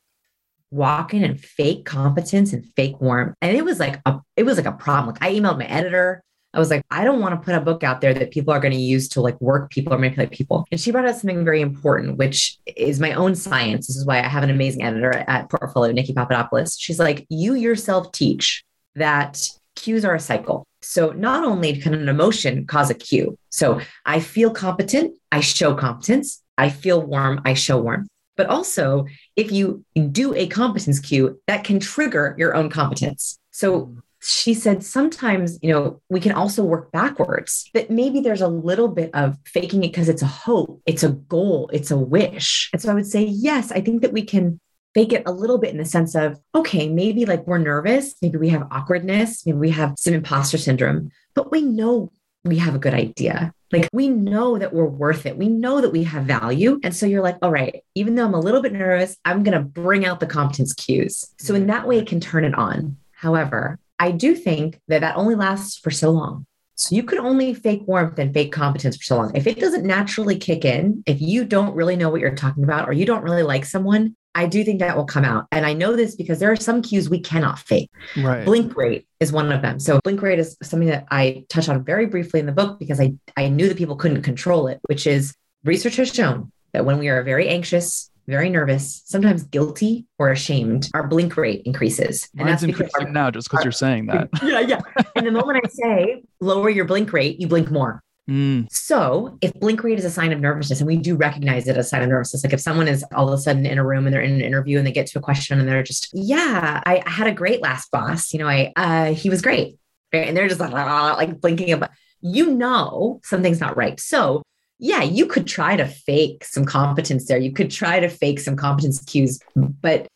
walk 0.71 1.13
in 1.13 1.23
and 1.23 1.39
fake 1.39 1.85
competence 1.85 2.53
and 2.53 2.65
fake 2.75 2.99
warmth? 2.99 3.35
And 3.41 3.55
it 3.55 3.63
was 3.63 3.79
like 3.79 4.01
a, 4.05 4.19
it 4.35 4.43
was 4.43 4.57
like 4.57 4.65
a 4.65 4.71
problem. 4.73 5.13
Like 5.13 5.23
I 5.23 5.33
emailed 5.33 5.57
my 5.57 5.65
editor. 5.65 6.23
I 6.53 6.59
was 6.59 6.69
like, 6.69 6.83
I 6.89 7.03
don't 7.03 7.19
want 7.19 7.39
to 7.39 7.45
put 7.45 7.55
a 7.55 7.61
book 7.61 7.83
out 7.83 8.01
there 8.01 8.13
that 8.13 8.31
people 8.31 8.53
are 8.53 8.59
going 8.59 8.73
to 8.73 8.79
use 8.79 9.09
to 9.09 9.21
like 9.21 9.39
work 9.39 9.69
people 9.69 9.93
or 9.93 9.97
manipulate 9.97 10.31
people. 10.31 10.65
And 10.71 10.79
she 10.79 10.91
brought 10.91 11.05
up 11.05 11.15
something 11.15 11.45
very 11.45 11.61
important, 11.61 12.17
which 12.17 12.57
is 12.65 12.99
my 12.99 13.13
own 13.13 13.35
science. 13.35 13.87
This 13.87 13.97
is 13.97 14.05
why 14.05 14.19
I 14.19 14.27
have 14.27 14.43
an 14.43 14.49
amazing 14.49 14.81
editor 14.81 15.13
at 15.27 15.49
Portfolio, 15.49 15.93
Niki 15.93 16.15
Papadopoulos. 16.15 16.77
She's 16.79 16.99
like, 16.99 17.27
you 17.29 17.53
yourself 17.53 18.11
teach 18.11 18.63
that 18.95 19.47
cues 19.75 20.03
are 20.03 20.15
a 20.15 20.19
cycle. 20.19 20.65
So 20.81 21.11
not 21.11 21.43
only 21.43 21.79
can 21.79 21.93
an 21.93 22.09
emotion 22.09 22.65
cause 22.65 22.89
a 22.89 22.93
cue. 22.93 23.37
So 23.49 23.81
I 24.05 24.19
feel 24.19 24.51
competent, 24.51 25.17
I 25.31 25.41
show 25.41 25.75
competence. 25.75 26.41
I 26.57 26.69
feel 26.69 27.01
warm, 27.01 27.41
I 27.45 27.53
show 27.53 27.79
warm. 27.79 28.07
But 28.35 28.47
also, 28.47 29.07
if 29.35 29.51
you 29.51 29.83
do 30.11 30.33
a 30.35 30.47
competence 30.47 30.99
cue, 30.99 31.41
that 31.47 31.63
can 31.63 31.79
trigger 31.79 32.35
your 32.37 32.55
own 32.55 32.69
competence. 32.69 33.39
So 33.51 33.95
she 34.21 34.53
said 34.53 34.83
sometimes, 34.83 35.57
you 35.61 35.71
know, 35.71 36.01
we 36.09 36.19
can 36.19 36.31
also 36.31 36.63
work 36.63 36.91
backwards, 36.91 37.69
that 37.73 37.89
maybe 37.89 38.19
there's 38.19 38.41
a 38.41 38.47
little 38.47 38.87
bit 38.87 39.11
of 39.13 39.37
faking 39.45 39.83
it 39.83 39.91
because 39.91 40.09
it's 40.09 40.21
a 40.21 40.27
hope, 40.27 40.81
it's 40.85 41.03
a 41.03 41.09
goal, 41.09 41.69
it's 41.73 41.91
a 41.91 41.97
wish. 41.97 42.69
And 42.73 42.81
so 42.81 42.91
I 42.91 42.93
would 42.93 43.07
say, 43.07 43.23
yes, 43.23 43.71
I 43.71 43.81
think 43.81 44.01
that 44.01 44.13
we 44.13 44.23
can 44.23 44.59
fake 44.93 45.13
it 45.13 45.23
a 45.25 45.31
little 45.31 45.59
bit 45.59 45.71
in 45.71 45.77
the 45.77 45.85
sense 45.85 46.15
of, 46.15 46.39
okay, 46.55 46.89
maybe 46.89 47.25
like 47.25 47.45
we're 47.45 47.59
nervous, 47.59 48.15
maybe 48.21 48.37
we 48.37 48.49
have 48.49 48.67
awkwardness, 48.71 49.45
maybe 49.45 49.57
we 49.57 49.69
have 49.69 49.93
some 49.97 50.13
imposter 50.13 50.57
syndrome, 50.57 51.11
but 51.35 51.51
we 51.51 51.61
know 51.61 52.11
we 52.43 52.57
have 52.57 52.73
a 52.73 52.79
good 52.79 52.95
idea. 52.95 53.53
Like 53.71 53.89
we 53.91 54.09
know 54.09 54.57
that 54.57 54.73
we're 54.73 54.85
worth 54.85 55.25
it. 55.25 55.37
We 55.37 55.49
know 55.49 55.81
that 55.81 55.91
we 55.91 56.03
have 56.03 56.23
value. 56.23 56.79
And 56.83 56.95
so 56.95 57.05
you're 57.05 57.23
like, 57.23 57.37
all 57.41 57.51
right, 57.51 57.83
even 57.95 58.15
though 58.15 58.25
I'm 58.25 58.33
a 58.33 58.39
little 58.39 58.61
bit 58.61 58.73
nervous, 58.73 59.17
I'm 59.25 59.43
going 59.43 59.57
to 59.57 59.63
bring 59.63 60.05
out 60.05 60.19
the 60.19 60.25
competence 60.25 60.73
cues. 60.73 61.33
So 61.37 61.53
in 61.53 61.61
mm-hmm. 61.61 61.71
that 61.71 61.87
way, 61.87 61.99
it 61.99 62.07
can 62.07 62.19
turn 62.19 62.45
it 62.45 62.55
on. 62.55 62.97
However, 63.11 63.79
I 63.99 64.11
do 64.11 64.35
think 64.35 64.79
that 64.87 65.01
that 65.01 65.17
only 65.17 65.35
lasts 65.35 65.77
for 65.77 65.91
so 65.91 66.11
long. 66.11 66.45
So 66.75 66.95
you 66.95 67.01
could 67.01 67.17
only 67.17 67.55
fake 67.55 67.81
warmth 67.87 68.19
and 68.19 68.31
fake 68.31 68.51
competence 68.51 68.97
for 68.97 69.03
so 69.03 69.17
long. 69.17 69.35
If 69.35 69.47
it 69.47 69.59
doesn't 69.59 69.83
naturally 69.83 70.37
kick 70.37 70.63
in, 70.63 71.03
if 71.07 71.19
you 71.19 71.43
don't 71.43 71.73
really 71.73 71.95
know 71.95 72.11
what 72.11 72.21
you're 72.21 72.35
talking 72.35 72.63
about 72.63 72.87
or 72.87 72.93
you 72.93 73.03
don't 73.03 73.23
really 73.23 73.41
like 73.41 73.65
someone, 73.65 74.15
I 74.37 74.45
do 74.45 74.63
think 74.63 74.79
that 74.79 74.95
will 74.95 75.05
come 75.05 75.25
out. 75.25 75.47
And 75.51 75.65
I 75.65 75.73
know 75.73 75.95
this 75.95 76.15
because 76.15 76.37
there 76.37 76.51
are 76.51 76.55
some 76.55 76.83
cues 76.83 77.09
we 77.09 77.19
cannot 77.19 77.57
fake. 77.57 77.89
Right. 78.15 78.45
Blink 78.45 78.77
rate 78.77 79.07
is 79.19 79.31
one 79.31 79.51
of 79.51 79.63
them. 79.63 79.79
So 79.79 79.99
blink 80.03 80.21
rate 80.21 80.37
is 80.37 80.55
something 80.61 80.89
that 80.89 81.07
I 81.09 81.43
touch 81.49 81.67
on 81.67 81.83
very 81.83 82.05
briefly 82.05 82.39
in 82.39 82.45
the 82.45 82.51
book 82.51 82.77
because 82.77 83.01
I, 83.01 83.13
I 83.35 83.49
knew 83.49 83.67
that 83.67 83.77
people 83.77 83.95
couldn't 83.95 84.21
control 84.21 84.67
it, 84.67 84.79
which 84.83 85.07
is 85.07 85.33
research 85.63 85.95
has 85.95 86.13
shown 86.13 86.51
that 86.73 86.85
when 86.85 86.99
we 86.99 87.09
are 87.09 87.23
very 87.23 87.49
anxious, 87.49 88.11
very 88.27 88.51
nervous, 88.51 89.01
sometimes 89.05 89.41
guilty 89.41 90.05
or 90.19 90.29
ashamed, 90.29 90.87
our 90.93 91.07
blink 91.07 91.35
rate 91.35 91.63
increases. 91.65 92.29
And 92.37 92.45
Mine's 92.45 92.61
that's 92.61 92.63
increasing 92.63 93.07
our, 93.07 93.11
now 93.11 93.31
just 93.31 93.49
because 93.49 93.65
you're 93.65 93.71
saying 93.71 94.05
that. 94.05 94.29
yeah, 94.43 94.59
yeah. 94.59 94.81
and 95.15 95.25
the 95.25 95.31
moment 95.31 95.61
I 95.65 95.67
say 95.67 96.23
lower 96.39 96.69
your 96.69 96.85
blink 96.85 97.11
rate, 97.11 97.41
you 97.41 97.47
blink 97.47 97.71
more. 97.71 98.03
Mm. 98.29 98.67
So, 98.69 99.37
if 99.41 99.53
blink 99.53 99.83
rate 99.83 99.99
is 99.99 100.05
a 100.05 100.09
sign 100.09 100.33
of 100.33 100.39
nervousness, 100.39 100.81
and 100.81 100.87
we 100.87 100.97
do 100.97 101.15
recognize 101.15 101.67
it 101.67 101.77
as 101.77 101.85
a 101.85 101.89
sign 101.89 102.03
of 102.03 102.09
nervousness, 102.09 102.43
like 102.43 102.53
if 102.53 102.59
someone 102.59 102.87
is 102.87 103.05
all 103.15 103.27
of 103.27 103.33
a 103.33 103.41
sudden 103.41 103.65
in 103.65 103.77
a 103.77 103.85
room 103.85 104.05
and 104.05 104.13
they're 104.13 104.21
in 104.21 104.33
an 104.33 104.41
interview 104.41 104.77
and 104.77 104.85
they 104.85 104.91
get 104.91 105.07
to 105.07 105.19
a 105.19 105.21
question 105.21 105.59
and 105.59 105.67
they're 105.67 105.83
just, 105.83 106.09
yeah, 106.13 106.81
I, 106.85 107.01
I 107.05 107.09
had 107.09 107.27
a 107.27 107.31
great 107.31 107.61
last 107.61 107.89
boss. 107.89 108.33
You 108.33 108.39
know, 108.39 108.47
I 108.47 108.73
uh, 108.75 109.13
he 109.13 109.29
was 109.29 109.41
great, 109.41 109.77
right? 110.13 110.27
And 110.27 110.35
they're 110.35 110.49
just 110.49 110.59
like, 110.59 110.73
ah, 110.73 111.15
like 111.17 111.39
blinking 111.39 111.71
about. 111.71 111.91
You 112.19 112.51
know, 112.51 113.21
something's 113.23 113.61
not 113.61 113.77
right. 113.77 113.99
So, 113.99 114.41
yeah, 114.79 115.03
you 115.03 115.27
could 115.27 115.47
try 115.47 115.75
to 115.75 115.85
fake 115.85 116.43
some 116.43 116.65
competence 116.65 117.27
there. 117.27 117.37
You 117.37 117.53
could 117.53 117.71
try 117.71 117.99
to 117.99 118.09
fake 118.09 118.39
some 118.39 118.55
competence 118.55 119.01
cues, 119.03 119.39
but 119.55 120.07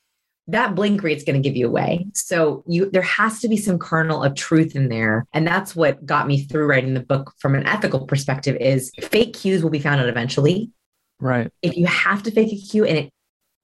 that 0.47 0.75
blink 0.75 1.03
rate's 1.03 1.23
going 1.23 1.41
to 1.41 1.47
give 1.47 1.55
you 1.55 1.67
away. 1.67 2.07
So 2.13 2.63
you 2.67 2.89
there 2.89 3.01
has 3.01 3.39
to 3.41 3.47
be 3.47 3.57
some 3.57 3.79
kernel 3.79 4.23
of 4.23 4.35
truth 4.35 4.75
in 4.75 4.89
there. 4.89 5.25
And 5.33 5.45
that's 5.45 5.75
what 5.75 6.05
got 6.05 6.27
me 6.27 6.43
through 6.43 6.65
writing 6.65 6.93
the 6.93 6.99
book 6.99 7.33
from 7.39 7.55
an 7.55 7.65
ethical 7.65 8.05
perspective 8.05 8.57
is 8.59 8.91
fake 9.01 9.33
cues 9.33 9.63
will 9.63 9.69
be 9.69 9.79
found 9.79 10.01
out 10.01 10.09
eventually. 10.09 10.71
Right. 11.19 11.51
If 11.61 11.77
you 11.77 11.85
have 11.85 12.23
to 12.23 12.31
fake 12.31 12.51
a 12.51 12.55
cue 12.55 12.85
and 12.85 12.97
it 12.97 13.13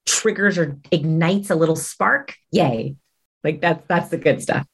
triggers 0.05 0.57
or 0.57 0.77
ignites 0.91 1.49
a 1.49 1.55
little 1.55 1.75
spark, 1.75 2.35
yay. 2.51 2.95
Like 3.43 3.61
that's 3.61 3.83
that's 3.87 4.09
the 4.09 4.17
good 4.17 4.41
stuff. 4.41 4.65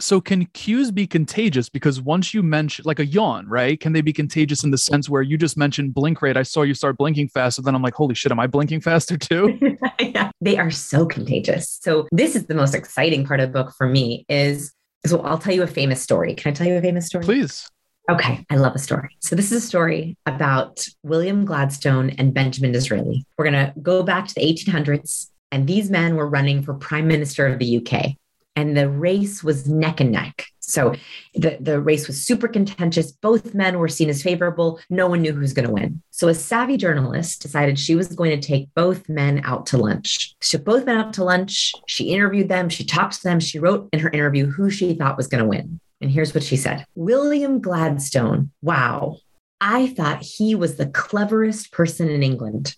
So 0.00 0.20
can 0.20 0.46
cues 0.46 0.90
be 0.90 1.06
contagious? 1.06 1.68
Because 1.68 2.00
once 2.00 2.32
you 2.32 2.42
mention 2.42 2.84
like 2.86 2.98
a 2.98 3.06
yawn, 3.06 3.46
right? 3.46 3.78
Can 3.78 3.92
they 3.92 4.00
be 4.00 4.12
contagious 4.12 4.64
in 4.64 4.70
the 4.70 4.78
sense 4.78 5.08
where 5.08 5.22
you 5.22 5.36
just 5.36 5.56
mentioned 5.56 5.94
blink 5.94 6.22
rate? 6.22 6.36
I 6.36 6.42
saw 6.42 6.62
you 6.62 6.74
start 6.74 6.96
blinking 6.96 7.28
faster. 7.28 7.62
Then 7.62 7.74
I'm 7.74 7.82
like, 7.82 7.94
holy 7.94 8.14
shit, 8.14 8.32
am 8.32 8.40
I 8.40 8.46
blinking 8.46 8.80
faster 8.80 9.16
too? 9.16 9.58
yeah. 10.00 10.30
They 10.40 10.56
are 10.56 10.70
so 10.70 11.06
contagious. 11.06 11.78
So 11.82 12.08
this 12.12 12.34
is 12.34 12.46
the 12.46 12.54
most 12.54 12.74
exciting 12.74 13.26
part 13.26 13.40
of 13.40 13.52
the 13.52 13.62
book 13.62 13.74
for 13.76 13.86
me 13.86 14.24
is 14.28 14.72
so 15.06 15.20
I'll 15.22 15.38
tell 15.38 15.54
you 15.54 15.62
a 15.62 15.66
famous 15.66 16.02
story. 16.02 16.34
Can 16.34 16.50
I 16.50 16.54
tell 16.54 16.66
you 16.66 16.74
a 16.74 16.82
famous 16.82 17.06
story? 17.06 17.24
Please. 17.24 17.68
Okay, 18.10 18.44
I 18.50 18.56
love 18.56 18.74
a 18.74 18.78
story. 18.78 19.16
So, 19.20 19.36
this 19.36 19.52
is 19.52 19.62
a 19.62 19.66
story 19.66 20.16
about 20.26 20.84
William 21.04 21.44
Gladstone 21.44 22.10
and 22.10 22.34
Benjamin 22.34 22.72
Disraeli. 22.72 23.24
We're 23.38 23.50
going 23.50 23.66
to 23.66 23.72
go 23.80 24.02
back 24.02 24.26
to 24.26 24.34
the 24.34 24.40
1800s, 24.40 25.28
and 25.52 25.66
these 25.66 25.90
men 25.90 26.16
were 26.16 26.28
running 26.28 26.62
for 26.62 26.74
Prime 26.74 27.06
Minister 27.06 27.46
of 27.46 27.60
the 27.60 27.78
UK, 27.78 28.16
and 28.56 28.76
the 28.76 28.88
race 28.88 29.42
was 29.42 29.68
neck 29.68 30.00
and 30.00 30.12
neck. 30.12 30.46
So, 30.60 30.94
the, 31.34 31.56
the 31.60 31.80
race 31.80 32.06
was 32.06 32.24
super 32.24 32.46
contentious. 32.46 33.10
Both 33.10 33.54
men 33.54 33.78
were 33.78 33.88
seen 33.88 34.08
as 34.08 34.22
favorable. 34.22 34.78
No 34.88 35.08
one 35.08 35.22
knew 35.22 35.32
who 35.32 35.40
was 35.40 35.52
going 35.52 35.66
to 35.66 35.74
win. 35.74 36.00
So, 36.10 36.28
a 36.28 36.34
savvy 36.34 36.76
journalist 36.76 37.42
decided 37.42 37.78
she 37.78 37.96
was 37.96 38.14
going 38.14 38.38
to 38.38 38.46
take 38.46 38.72
both 38.74 39.08
men 39.08 39.40
out 39.44 39.66
to 39.66 39.78
lunch. 39.78 40.36
She 40.40 40.56
took 40.56 40.64
both 40.64 40.86
men 40.86 40.96
out 40.96 41.12
to 41.14 41.24
lunch. 41.24 41.72
She 41.88 42.12
interviewed 42.12 42.48
them. 42.48 42.68
She 42.68 42.84
talked 42.84 43.14
to 43.14 43.22
them. 43.24 43.40
She 43.40 43.58
wrote 43.58 43.88
in 43.92 43.98
her 43.98 44.10
interview 44.10 44.46
who 44.46 44.70
she 44.70 44.94
thought 44.94 45.16
was 45.16 45.26
going 45.26 45.42
to 45.42 45.48
win. 45.48 45.80
And 46.00 46.10
here's 46.10 46.34
what 46.34 46.44
she 46.44 46.56
said 46.56 46.84
William 46.94 47.60
Gladstone. 47.60 48.50
Wow. 48.62 49.16
I 49.60 49.88
thought 49.88 50.22
he 50.22 50.54
was 50.54 50.76
the 50.76 50.86
cleverest 50.86 51.72
person 51.72 52.08
in 52.08 52.22
England. 52.22 52.76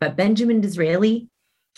But 0.00 0.16
Benjamin 0.16 0.60
Disraeli, 0.60 1.28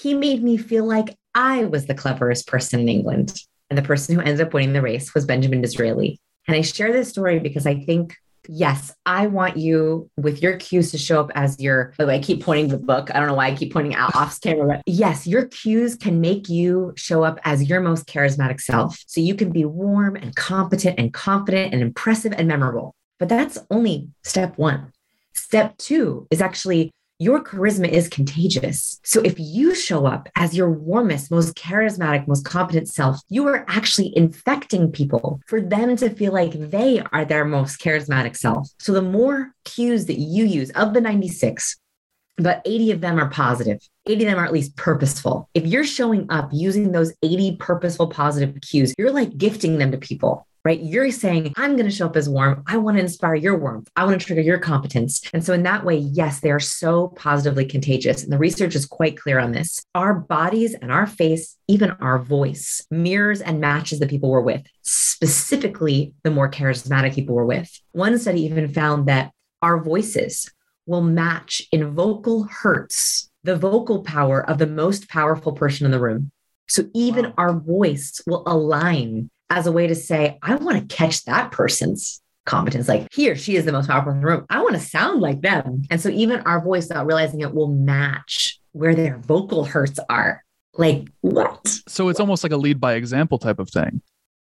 he 0.01 0.15
made 0.15 0.43
me 0.43 0.57
feel 0.57 0.85
like 0.85 1.17
I 1.35 1.65
was 1.65 1.87
the 1.87 1.95
cleverest 1.95 2.47
person 2.47 2.81
in 2.81 2.89
England. 2.89 3.39
And 3.69 3.79
the 3.79 3.83
person 3.83 4.15
who 4.15 4.21
ended 4.21 4.45
up 4.45 4.53
winning 4.53 4.73
the 4.73 4.83
race 4.83 5.15
was 5.15 5.25
Benjamin 5.25 5.61
Disraeli. 5.61 6.19
And 6.49 6.57
I 6.57 6.63
share 6.63 6.93
this 6.93 7.09
story 7.09 7.39
because 7.39 7.67
I 7.67 7.77
think 7.85 8.17
yes, 8.49 8.93
I 9.07 9.27
want 9.27 9.57
you 9.57 10.11
with 10.17 10.43
your 10.43 10.57
cues 10.57 10.91
to 10.91 10.99
show 10.99 11.21
up 11.21 11.31
as 11.35 11.61
your, 11.61 11.95
by 11.99 12.05
the 12.05 12.09
way, 12.09 12.17
I 12.17 12.21
keep 12.21 12.43
pointing 12.43 12.69
the 12.69 12.79
book. 12.79 13.15
I 13.15 13.19
don't 13.19 13.29
know 13.29 13.35
why 13.35 13.47
I 13.47 13.55
keep 13.55 13.73
pointing 13.73 13.95
out 13.95 14.17
off 14.17 14.41
camera, 14.41 14.83
yes, 14.87 15.27
your 15.27 15.47
cues 15.47 15.95
can 15.95 16.21
make 16.21 16.49
you 16.49 16.93
show 16.97 17.23
up 17.23 17.39
as 17.45 17.69
your 17.69 17.81
most 17.81 18.07
charismatic 18.07 18.61
self. 18.61 18.99
So 19.07 19.21
you 19.21 19.35
can 19.35 19.53
be 19.53 19.65
warm 19.65 20.17
and 20.17 20.35
competent 20.35 20.99
and 20.99 21.13
confident 21.13 21.73
and 21.73 21.83
impressive 21.83 22.33
and 22.33 22.49
memorable. 22.49 22.95
But 23.19 23.29
that's 23.29 23.59
only 23.71 24.09
step 24.25 24.57
one. 24.57 24.93
Step 25.35 25.77
two 25.77 26.27
is 26.31 26.41
actually 26.41 26.91
your 27.21 27.45
charisma 27.45 27.87
is 27.87 28.09
contagious. 28.09 28.99
So 29.05 29.21
if 29.21 29.39
you 29.39 29.75
show 29.75 30.07
up 30.07 30.31
as 30.37 30.57
your 30.57 30.71
warmest, 30.71 31.31
most 31.31 31.55
charismatic, 31.55 32.27
most 32.27 32.47
competent 32.47 32.89
self, 32.89 33.21
you 33.29 33.47
are 33.47 33.67
actually 33.69 34.17
infecting 34.17 34.91
people 34.91 35.39
for 35.47 35.61
them 35.61 35.97
to 35.97 36.09
feel 36.09 36.33
like 36.33 36.53
they 36.53 37.03
are 37.13 37.27
their 37.27 37.45
most 37.45 37.79
charismatic 37.79 38.39
self. 38.39 38.71
So 38.79 38.93
the 38.93 39.03
more 39.03 39.53
cues 39.67 40.07
that 40.07 40.19
you 40.19 40.47
use 40.47 40.71
of 40.71 40.95
the 40.95 41.03
96, 41.03 41.77
about 42.39 42.63
80 42.65 42.93
of 42.93 43.01
them 43.03 43.19
are 43.19 43.29
positive. 43.29 43.87
80 44.07 44.25
of 44.25 44.31
them 44.31 44.39
are 44.39 44.47
at 44.47 44.53
least 44.55 44.75
purposeful. 44.77 45.51
If 45.53 45.67
you're 45.67 45.85
showing 45.85 46.27
up 46.31 46.49
using 46.55 46.93
those 46.93 47.13
80 47.23 47.57
purposeful 47.57 48.07
positive 48.07 48.59
cues, 48.63 48.95
you're 48.97 49.13
like 49.13 49.37
gifting 49.37 49.77
them 49.77 49.93
to 49.93 49.99
people 49.99 50.47
right? 50.65 50.81
You're 50.81 51.11
saying, 51.11 51.53
I'm 51.57 51.77
going 51.77 51.89
to 51.89 51.95
show 51.95 52.07
up 52.07 52.17
as 52.17 52.29
warm. 52.29 52.63
I 52.67 52.77
want 52.77 52.97
to 52.97 53.03
inspire 53.03 53.35
your 53.35 53.59
warmth. 53.59 53.89
I 53.97 54.05
want 54.05 54.21
to 54.21 54.27
trigger 54.27 54.43
your 54.43 54.59
competence. 54.59 55.23
And 55.33 55.45
so, 55.45 55.53
in 55.53 55.63
that 55.65 55.85
way, 55.85 55.97
yes, 55.97 56.41
they 56.41 56.51
are 56.51 56.61
so 56.61 57.09
positively 57.09 57.65
contagious. 57.65 58.23
And 58.23 58.33
the 58.33 58.39
research 58.39 58.75
is 58.75 58.87
quite 58.87 59.19
clear 59.19 59.39
on 59.39 59.53
this. 59.53 59.85
Our 59.95 60.15
bodies 60.15 60.75
and 60.75 60.93
our 60.93 61.07
face, 61.07 61.57
even 61.69 61.93
our 62.01 62.19
voice, 62.19 62.87
mirrors 62.91 63.41
and 63.41 63.61
matches 63.61 63.99
the 63.99 64.07
people 64.07 64.31
we're 64.31 64.41
with, 64.41 64.63
specifically 64.83 66.15
the 66.23 66.31
more 66.31 66.51
charismatic 66.51 67.15
people 67.15 67.35
we're 67.35 67.45
with. 67.45 67.71
One 67.93 68.19
study 68.19 68.43
even 68.43 68.73
found 68.73 69.07
that 69.09 69.33
our 69.63 69.83
voices 69.83 70.51
will 70.87 71.03
match 71.03 71.63
in 71.73 71.95
vocal 71.95 72.45
hertz 72.45 73.31
the 73.43 73.57
vocal 73.57 74.03
power 74.03 74.49
of 74.49 74.59
the 74.59 74.67
most 74.67 75.09
powerful 75.09 75.53
person 75.53 75.87
in 75.87 75.93
the 75.93 76.01
room. 76.01 76.31
So 76.69 76.85
even 76.95 77.27
wow. 77.27 77.35
our 77.39 77.53
voice 77.53 78.21
will 78.27 78.43
align 78.47 79.31
as 79.51 79.67
a 79.67 79.73
way 79.73 79.89
to 79.89 79.95
say, 79.95 80.39
I 80.43 80.55
want 80.55 80.89
to 80.89 80.97
catch 80.97 81.25
that 81.25 81.51
person's 81.51 82.23
competence. 82.47 82.89
Like 82.89 83.09
he 83.13 83.31
or 83.31 83.37
she 83.37 83.57
is 83.57 83.65
the 83.65 83.73
most 83.73 83.89
powerful 83.89 84.13
in 84.13 84.21
the 84.21 84.27
room. 84.27 84.47
I 84.49 84.63
want 84.63 84.75
to 84.75 84.81
sound 84.81 85.21
like 85.21 85.43
them. 85.43 85.83
And 85.91 86.01
so 86.01 86.09
even 86.09 86.41
our 86.41 86.63
voice, 86.63 86.89
without 86.89 87.07
realizing 87.07 87.41
it, 87.41 87.53
will 87.53 87.69
match 87.69 88.59
where 88.73 88.95
their 88.95 89.19
vocal 89.19 89.65
hertz 89.65 89.99
are. 90.09 90.43
Like 90.75 91.09
what? 91.21 91.67
So 91.89 92.09
it's 92.09 92.21
almost 92.21 92.45
like 92.45 92.53
a 92.53 92.57
lead 92.57 92.81
by 92.81 92.95
example 92.95 93.39
type 93.39 93.59
of 93.59 93.69
thing. 93.69 94.01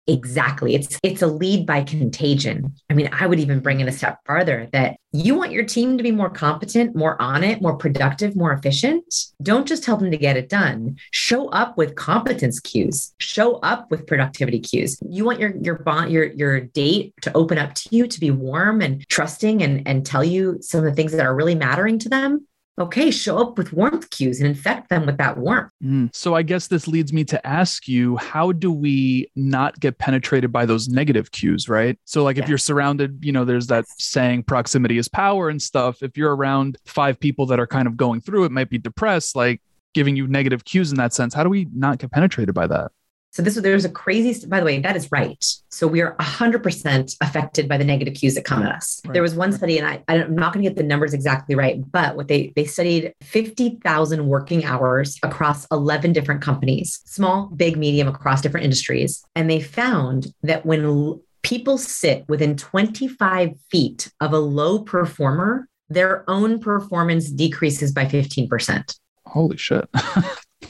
Exactly. 0.09 0.77
It's 0.77 1.01
it's 1.03 1.23
a 1.23 1.27
lead 1.27 1.67
by 1.67 1.83
contagion. 1.83 2.75
I 2.89 2.95
mean, 2.95 3.09
I 3.13 3.27
would 3.27 3.41
even 3.41 3.59
bring 3.59 3.81
it 3.81 3.89
a 3.89 3.93
step 3.93 4.21
farther 4.25 4.69
that 4.73 4.99
you 5.13 5.35
want 5.35 5.51
your 5.51 5.65
team 5.65 5.97
to 5.97 6.03
be 6.05 6.13
more 6.13 6.31
competent, 6.31 6.95
more 6.95 7.21
on 7.21 7.43
it, 7.43 7.61
more 7.61 7.77
productive, 7.77 8.37
more 8.37 8.53
efficient. 8.53 9.05
Don't 9.43 9.67
just 9.67 9.83
tell 9.83 9.97
them 9.97 10.13
to 10.13 10.17
get 10.17 10.37
it 10.37 10.49
done. 10.49 10.97
Show 11.11 11.49
up 11.49 11.77
with 11.77 11.97
competence 11.97 12.61
cues. 12.61 13.15
Show 13.19 13.57
up 13.57 13.91
with 13.91 14.07
productivity 14.07 14.61
cues. 14.61 14.97
You 15.09 15.25
want 15.25 15.41
your 15.41 15.57
your 15.57 15.79
bond 15.81 16.13
your 16.13 16.27
your 16.27 16.61
date 16.61 17.13
to 17.23 17.37
open 17.37 17.59
up 17.59 17.75
to 17.75 17.89
you 17.91 18.07
to 18.07 18.21
be 18.21 18.31
warm 18.31 18.83
and 18.83 19.07
trusting 19.09 19.61
and 19.61 19.87
and 19.89 20.07
tell 20.07 20.23
you 20.23 20.59
some 20.61 20.79
of 20.79 20.87
the 20.87 20.95
things 20.95 21.11
that 21.13 21.27
are 21.27 21.35
really 21.35 21.57
mattering 21.57 21.99
to 22.01 22.09
them 22.09 22.47
okay, 22.79 23.11
show 23.11 23.39
up 23.39 23.57
with 23.57 23.73
warmth 23.73 24.11
cues 24.11 24.41
and 24.41 24.49
infect 24.49 24.91
them 24.91 25.07
with 25.07 25.17
that 25.19 25.39
warmth. 25.39 25.73
Mm. 25.83 26.15
So 26.15 26.35
I 26.35 26.43
guess 26.43 26.67
this 26.67 26.87
leads 26.87 27.13
me 27.13 27.25
to 27.25 27.47
ask 27.47 27.89
you 27.89 28.17
how 28.17 28.53
do 28.53 28.71
we 28.71 29.31
not 29.35 29.79
get 29.81 29.99
penetrated 29.99 30.53
by 30.53 30.67
those 30.67 30.89
negative 30.89 31.31
cues, 31.31 31.69
right? 31.69 31.99
So, 32.05 32.23
like, 32.23 32.39
if 32.39 32.49
you're 32.49 32.59
surrounded, 32.59 33.25
you 33.25 33.33
know, 33.33 33.45
there's 33.45 33.67
that 33.69 33.87
saying 33.99 34.45
proximity 34.45 34.99
is 34.99 35.09
power 35.09 35.49
and 35.49 35.61
stuff. 35.61 36.03
If 36.03 36.17
you're 36.17 36.35
around 36.35 36.79
five 36.85 37.19
people 37.19 37.47
that 37.47 37.59
are 37.59 37.67
kind 37.67 37.89
of 37.89 37.97
going 37.97 38.21
through 38.21 38.45
it, 38.45 38.53
might 38.53 38.71
be 38.71 38.79
depressed, 38.79 39.37
like 39.37 39.63
giving 39.95 40.17
you 40.17 40.27
negative 40.27 40.65
cues 40.65 40.91
in 40.91 40.99
that 40.99 41.15
sense. 41.15 41.33
How 41.33 41.43
do 41.43 41.49
we 41.49 41.69
not 41.73 41.99
get 41.99 42.11
penetrated 42.11 42.55
by 42.55 42.67
that? 42.67 42.93
So 43.37 43.43
this 43.43 43.55
was 43.55 43.63
there's 43.63 43.85
a 43.85 43.91
crazy. 43.91 44.47
By 44.47 44.61
the 44.61 44.65
way, 44.65 44.81
that 44.81 44.97
is 44.97 45.13
right. 45.13 45.45
So 45.69 45.87
we 45.87 46.01
are 46.01 46.17
100% 46.17 47.17
affected 47.21 47.69
by 47.69 47.77
the 47.77 47.85
negative 47.85 48.15
cues 48.15 48.35
that 48.35 48.47
come 48.47 48.63
at 48.63 48.73
us. 48.73 49.03
Right. 49.05 49.13
There 49.13 49.21
was 49.21 49.35
one 49.35 49.53
study, 49.53 49.77
and 49.77 49.87
I, 49.87 50.03
I'm 50.09 50.35
not 50.35 50.55
going 50.55 50.65
to 50.65 50.71
get 50.71 50.79
the 50.79 50.83
numbers 50.83 51.13
exactly 51.13 51.55
right, 51.55 51.79
but 51.93 52.17
what 52.17 52.29
they 52.29 52.55
they 52.57 52.65
studied 52.65 53.13
50,000 53.21 54.27
working 54.27 54.65
hours 54.65 55.19
across 55.23 55.67
11 55.71 56.15
different 56.15 56.41
companies, 56.41 57.03
small, 57.05 57.49
big, 57.55 57.77
medium, 57.77 58.09
across 58.09 58.41
different 58.41 58.65
industries, 58.65 59.23
and 59.35 59.51
they 59.51 59.61
found 59.61 60.33
that 60.43 60.65
when 60.65 61.21
people 61.43 61.77
sit 61.77 62.25
within 62.29 62.57
25 62.57 63.51
feet 63.71 64.11
of 64.23 64.33
a 64.33 64.39
low 64.39 64.79
performer, 64.79 65.69
their 65.91 66.25
own 66.31 66.59
performance 66.59 67.29
decreases 67.31 67.93
by 67.93 68.07
15%. 68.07 68.99
Holy 69.27 69.59
shit. 69.59 69.87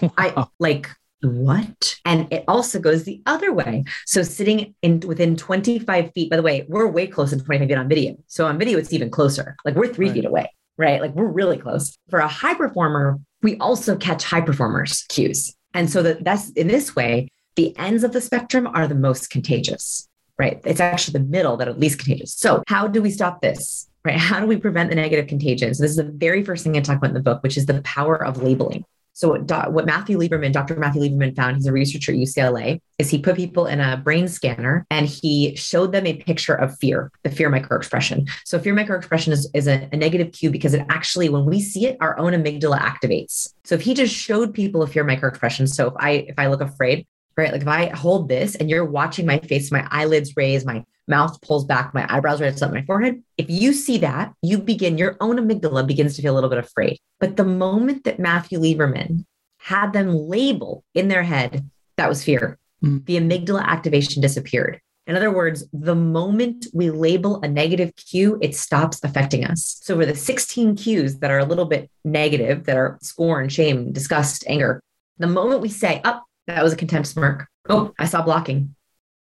wow. 0.03 0.13
I 0.19 0.47
like 0.59 0.91
what? 1.23 1.97
And 2.05 2.33
it 2.33 2.45
also 2.47 2.79
goes 2.79 3.05
the 3.05 3.23
other 3.27 3.53
way. 3.53 3.85
So 4.05 4.23
sitting 4.23 4.75
in 4.83 5.01
within 5.01 5.37
25 5.37 6.13
feet, 6.13 6.31
by 6.31 6.37
the 6.37 6.43
way, 6.43 6.67
we're 6.69 6.87
way 6.87 7.07
closer 7.07 7.37
than 7.37 7.45
25 7.45 7.69
feet 7.69 7.79
on 7.79 7.89
video. 7.89 8.17
So 8.27 8.47
on 8.47 8.59
video, 8.59 8.79
it's 8.79 8.93
even 8.93 9.11
closer. 9.11 9.57
Like 9.65 9.75
we're 9.75 9.93
three 9.93 10.09
right. 10.09 10.15
feet 10.15 10.25
away, 10.25 10.51
right? 10.77 11.01
Like 11.01 11.15
we're 11.15 11.27
really 11.27 11.59
close. 11.59 11.97
For 12.11 12.19
a 12.19 12.29
high 12.29 12.55
performer, 12.55 13.19
we 13.43 13.57
also 13.59 13.97
catch 13.97 14.25
high 14.25 14.41
performers 14.41 15.05
cues. 15.09 15.55
And 15.75 15.91
so 15.91 16.03
that 16.03 16.25
that's 16.25 16.51
in 16.51 16.69
this 16.69 16.97
way, 16.97 17.29
the 17.57 17.77
ends 17.79 18.05
of 18.05 18.13
the 18.13 18.21
spectrum 18.21 18.67
are 18.67 18.87
the 18.87 18.95
most 18.95 19.31
contagious, 19.31 20.09
right? 20.39 20.61
It's 20.65 20.81
actually 20.81 21.19
the 21.19 21.27
middle 21.27 21.57
that 21.57 21.69
are 21.69 21.73
least 21.73 21.99
contagious. 21.99 22.35
So 22.35 22.63
how 22.67 22.87
do 22.87 23.03
we 23.03 23.11
stop 23.11 23.41
this? 23.41 23.89
Right? 24.05 24.17
How 24.17 24.39
do 24.39 24.47
we 24.47 24.57
prevent 24.57 24.91
the 24.91 24.97
negative 24.97 25.27
contagion? 25.27 25.75
So 25.75 25.83
this 25.83 25.91
is 25.91 25.97
the 25.97 26.05
very 26.05 26.45
first 26.45 26.63
thing 26.63 26.77
I 26.77 26.81
talk 26.81 26.99
about 26.99 27.09
in 27.09 27.15
the 27.15 27.21
book, 27.21 27.43
which 27.43 27.57
is 27.57 27.67
the 27.67 27.83
power 27.83 28.25
of 28.25 28.41
labeling. 28.41 28.85
So 29.17 29.31
what, 29.31 29.73
what 29.73 29.87
Matthew 29.87 30.19
Lieberman, 30.19 30.53
Dr. 30.53 30.77
Matthew 30.77 31.01
Lieberman 31.01 31.35
found, 31.35 31.57
he's 31.57 31.67
a 31.67 31.73
researcher 31.73 32.13
at 32.13 32.19
UCLA, 32.19 32.83
is 32.99 33.09
he 33.09 33.19
put 33.19 33.35
people 33.35 33.65
in 33.65 33.81
a 33.81 33.97
brain 33.97 34.29
scanner 34.29 34.87
and 34.91 35.07
he 35.07 35.57
showed 35.57 35.93
them 35.93 36.07
a 36.07 36.13
picture 36.13 36.55
of 36.55 36.77
fear, 36.77 37.11
the 37.23 37.31
fear 37.31 37.51
microexpression. 37.51 38.29
So 38.45 38.59
fear 38.59 38.75
microexpression 38.75 39.33
is, 39.33 39.49
is 39.55 39.69
a, 39.69 39.89
a 39.91 39.97
negative 39.97 40.33
cue 40.33 40.51
because 40.51 40.75
it 40.75 40.85
actually, 40.91 41.31
when 41.31 41.47
we 41.47 41.63
see 41.63 41.87
it, 41.87 41.97
our 41.99 42.19
own 42.19 42.35
amygdala 42.35 42.79
activates. 42.79 43.55
So 43.65 43.75
if 43.75 43.81
he 43.81 43.95
just 43.95 44.15
showed 44.15 44.53
people 44.53 44.83
a 44.83 44.87
fear 44.87 45.03
microexpression, 45.03 45.67
so 45.67 45.87
if 45.87 45.95
I 45.97 46.11
if 46.29 46.39
I 46.39 46.49
look 46.49 46.61
afraid, 46.61 47.07
right? 47.39 47.53
Like 47.53 47.63
if 47.63 47.69
I 47.69 47.87
hold 47.87 48.29
this 48.29 48.55
and 48.55 48.69
you're 48.69 48.85
watching 48.85 49.25
my 49.25 49.39
face, 49.39 49.73
my 49.73 49.89
eyelids 49.91 50.37
raise, 50.37 50.67
my 50.67 50.85
mouth 51.09 51.41
pulls 51.41 51.65
back, 51.65 51.95
my 51.95 52.07
eyebrows 52.09 52.41
rise 52.41 52.63
up 52.63 52.73
my 52.73 52.83
forehead. 52.83 53.23
If 53.37 53.49
you 53.49 53.73
see 53.73 53.99
that, 53.99 54.33
you 54.43 54.59
begin, 54.59 54.99
your 54.99 55.17
own 55.21 55.37
amygdala 55.37 55.87
begins 55.87 56.17
to 56.17 56.23
feel 56.23 56.35
a 56.35 56.37
little 56.37 56.51
bit 56.51 56.59
afraid. 56.59 56.99
But 57.21 57.37
the 57.37 57.45
moment 57.45 58.05
that 58.05 58.19
Matthew 58.19 58.59
Lieberman 58.59 59.25
had 59.59 59.93
them 59.93 60.15
label 60.15 60.85
in 60.95 61.09
their 61.09 61.23
head, 61.23 61.69
that 61.97 62.09
was 62.09 62.25
fear. 62.25 62.59
Mm. 62.83 63.05
The 63.07 63.17
amygdala 63.17 63.65
activation 63.65 64.23
disappeared. 64.23 64.81
In 65.07 65.15
other 65.15 65.31
words, 65.31 65.65
the 65.73 65.95
moment 65.95 66.67
we 66.75 66.91
label 66.91 67.41
a 67.43 67.49
negative 67.49 67.95
cue, 67.95 68.39
it 68.43 68.57
stops 68.57 69.01
affecting 69.05 69.45
us. 69.45 69.79
So, 69.83 69.97
for 69.97 70.05
the 70.05 70.17
16 70.17 70.77
cues 70.77 71.19
that 71.19 71.31
are 71.31 71.39
a 71.39 71.45
little 71.45 71.65
bit 71.65 71.91
negative, 72.05 72.65
that 72.65 72.77
are 72.77 72.99
scorn, 73.03 73.49
shame, 73.49 73.93
disgust, 73.93 74.45
anger, 74.49 74.83
the 75.19 75.29
moment 75.29 75.61
we 75.61 75.69
say, 75.69 76.01
oh, 76.05 76.21
that 76.49 76.63
was 76.63 76.73
a 76.73 76.77
contempt 76.77 77.09
smirk. 77.09 77.47
Oh, 77.69 77.93
I 77.99 78.07
saw 78.07 78.23
blocking. 78.23 78.76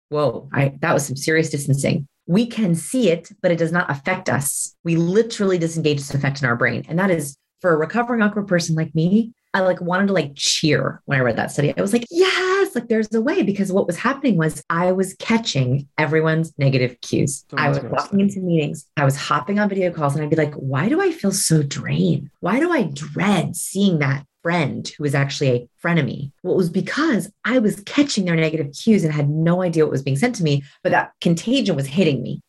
Whoa, 0.08 0.48
I, 0.52 0.76
that 0.80 0.94
was 0.94 1.06
some 1.06 1.16
serious 1.16 1.50
distancing. 1.50 2.06
We 2.26 2.46
can 2.46 2.74
see 2.74 3.10
it, 3.10 3.30
but 3.40 3.50
it 3.50 3.58
does 3.58 3.72
not 3.72 3.90
affect 3.90 4.28
us. 4.28 4.74
We 4.84 4.96
literally 4.96 5.58
disengage 5.58 5.98
this 5.98 6.14
effect 6.14 6.42
in 6.42 6.48
our 6.48 6.56
brain. 6.56 6.84
And 6.88 6.98
that 6.98 7.10
is 7.10 7.36
for 7.60 7.72
a 7.72 7.76
recovering 7.76 8.22
awkward 8.22 8.48
person 8.48 8.74
like 8.74 8.94
me, 8.94 9.32
I 9.54 9.60
like 9.60 9.80
wanted 9.80 10.08
to 10.08 10.12
like 10.12 10.32
cheer 10.34 11.00
when 11.06 11.18
I 11.18 11.22
read 11.22 11.36
that 11.36 11.50
study. 11.50 11.72
I 11.76 11.80
was 11.80 11.92
like, 11.94 12.04
yes, 12.10 12.74
like 12.74 12.88
there's 12.88 13.14
a 13.14 13.22
way 13.22 13.42
because 13.42 13.72
what 13.72 13.86
was 13.86 13.96
happening 13.96 14.36
was 14.36 14.62
I 14.68 14.92
was 14.92 15.14
catching 15.14 15.88
everyone's 15.96 16.52
negative 16.58 17.00
cues. 17.00 17.44
So 17.50 17.56
I 17.56 17.70
was 17.70 17.80
walking 17.80 18.20
into 18.20 18.40
meetings, 18.40 18.84
I 18.98 19.04
was 19.04 19.16
hopping 19.16 19.58
on 19.58 19.70
video 19.70 19.90
calls, 19.90 20.14
and 20.14 20.22
I'd 20.22 20.28
be 20.28 20.36
like, 20.36 20.52
why 20.54 20.90
do 20.90 21.00
I 21.00 21.10
feel 21.10 21.32
so 21.32 21.62
drained? 21.62 22.28
Why 22.40 22.60
do 22.60 22.70
I 22.70 22.82
dread 22.82 23.56
seeing 23.56 24.00
that 24.00 24.26
friend 24.46 24.86
who 24.96 25.02
was 25.02 25.12
actually 25.12 25.48
a 25.48 25.68
frenemy? 25.82 26.30
Well, 26.44 26.54
it 26.54 26.56
was 26.56 26.70
because 26.70 27.28
I 27.44 27.58
was 27.58 27.80
catching 27.80 28.26
their 28.26 28.36
negative 28.36 28.72
cues 28.72 29.02
and 29.02 29.12
had 29.12 29.28
no 29.28 29.60
idea 29.60 29.84
what 29.84 29.90
was 29.90 30.04
being 30.04 30.16
sent 30.16 30.36
to 30.36 30.44
me, 30.44 30.62
but 30.84 30.92
that 30.92 31.14
contagion 31.20 31.74
was 31.74 31.88
hitting 31.88 32.22
me. 32.22 32.40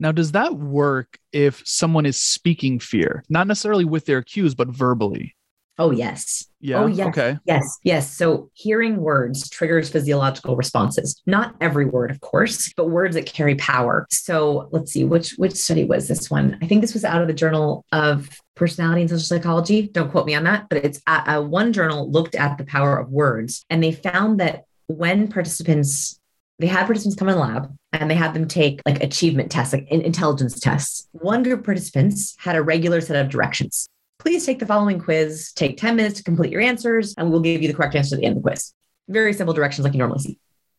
Now, 0.00 0.10
does 0.10 0.32
that 0.32 0.54
work 0.54 1.18
if 1.34 1.62
someone 1.66 2.06
is 2.06 2.22
speaking 2.22 2.78
fear, 2.78 3.24
not 3.28 3.46
necessarily 3.46 3.84
with 3.84 4.06
their 4.06 4.22
cues, 4.22 4.54
but 4.54 4.68
verbally? 4.68 5.36
Oh, 5.78 5.92
yes. 5.92 6.44
Yeah. 6.60 6.80
Oh, 6.80 6.86
yes. 6.86 7.06
Okay. 7.08 7.38
Yes, 7.44 7.78
yes. 7.84 8.12
So 8.12 8.50
hearing 8.54 8.96
words 8.96 9.48
triggers 9.48 9.88
physiological 9.88 10.56
responses. 10.56 11.22
Not 11.24 11.54
every 11.60 11.86
word, 11.86 12.10
of 12.10 12.20
course, 12.20 12.72
but 12.76 12.90
words 12.90 13.14
that 13.14 13.26
carry 13.26 13.54
power. 13.54 14.06
So 14.10 14.68
let's 14.72 14.92
see, 14.92 15.04
which 15.04 15.34
which 15.36 15.54
study 15.54 15.84
was 15.84 16.08
this 16.08 16.30
one? 16.30 16.58
I 16.60 16.66
think 16.66 16.80
this 16.80 16.94
was 16.94 17.04
out 17.04 17.22
of 17.22 17.28
the 17.28 17.34
Journal 17.34 17.84
of 17.92 18.28
Personality 18.56 19.02
and 19.02 19.10
Social 19.10 19.38
Psychology. 19.38 19.88
Don't 19.88 20.10
quote 20.10 20.26
me 20.26 20.34
on 20.34 20.44
that, 20.44 20.68
but 20.68 20.84
it's 20.84 21.00
uh, 21.06 21.22
uh, 21.26 21.42
one 21.42 21.72
journal 21.72 22.10
looked 22.10 22.34
at 22.34 22.58
the 22.58 22.64
power 22.64 22.98
of 22.98 23.10
words, 23.10 23.64
and 23.70 23.82
they 23.82 23.92
found 23.92 24.40
that 24.40 24.64
when 24.88 25.28
participants 25.28 26.18
they 26.58 26.66
had 26.66 26.86
participants 26.86 27.16
come 27.16 27.28
in 27.28 27.36
the 27.36 27.40
lab 27.40 27.72
and 27.92 28.10
they 28.10 28.16
had 28.16 28.34
them 28.34 28.48
take 28.48 28.80
like 28.84 29.00
achievement 29.00 29.48
tests, 29.48 29.72
like 29.72 29.86
intelligence 29.92 30.58
tests. 30.58 31.08
One 31.12 31.44
group 31.44 31.60
of 31.60 31.64
participants 31.64 32.34
had 32.40 32.56
a 32.56 32.62
regular 32.62 33.00
set 33.00 33.14
of 33.14 33.30
directions 33.30 33.88
please 34.18 34.44
take 34.44 34.58
the 34.58 34.66
following 34.66 34.98
quiz, 34.98 35.52
take 35.52 35.78
10 35.78 35.96
minutes 35.96 36.16
to 36.16 36.24
complete 36.24 36.52
your 36.52 36.60
answers, 36.60 37.14
and 37.16 37.30
we'll 37.30 37.40
give 37.40 37.62
you 37.62 37.68
the 37.68 37.74
correct 37.74 37.94
answer 37.94 38.16
at 38.16 38.20
the 38.20 38.26
end 38.26 38.36
of 38.36 38.42
the 38.42 38.48
quiz. 38.48 38.72
Very 39.08 39.32
simple 39.32 39.54
directions 39.54 39.84
like 39.84 39.94
you 39.94 39.98
normally 39.98 40.20
see. 40.20 40.38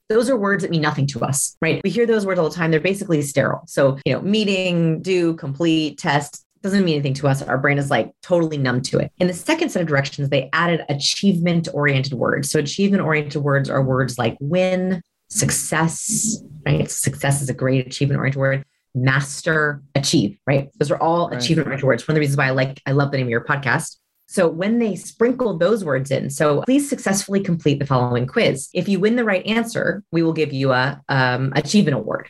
Those 0.10 0.30
are 0.30 0.38
words 0.38 0.64
that 0.64 0.72
mean 0.72 0.82
nothing 0.82 1.08
to 1.08 1.22
us, 1.22 1.56
right? 1.62 1.82
We 1.84 1.90
hear 1.90 2.06
those 2.06 2.26
words 2.26 2.40
all 2.40 2.50
the 2.50 2.56
time. 2.56 2.72
They're 2.72 2.80
basically 2.80 3.22
sterile. 3.22 3.62
So, 3.68 3.98
you 4.06 4.14
know, 4.14 4.22
meeting, 4.22 5.02
do, 5.02 5.36
complete, 5.36 6.00
test 6.00 6.46
doesn't 6.62 6.84
mean 6.84 6.96
anything 6.96 7.14
to 7.14 7.28
us. 7.28 7.42
Our 7.42 7.58
brain 7.58 7.78
is 7.78 7.90
like 7.90 8.12
totally 8.22 8.58
numb 8.58 8.82
to 8.82 9.00
it. 9.00 9.12
In 9.20 9.28
the 9.28 9.34
second 9.34 9.70
set 9.70 9.82
of 9.82 9.88
directions, 9.88 10.30
they 10.30 10.50
added 10.52 10.84
achievement 10.90 11.70
oriented 11.74 12.14
words. 12.14 12.50
So, 12.50 12.60
achievement 12.60 13.04
oriented 13.04 13.42
words 13.42 13.70
are 13.70 13.84
words 13.84 14.18
like 14.18 14.36
win, 14.42 15.02
success, 15.30 16.44
right? 16.66 16.90
Success 16.90 17.42
is 17.42 17.50
a 17.50 17.54
great 17.54 17.86
achievement 17.88 18.18
oriented 18.18 18.40
word 18.40 18.66
master, 19.04 19.82
achieve, 19.96 20.38
right? 20.46 20.70
Those 20.80 20.92
are 20.92 20.98
all 21.02 21.30
Right. 21.30 21.42
achievement 21.42 21.68
oriented 21.68 21.86
words. 21.86 22.08
One 22.08 22.14
of 22.14 22.16
the 22.16 22.20
reasons 22.22 22.38
why 22.38 22.48
I 22.48 22.52
like, 22.52 22.82
I 22.86 22.92
love 22.92 23.12
the 23.12 23.18
name 23.18 23.28
of 23.28 23.32
your 23.32 23.44
podcast. 23.44 23.98
So 24.28 24.48
when 24.48 24.78
they 24.78 24.96
sprinkled 24.96 25.60
those 25.60 25.84
words 25.84 26.12
in, 26.12 26.30
so 26.30 26.62
please 26.62 26.88
successfully 26.88 27.40
complete 27.40 27.80
the 27.80 27.86
following 27.86 28.28
quiz. 28.28 28.70
If 28.74 28.88
you 28.88 29.00
win 29.00 29.16
the 29.16 29.24
right 29.24 29.46
answer, 29.46 30.04
we 30.12 30.22
will 30.22 30.34
give 30.34 30.54
you 30.54 30.72
a 30.72 31.02
um, 31.10 31.52
achievement 31.56 31.96
award. 31.98 32.30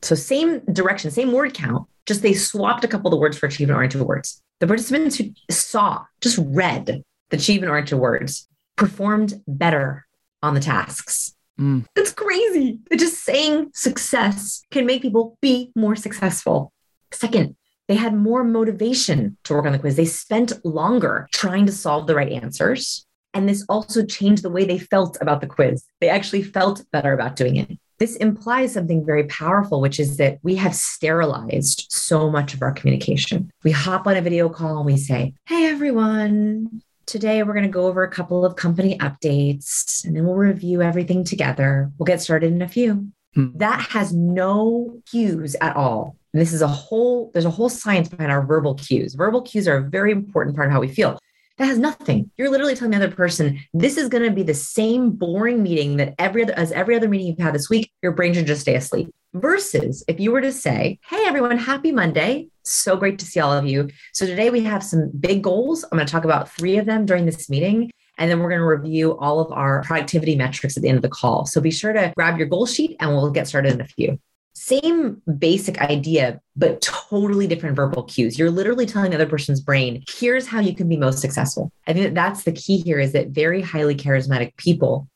So 0.00 0.14
same 0.14 0.60
direction, 0.72 1.10
same 1.10 1.32
word 1.32 1.52
count, 1.52 1.86
just 2.06 2.22
they 2.22 2.32
swapped 2.32 2.84
a 2.84 2.88
couple 2.88 3.08
of 3.08 3.10
the 3.10 3.18
words 3.20 3.36
for 3.36 3.46
achievement 3.46 3.76
oriented 3.76 4.00
words. 4.00 4.42
The 4.60 4.66
participants 4.66 5.16
who 5.16 5.26
saw, 5.50 6.04
just 6.22 6.38
read 6.40 6.86
the 7.30 7.36
achievement 7.36 7.70
oriented 7.70 7.98
words, 7.98 8.48
performed 8.76 9.34
better 9.46 10.06
on 10.42 10.54
the 10.54 10.60
tasks. 10.60 11.34
Mm. 11.60 11.84
That's 11.94 12.12
crazy. 12.12 12.78
Just 12.96 13.24
saying 13.24 13.70
success 13.74 14.62
can 14.70 14.86
make 14.86 15.02
people 15.02 15.36
be 15.40 15.72
more 15.74 15.96
successful. 15.96 16.72
Second, 17.12 17.56
they 17.88 17.94
had 17.94 18.14
more 18.14 18.44
motivation 18.44 19.36
to 19.44 19.54
work 19.54 19.66
on 19.66 19.72
the 19.72 19.78
quiz. 19.78 19.96
They 19.96 20.04
spent 20.04 20.64
longer 20.64 21.26
trying 21.32 21.66
to 21.66 21.72
solve 21.72 22.06
the 22.06 22.14
right 22.14 22.30
answers. 22.30 23.06
And 23.34 23.48
this 23.48 23.64
also 23.68 24.04
changed 24.04 24.42
the 24.42 24.50
way 24.50 24.64
they 24.64 24.78
felt 24.78 25.16
about 25.20 25.40
the 25.40 25.46
quiz. 25.46 25.84
They 26.00 26.08
actually 26.08 26.42
felt 26.42 26.84
better 26.92 27.12
about 27.12 27.36
doing 27.36 27.56
it. 27.56 27.78
This 27.98 28.16
implies 28.16 28.72
something 28.72 29.04
very 29.04 29.24
powerful, 29.24 29.80
which 29.80 29.98
is 29.98 30.18
that 30.18 30.38
we 30.42 30.54
have 30.56 30.74
sterilized 30.74 31.86
so 31.90 32.30
much 32.30 32.54
of 32.54 32.62
our 32.62 32.72
communication. 32.72 33.50
We 33.64 33.72
hop 33.72 34.06
on 34.06 34.16
a 34.16 34.22
video 34.22 34.48
call 34.48 34.76
and 34.76 34.86
we 34.86 34.96
say, 34.96 35.34
Hey, 35.46 35.66
everyone, 35.66 36.82
Today, 37.08 37.42
we're 37.42 37.54
going 37.54 37.64
to 37.64 37.70
go 37.70 37.86
over 37.86 38.02
a 38.02 38.10
couple 38.10 38.44
of 38.44 38.56
company 38.56 38.98
updates 38.98 40.04
and 40.04 40.14
then 40.14 40.26
we'll 40.26 40.34
review 40.34 40.82
everything 40.82 41.24
together. 41.24 41.90
We'll 41.96 42.04
get 42.04 42.20
started 42.20 42.52
in 42.52 42.60
a 42.60 42.68
few. 42.68 43.10
Hmm. 43.34 43.46
That 43.54 43.80
has 43.80 44.12
no 44.12 45.00
cues 45.10 45.56
at 45.62 45.74
all. 45.74 46.18
And 46.34 46.42
this 46.42 46.52
is 46.52 46.60
a 46.60 46.68
whole, 46.68 47.30
there's 47.32 47.46
a 47.46 47.50
whole 47.50 47.70
science 47.70 48.10
behind 48.10 48.30
our 48.30 48.44
verbal 48.44 48.74
cues. 48.74 49.14
Verbal 49.14 49.40
cues 49.40 49.66
are 49.66 49.78
a 49.78 49.88
very 49.88 50.12
important 50.12 50.54
part 50.54 50.68
of 50.68 50.72
how 50.72 50.80
we 50.80 50.88
feel. 50.88 51.18
That 51.56 51.64
has 51.64 51.78
nothing. 51.78 52.30
You're 52.36 52.50
literally 52.50 52.74
telling 52.74 52.90
the 52.90 52.98
other 52.98 53.16
person, 53.16 53.58
this 53.72 53.96
is 53.96 54.10
going 54.10 54.24
to 54.24 54.30
be 54.30 54.42
the 54.42 54.52
same 54.52 55.12
boring 55.12 55.62
meeting 55.62 55.96
that 55.96 56.14
every 56.18 56.42
other, 56.42 56.52
as 56.58 56.72
every 56.72 56.94
other 56.94 57.08
meeting 57.08 57.28
you've 57.28 57.38
had 57.38 57.54
this 57.54 57.70
week, 57.70 57.90
your 58.02 58.12
brain 58.12 58.34
should 58.34 58.46
just 58.46 58.60
stay 58.60 58.74
asleep. 58.74 59.08
Versus 59.34 60.02
if 60.08 60.18
you 60.18 60.32
were 60.32 60.40
to 60.40 60.52
say, 60.52 60.98
hey, 61.06 61.24
everyone, 61.26 61.58
happy 61.58 61.92
Monday. 61.92 62.48
So 62.64 62.96
great 62.96 63.18
to 63.18 63.26
see 63.26 63.40
all 63.40 63.52
of 63.52 63.66
you. 63.66 63.90
So 64.14 64.24
today 64.24 64.48
we 64.48 64.62
have 64.62 64.82
some 64.82 65.10
big 65.20 65.42
goals. 65.42 65.84
I'm 65.84 65.98
going 65.98 66.06
to 66.06 66.10
talk 66.10 66.24
about 66.24 66.50
three 66.50 66.78
of 66.78 66.86
them 66.86 67.04
during 67.04 67.26
this 67.26 67.50
meeting. 67.50 67.90
And 68.16 68.30
then 68.30 68.40
we're 68.40 68.48
going 68.48 68.60
to 68.60 68.66
review 68.66 69.18
all 69.18 69.38
of 69.38 69.52
our 69.52 69.82
productivity 69.82 70.34
metrics 70.34 70.78
at 70.78 70.82
the 70.82 70.88
end 70.88 70.96
of 70.96 71.02
the 71.02 71.10
call. 71.10 71.44
So 71.44 71.60
be 71.60 71.70
sure 71.70 71.92
to 71.92 72.12
grab 72.16 72.38
your 72.38 72.48
goal 72.48 72.64
sheet 72.64 72.96
and 73.00 73.10
we'll 73.10 73.30
get 73.30 73.46
started 73.46 73.74
in 73.74 73.82
a 73.82 73.86
few. 73.86 74.18
Same 74.54 75.22
basic 75.38 75.78
idea, 75.78 76.40
but 76.56 76.80
totally 76.80 77.46
different 77.46 77.76
verbal 77.76 78.04
cues. 78.04 78.38
You're 78.38 78.50
literally 78.50 78.86
telling 78.86 79.10
the 79.10 79.16
other 79.16 79.26
person's 79.26 79.60
brain, 79.60 80.04
here's 80.08 80.46
how 80.46 80.60
you 80.60 80.74
can 80.74 80.88
be 80.88 80.96
most 80.96 81.20
successful. 81.20 81.70
I 81.86 81.92
think 81.92 82.06
that 82.06 82.14
that's 82.14 82.44
the 82.44 82.52
key 82.52 82.78
here 82.78 82.98
is 82.98 83.12
that 83.12 83.28
very 83.28 83.60
highly 83.60 83.94
charismatic 83.94 84.56
people 84.56 85.06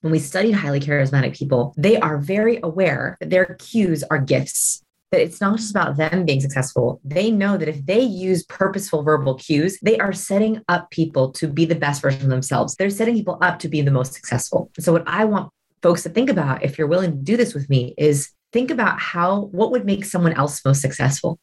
when 0.00 0.12
we 0.12 0.18
studied 0.18 0.52
highly 0.52 0.80
charismatic 0.80 1.36
people, 1.36 1.74
they 1.76 1.98
are 1.98 2.18
very 2.18 2.58
aware 2.62 3.16
that 3.20 3.30
their 3.30 3.56
cues 3.58 4.02
are 4.04 4.18
gifts. 4.18 4.82
That 5.12 5.20
it's 5.20 5.40
not 5.40 5.58
just 5.58 5.72
about 5.72 5.96
them 5.96 6.24
being 6.24 6.40
successful. 6.40 7.00
They 7.04 7.32
know 7.32 7.56
that 7.56 7.68
if 7.68 7.84
they 7.84 8.00
use 8.00 8.44
purposeful 8.44 9.02
verbal 9.02 9.34
cues, 9.34 9.78
they 9.82 9.98
are 9.98 10.12
setting 10.12 10.62
up 10.68 10.90
people 10.90 11.32
to 11.32 11.48
be 11.48 11.64
the 11.64 11.74
best 11.74 12.00
version 12.00 12.22
of 12.22 12.30
themselves. 12.30 12.76
They're 12.76 12.90
setting 12.90 13.16
people 13.16 13.36
up 13.42 13.58
to 13.60 13.68
be 13.68 13.82
the 13.82 13.90
most 13.90 14.14
successful. 14.14 14.70
So, 14.78 14.92
what 14.92 15.02
I 15.08 15.24
want 15.24 15.50
folks 15.82 16.04
to 16.04 16.10
think 16.10 16.30
about, 16.30 16.62
if 16.62 16.78
you're 16.78 16.86
willing 16.86 17.10
to 17.10 17.24
do 17.24 17.36
this 17.36 17.54
with 17.54 17.68
me, 17.68 17.94
is 17.98 18.30
think 18.52 18.70
about 18.70 19.00
how, 19.00 19.46
what 19.46 19.72
would 19.72 19.84
make 19.84 20.04
someone 20.04 20.32
else 20.34 20.64
most 20.64 20.80
successful? 20.80 21.40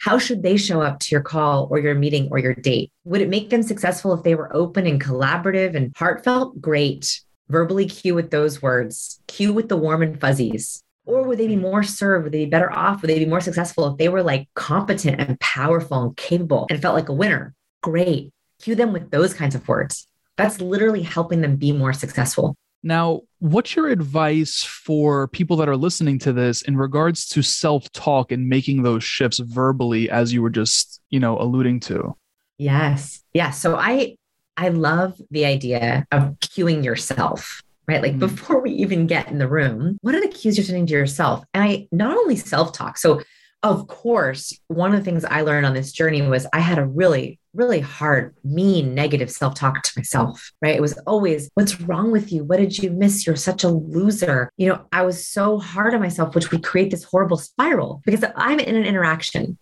How 0.00 0.16
should 0.16 0.44
they 0.44 0.56
show 0.56 0.80
up 0.80 1.00
to 1.00 1.08
your 1.10 1.22
call 1.22 1.66
or 1.72 1.80
your 1.80 1.96
meeting 1.96 2.28
or 2.30 2.38
your 2.38 2.54
date? 2.54 2.92
Would 3.02 3.20
it 3.20 3.28
make 3.28 3.50
them 3.50 3.64
successful 3.64 4.14
if 4.14 4.22
they 4.22 4.36
were 4.36 4.54
open 4.54 4.86
and 4.86 5.02
collaborative 5.02 5.74
and 5.74 5.92
heartfelt? 5.96 6.60
Great 6.60 7.20
verbally 7.48 7.86
cue 7.86 8.14
with 8.14 8.30
those 8.30 8.62
words, 8.62 9.20
cue 9.26 9.52
with 9.52 9.68
the 9.68 9.76
warm 9.76 10.02
and 10.02 10.20
fuzzies? 10.20 10.82
Or 11.04 11.22
would 11.22 11.38
they 11.38 11.46
be 11.46 11.56
more 11.56 11.82
served? 11.82 12.24
Would 12.24 12.32
they 12.32 12.44
be 12.44 12.50
better 12.50 12.70
off? 12.70 13.00
Would 13.00 13.10
they 13.10 13.18
be 13.18 13.26
more 13.26 13.40
successful 13.40 13.86
if 13.88 13.96
they 13.96 14.10
were 14.10 14.22
like 14.22 14.48
competent 14.54 15.20
and 15.20 15.40
powerful 15.40 16.02
and 16.02 16.16
capable 16.16 16.66
and 16.68 16.82
felt 16.82 16.94
like 16.94 17.08
a 17.08 17.14
winner? 17.14 17.54
Great. 17.82 18.30
Cue 18.60 18.74
them 18.74 18.92
with 18.92 19.10
those 19.10 19.32
kinds 19.32 19.54
of 19.54 19.66
words. 19.66 20.06
That's 20.36 20.60
literally 20.60 21.02
helping 21.02 21.40
them 21.40 21.56
be 21.56 21.72
more 21.72 21.92
successful. 21.92 22.54
Now, 22.82 23.22
what's 23.38 23.74
your 23.74 23.88
advice 23.88 24.62
for 24.62 25.28
people 25.28 25.56
that 25.56 25.68
are 25.68 25.76
listening 25.76 26.18
to 26.20 26.32
this 26.32 26.62
in 26.62 26.76
regards 26.76 27.26
to 27.30 27.42
self-talk 27.42 28.30
and 28.30 28.48
making 28.48 28.82
those 28.82 29.02
shifts 29.02 29.38
verbally 29.38 30.08
as 30.10 30.32
you 30.32 30.42
were 30.42 30.50
just, 30.50 31.00
you 31.10 31.18
know, 31.18 31.38
alluding 31.38 31.80
to? 31.80 32.14
Yes. 32.58 33.22
Yeah. 33.32 33.50
So 33.50 33.76
I 33.76 34.16
I 34.58 34.68
love 34.68 35.18
the 35.30 35.46
idea 35.46 36.04
of 36.12 36.38
cueing 36.40 36.84
yourself, 36.84 37.62
right? 37.86 38.02
Like 38.02 38.16
Mhm. 38.16 38.18
before 38.18 38.60
we 38.60 38.72
even 38.72 39.06
get 39.06 39.28
in 39.28 39.38
the 39.38 39.48
room, 39.48 39.98
what 40.02 40.14
are 40.14 40.20
the 40.20 40.28
cues 40.28 40.58
you're 40.58 40.64
sending 40.64 40.86
to 40.86 40.92
yourself? 40.92 41.44
And 41.54 41.62
I 41.64 41.88
not 41.92 42.16
only 42.16 42.36
self-talk. 42.36 42.98
So 42.98 43.22
of 43.64 43.88
course, 43.88 44.56
one 44.68 44.94
of 44.94 44.98
the 45.00 45.04
things 45.04 45.24
I 45.24 45.40
learned 45.40 45.66
on 45.66 45.74
this 45.74 45.90
journey 45.90 46.22
was 46.22 46.46
I 46.52 46.60
had 46.60 46.78
a 46.78 46.86
really, 46.86 47.40
really 47.54 47.80
hard, 47.80 48.36
mean, 48.44 48.94
negative 48.94 49.32
self 49.32 49.56
talk 49.56 49.82
to 49.82 49.92
myself, 49.96 50.52
right? 50.62 50.76
It 50.76 50.80
was 50.80 50.96
always, 51.08 51.50
what's 51.54 51.80
wrong 51.80 52.12
with 52.12 52.32
you? 52.32 52.44
What 52.44 52.58
did 52.58 52.78
you 52.78 52.90
miss? 52.92 53.26
You're 53.26 53.34
such 53.34 53.64
a 53.64 53.68
loser. 53.68 54.52
You 54.58 54.68
know, 54.68 54.84
I 54.92 55.02
was 55.02 55.26
so 55.26 55.58
hard 55.58 55.92
on 55.92 56.00
myself, 56.00 56.36
which 56.36 56.52
would 56.52 56.62
create 56.62 56.92
this 56.92 57.02
horrible 57.02 57.36
spiral 57.36 58.00
because 58.04 58.24
I'm 58.36 58.60
in 58.60 58.76
an 58.76 58.84
interaction 58.84 59.58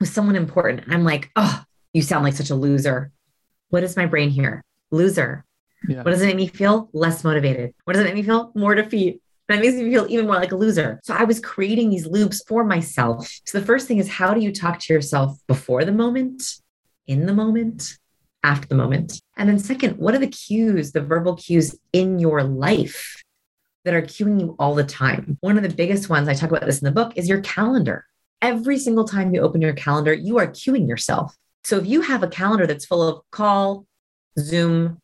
with 0.00 0.08
someone 0.08 0.34
important. 0.34 0.82
I'm 0.88 1.04
like, 1.04 1.30
oh, 1.36 1.62
you 1.92 2.02
sound 2.02 2.24
like 2.24 2.34
such 2.34 2.50
a 2.50 2.56
loser. 2.56 3.12
What 3.70 3.82
is 3.82 3.96
my 3.96 4.06
brain 4.06 4.30
here? 4.30 4.62
Loser. 4.90 5.44
Yeah. 5.88 6.02
What 6.02 6.10
does 6.12 6.22
it 6.22 6.26
make 6.26 6.36
me 6.36 6.46
feel? 6.46 6.88
Less 6.92 7.24
motivated. 7.24 7.74
What 7.84 7.94
does 7.94 8.02
it 8.02 8.04
make 8.04 8.14
me 8.14 8.22
feel? 8.22 8.52
More 8.54 8.74
defeat. 8.74 9.20
That 9.48 9.60
makes 9.60 9.74
me 9.74 9.90
feel 9.90 10.06
even 10.08 10.26
more 10.26 10.36
like 10.36 10.52
a 10.52 10.56
loser. 10.56 11.00
So 11.04 11.14
I 11.14 11.24
was 11.24 11.38
creating 11.38 11.90
these 11.90 12.06
loops 12.06 12.42
for 12.48 12.64
myself. 12.64 13.30
So 13.44 13.60
the 13.60 13.66
first 13.66 13.86
thing 13.86 13.98
is 13.98 14.08
how 14.08 14.34
do 14.34 14.40
you 14.40 14.52
talk 14.52 14.80
to 14.80 14.92
yourself 14.92 15.38
before 15.46 15.84
the 15.84 15.92
moment, 15.92 16.42
in 17.06 17.26
the 17.26 17.34
moment, 17.34 17.96
after 18.42 18.66
the 18.66 18.74
moment? 18.74 19.20
And 19.36 19.48
then 19.48 19.58
second, 19.58 19.98
what 19.98 20.14
are 20.14 20.18
the 20.18 20.26
cues, 20.26 20.90
the 20.90 21.00
verbal 21.00 21.36
cues 21.36 21.76
in 21.92 22.18
your 22.18 22.42
life 22.42 23.22
that 23.84 23.94
are 23.94 24.02
cueing 24.02 24.40
you 24.40 24.56
all 24.58 24.74
the 24.74 24.82
time. 24.82 25.38
One 25.42 25.56
of 25.56 25.62
the 25.62 25.68
biggest 25.68 26.08
ones, 26.08 26.28
I 26.28 26.34
talk 26.34 26.50
about 26.50 26.66
this 26.66 26.80
in 26.80 26.86
the 26.86 26.90
book, 26.90 27.12
is 27.14 27.28
your 27.28 27.40
calendar. 27.42 28.04
Every 28.42 28.78
single 28.78 29.04
time 29.04 29.32
you 29.32 29.42
open 29.42 29.62
your 29.62 29.74
calendar, 29.74 30.12
you 30.12 30.38
are 30.38 30.48
cueing 30.48 30.88
yourself. 30.88 31.36
So 31.66 31.78
if 31.78 31.86
you 31.86 32.00
have 32.02 32.22
a 32.22 32.28
calendar 32.28 32.64
that's 32.64 32.86
full 32.86 33.02
of 33.02 33.22
call, 33.32 33.86
Zoom, 34.38 35.00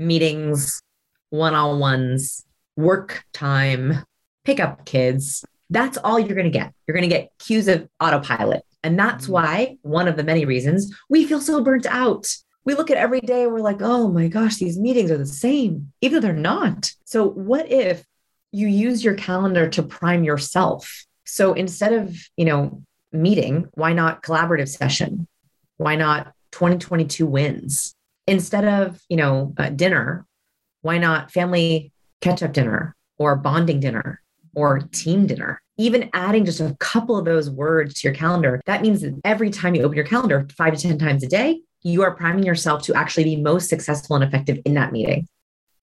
meetings, 0.00 0.82
one 1.28 1.54
on 1.54 1.78
ones, 1.78 2.44
work 2.76 3.22
time, 3.32 4.02
pick 4.44 4.58
up 4.58 4.84
kids, 4.84 5.44
that's 5.70 5.98
all 5.98 6.18
you're 6.18 6.34
going 6.34 6.50
to 6.50 6.58
get. 6.58 6.74
You're 6.84 6.96
going 6.96 7.08
to 7.08 7.16
get 7.16 7.30
cues 7.38 7.68
of 7.68 7.88
autopilot. 8.00 8.64
And 8.82 8.98
that's 8.98 9.26
mm-hmm. 9.26 9.34
why 9.34 9.76
one 9.82 10.08
of 10.08 10.16
the 10.16 10.24
many 10.24 10.44
reasons 10.44 10.92
we 11.08 11.26
feel 11.26 11.40
so 11.40 11.62
burnt 11.62 11.86
out. 11.86 12.26
We 12.64 12.74
look 12.74 12.90
at 12.90 12.96
every 12.96 13.20
day, 13.20 13.46
we're 13.46 13.60
like, 13.60 13.80
oh 13.80 14.08
my 14.08 14.26
gosh, 14.26 14.56
these 14.56 14.80
meetings 14.80 15.12
are 15.12 15.16
the 15.16 15.26
same, 15.26 15.92
even 16.00 16.14
though 16.20 16.26
they're 16.26 16.34
not. 16.34 16.90
So, 17.04 17.28
what 17.28 17.70
if 17.70 18.04
you 18.50 18.66
use 18.66 19.04
your 19.04 19.14
calendar 19.14 19.68
to 19.68 19.84
prime 19.84 20.24
yourself? 20.24 21.06
So, 21.24 21.52
instead 21.52 21.92
of, 21.92 22.18
you 22.36 22.46
know, 22.46 22.82
meeting, 23.12 23.68
why 23.74 23.92
not 23.92 24.24
collaborative 24.24 24.68
session? 24.68 25.28
Why 25.80 25.96
not 25.96 26.34
2022 26.52 27.24
wins? 27.24 27.94
Instead 28.26 28.66
of, 28.66 29.00
you 29.08 29.16
know, 29.16 29.54
dinner, 29.76 30.26
why 30.82 30.98
not 30.98 31.32
family 31.32 31.90
catch 32.20 32.42
up 32.42 32.52
dinner 32.52 32.94
or 33.16 33.34
bonding 33.36 33.80
dinner 33.80 34.20
or 34.54 34.80
team 34.92 35.26
dinner? 35.26 35.58
Even 35.78 36.10
adding 36.12 36.44
just 36.44 36.60
a 36.60 36.76
couple 36.80 37.16
of 37.16 37.24
those 37.24 37.48
words 37.48 37.94
to 37.94 38.08
your 38.08 38.14
calendar, 38.14 38.60
that 38.66 38.82
means 38.82 39.00
that 39.00 39.18
every 39.24 39.48
time 39.48 39.74
you 39.74 39.82
open 39.82 39.96
your 39.96 40.04
calendar 40.04 40.46
five 40.54 40.76
to 40.76 40.82
10 40.86 40.98
times 40.98 41.22
a 41.22 41.26
day, 41.26 41.62
you 41.82 42.02
are 42.02 42.14
priming 42.14 42.44
yourself 42.44 42.82
to 42.82 42.94
actually 42.94 43.24
be 43.24 43.36
most 43.36 43.70
successful 43.70 44.16
and 44.16 44.24
effective 44.24 44.58
in 44.66 44.74
that 44.74 44.92
meeting. 44.92 45.26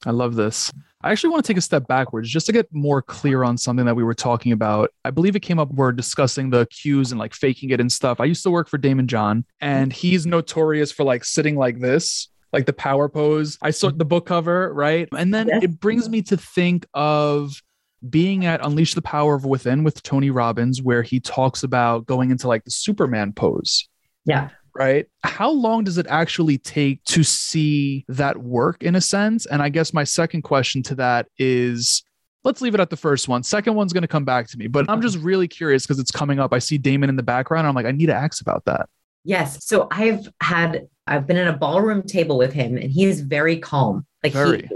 I 0.05 0.11
love 0.11 0.35
this. 0.35 0.71
I 1.01 1.11
actually 1.11 1.29
want 1.29 1.45
to 1.45 1.53
take 1.53 1.57
a 1.57 1.61
step 1.61 1.87
backwards 1.87 2.29
just 2.29 2.47
to 2.47 2.51
get 2.51 2.67
more 2.73 3.01
clear 3.01 3.43
on 3.43 3.57
something 3.57 3.85
that 3.85 3.95
we 3.95 4.03
were 4.03 4.15
talking 4.15 4.51
about. 4.51 4.91
I 5.05 5.11
believe 5.11 5.35
it 5.35 5.41
came 5.41 5.59
up 5.59 5.71
we're 5.71 5.91
discussing 5.91 6.49
the 6.49 6.65
cues 6.67 7.11
and 7.11 7.19
like 7.19 7.33
faking 7.35 7.69
it 7.69 7.79
and 7.79 7.91
stuff. 7.91 8.19
I 8.19 8.25
used 8.25 8.43
to 8.43 8.49
work 8.49 8.67
for 8.67 8.79
Daymond 8.79 9.07
John, 9.07 9.45
and 9.61 9.93
he's 9.93 10.25
notorious 10.25 10.91
for 10.91 11.03
like 11.03 11.23
sitting 11.23 11.55
like 11.55 11.79
this 11.79 12.29
like 12.53 12.65
the 12.65 12.73
power 12.73 13.09
pose. 13.09 13.57
I 13.61 13.71
saw 13.71 13.91
the 13.91 14.05
book 14.05 14.25
cover, 14.25 14.73
right? 14.73 15.07
And 15.15 15.33
then 15.33 15.47
yes. 15.47 15.63
it 15.63 15.79
brings 15.79 16.09
me 16.09 16.21
to 16.23 16.37
think 16.37 16.85
of 16.93 17.61
being 18.09 18.45
at 18.45 18.65
Unleash 18.65 18.93
the 18.93 19.01
Power 19.01 19.35
of 19.35 19.45
Within 19.45 19.83
with 19.83 20.01
Tony 20.03 20.29
Robbins, 20.29 20.81
where 20.81 21.03
he 21.03 21.19
talks 21.19 21.63
about 21.63 22.05
going 22.05 22.31
into 22.31 22.47
like 22.47 22.63
the 22.63 22.71
Superman 22.71 23.33
pose. 23.33 23.87
Yeah. 24.25 24.49
Right. 24.77 25.07
How 25.23 25.49
long 25.49 25.83
does 25.83 25.97
it 25.97 26.05
actually 26.07 26.57
take 26.57 27.03
to 27.05 27.23
see 27.23 28.05
that 28.07 28.37
work 28.37 28.83
in 28.83 28.95
a 28.95 29.01
sense? 29.01 29.45
And 29.47 29.61
I 29.61 29.69
guess 29.69 29.93
my 29.93 30.03
second 30.03 30.43
question 30.43 30.83
to 30.83 30.95
that 30.95 31.27
is 31.37 32.03
let's 32.43 32.61
leave 32.61 32.73
it 32.73 32.79
at 32.79 32.89
the 32.89 32.97
first 32.97 33.27
one. 33.27 33.43
Second 33.43 33.75
one's 33.75 33.91
going 33.91 34.03
to 34.03 34.07
come 34.07 34.25
back 34.25 34.47
to 34.49 34.57
me, 34.57 34.67
but 34.67 34.85
I'm 34.87 34.95
uh-huh. 34.95 35.01
just 35.01 35.17
really 35.17 35.47
curious 35.47 35.85
because 35.85 35.99
it's 35.99 36.11
coming 36.11 36.39
up. 36.39 36.53
I 36.53 36.59
see 36.59 36.77
Daymond 36.77 37.09
in 37.09 37.15
the 37.15 37.23
background. 37.23 37.67
I'm 37.67 37.75
like, 37.75 37.85
I 37.85 37.91
need 37.91 38.05
to 38.05 38.15
ask 38.15 38.41
about 38.41 38.65
that. 38.65 38.87
Yes. 39.23 39.65
So 39.65 39.87
I've 39.91 40.29
had 40.41 40.87
I've 41.07 41.27
been 41.27 41.37
at 41.37 41.47
a 41.47 41.57
ballroom 41.57 42.03
table 42.03 42.37
with 42.37 42.53
him 42.53 42.77
and 42.77 42.89
he 42.89 43.05
is 43.05 43.21
very 43.21 43.57
calm. 43.57 44.05
Like 44.23 44.33
very. 44.33 44.69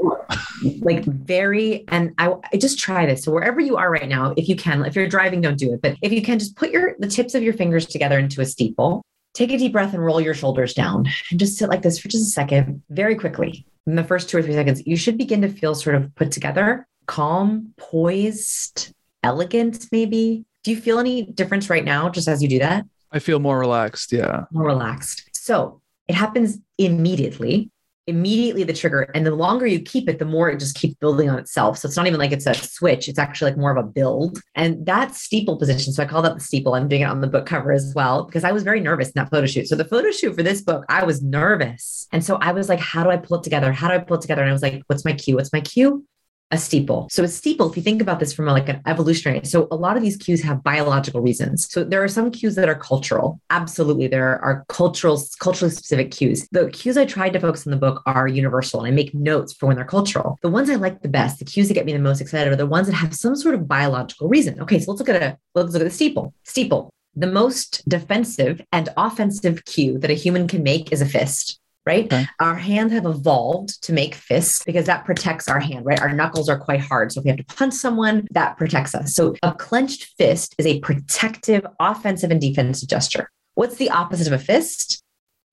He, 0.61 0.79
like 0.81 1.05
very 1.05 1.85
and 1.87 2.13
I, 2.17 2.33
I 2.51 2.57
just 2.57 2.77
try 2.77 3.05
this. 3.05 3.23
So 3.23 3.31
wherever 3.31 3.59
you 3.59 3.77
are 3.77 3.89
right 3.89 4.09
now, 4.09 4.33
if 4.35 4.49
you 4.49 4.55
can, 4.55 4.83
if 4.85 4.95
you're 4.95 5.07
driving, 5.07 5.41
don't 5.41 5.57
do 5.57 5.73
it. 5.73 5.81
But 5.81 5.95
if 6.01 6.11
you 6.11 6.21
can 6.21 6.39
just 6.39 6.55
put 6.55 6.71
your 6.71 6.95
the 6.99 7.07
tips 7.07 7.35
of 7.35 7.43
your 7.43 7.53
fingers 7.53 7.85
together 7.85 8.19
into 8.19 8.41
a 8.41 8.45
steeple, 8.45 9.03
take 9.33 9.51
a 9.51 9.57
deep 9.57 9.71
breath 9.71 9.93
and 9.93 10.03
roll 10.03 10.21
your 10.21 10.33
shoulders 10.33 10.73
down 10.73 11.07
and 11.29 11.39
just 11.39 11.57
sit 11.57 11.69
like 11.69 11.81
this 11.81 11.99
for 11.99 12.07
just 12.07 12.27
a 12.27 12.31
second, 12.31 12.81
very 12.89 13.15
quickly. 13.15 13.65
In 13.87 13.95
the 13.95 14.03
first 14.03 14.29
two 14.29 14.37
or 14.37 14.43
three 14.43 14.53
seconds, 14.53 14.85
you 14.85 14.95
should 14.95 15.17
begin 15.17 15.41
to 15.41 15.49
feel 15.49 15.73
sort 15.73 15.95
of 15.95 16.13
put 16.15 16.31
together, 16.31 16.87
calm, 17.07 17.73
poised, 17.77 18.93
elegant, 19.23 19.87
maybe. 19.91 20.45
Do 20.63 20.71
you 20.71 20.77
feel 20.77 20.99
any 20.99 21.23
difference 21.23 21.69
right 21.69 21.83
now 21.83 22.09
just 22.09 22.27
as 22.27 22.43
you 22.43 22.49
do 22.49 22.59
that? 22.59 22.85
I 23.11 23.19
feel 23.19 23.39
more 23.39 23.59
relaxed. 23.59 24.11
Yeah. 24.11 24.45
More 24.51 24.67
relaxed. 24.67 25.29
So 25.33 25.81
it 26.07 26.15
happens 26.15 26.59
immediately 26.77 27.71
immediately 28.12 28.63
the 28.63 28.74
trigger 28.74 29.02
and 29.15 29.26
the 29.26 29.32
longer 29.32 29.65
you 29.65 29.82
keep 29.82 30.08
it 30.08 30.19
the 30.19 30.26
more 30.26 30.50
it 30.50 30.60
just 30.60 30.76
keeps 30.76 30.95
building 30.95 31.30
on 31.30 31.39
itself. 31.39 31.78
So 31.78 31.88
it's 31.88 31.97
not 31.97 32.08
even 32.08 32.19
like 32.19 32.32
it's 32.32 32.45
a 32.45 32.54
switch 32.54 33.08
it's 33.08 33.19
actually 33.19 33.52
like 33.52 33.60
more 33.60 33.71
of 33.76 33.84
a 33.84 33.88
build. 33.88 34.39
And 34.56 34.86
that 34.86 35.15
steeple 35.15 35.58
position 35.58 35.93
so 35.93 36.04
i 36.04 36.06
call 36.06 36.21
that 36.21 36.36
the 36.36 36.41
steeple. 36.41 36.76
I'm 36.76 36.88
doing 36.88 37.02
it 37.02 37.06
on 37.06 37.21
the 37.21 37.28
book 37.28 37.45
cover 37.45 37.71
as 37.71 37.93
well 37.95 38.26
because 38.26 38.43
i 38.43 38.52
was 38.52 38.63
very 38.63 38.80
nervous 38.80 39.08
in 39.08 39.13
that 39.15 39.32
photo 39.32 39.47
shoot. 39.47 39.67
So 39.67 39.76
the 39.76 39.86
photo 39.86 40.12
shoot 40.12 40.36
for 40.36 40.43
this 40.43 40.62
book 40.62 40.86
i 40.89 41.04
was 41.04 41.21
nervous. 41.21 42.08
And 42.12 42.24
so 42.24 42.36
i 42.36 42.52
was 42.52 42.69
like 42.69 42.80
how 42.80 43.04
do 43.04 43.10
i 43.10 43.17
pull 43.17 43.38
it 43.38 43.43
together? 43.43 43.71
How 43.71 43.88
do 43.88 43.95
i 43.95 44.00
pull 44.00 44.17
it 44.17 44.21
together? 44.21 44.41
And 44.41 44.50
i 44.50 44.54
was 44.54 44.62
like 44.62 44.84
what's 44.88 45.06
my 45.06 45.13
cue? 45.13 45.36
What's 45.36 45.54
my 45.54 45.62
cue 45.62 46.06
a 46.51 46.57
steeple. 46.57 47.07
So 47.09 47.23
a 47.23 47.27
steeple, 47.27 47.69
if 47.69 47.77
you 47.77 47.83
think 47.83 48.01
about 48.01 48.19
this 48.19 48.33
from 48.33 48.45
like 48.45 48.69
an 48.69 48.81
evolutionary, 48.85 49.45
so 49.45 49.67
a 49.71 49.75
lot 49.75 49.97
of 49.97 50.03
these 50.03 50.17
cues 50.17 50.41
have 50.41 50.63
biological 50.63 51.21
reasons. 51.21 51.71
So 51.71 51.83
there 51.83 52.03
are 52.03 52.07
some 52.07 52.31
cues 52.31 52.55
that 52.55 52.69
are 52.69 52.75
cultural. 52.75 53.39
Absolutely, 53.49 54.07
there 54.07 54.43
are 54.43 54.65
cultural, 54.67 55.21
culturally 55.39 55.73
specific 55.73 56.11
cues. 56.11 56.47
The 56.51 56.69
cues 56.69 56.97
I 56.97 57.05
tried 57.05 57.33
to 57.33 57.39
focus 57.39 57.65
on 57.65 57.71
the 57.71 57.77
book 57.77 58.03
are 58.05 58.27
universal, 58.27 58.81
and 58.81 58.87
I 58.87 58.91
make 58.91 59.13
notes 59.13 59.53
for 59.53 59.67
when 59.67 59.75
they're 59.75 59.85
cultural. 59.85 60.37
The 60.41 60.49
ones 60.49 60.69
I 60.69 60.75
like 60.75 61.01
the 61.01 61.09
best, 61.09 61.39
the 61.39 61.45
cues 61.45 61.67
that 61.67 61.73
get 61.73 61.85
me 61.85 61.93
the 61.93 61.99
most 61.99 62.21
excited, 62.21 62.51
are 62.51 62.57
the 62.57 62.65
ones 62.65 62.87
that 62.87 62.93
have 62.93 63.15
some 63.15 63.35
sort 63.35 63.55
of 63.55 63.67
biological 63.67 64.27
reason. 64.27 64.61
Okay, 64.61 64.79
so 64.79 64.91
let's 64.91 64.99
look 64.99 65.09
at 65.09 65.21
a 65.21 65.37
let's 65.55 65.73
look 65.73 65.81
at 65.81 65.85
the 65.85 65.89
steeple. 65.89 66.33
Steeple. 66.43 66.89
The 67.15 67.27
most 67.27 67.87
defensive 67.89 68.61
and 68.71 68.87
offensive 68.95 69.65
cue 69.65 69.97
that 69.99 70.09
a 70.09 70.13
human 70.13 70.47
can 70.47 70.63
make 70.63 70.93
is 70.93 71.01
a 71.01 71.05
fist 71.05 71.61
right? 71.85 72.05
Okay. 72.05 72.27
Our 72.39 72.55
hands 72.55 72.93
have 72.93 73.05
evolved 73.05 73.81
to 73.83 73.93
make 73.93 74.15
fists 74.15 74.63
because 74.63 74.85
that 74.85 75.05
protects 75.05 75.47
our 75.47 75.59
hand, 75.59 75.85
right? 75.85 75.99
Our 75.99 76.13
knuckles 76.13 76.49
are 76.49 76.59
quite 76.59 76.81
hard. 76.81 77.11
So 77.11 77.19
if 77.19 77.23
we 77.23 77.29
have 77.29 77.37
to 77.37 77.45
punch 77.45 77.73
someone, 77.73 78.27
that 78.31 78.57
protects 78.57 78.93
us. 78.93 79.15
So 79.15 79.35
a 79.43 79.53
clenched 79.53 80.15
fist 80.17 80.55
is 80.57 80.65
a 80.65 80.79
protective, 80.79 81.65
offensive, 81.79 82.31
and 82.31 82.39
defensive 82.39 82.89
gesture. 82.89 83.29
What's 83.55 83.75
the 83.75 83.89
opposite 83.89 84.27
of 84.27 84.33
a 84.33 84.43
fist? 84.43 85.01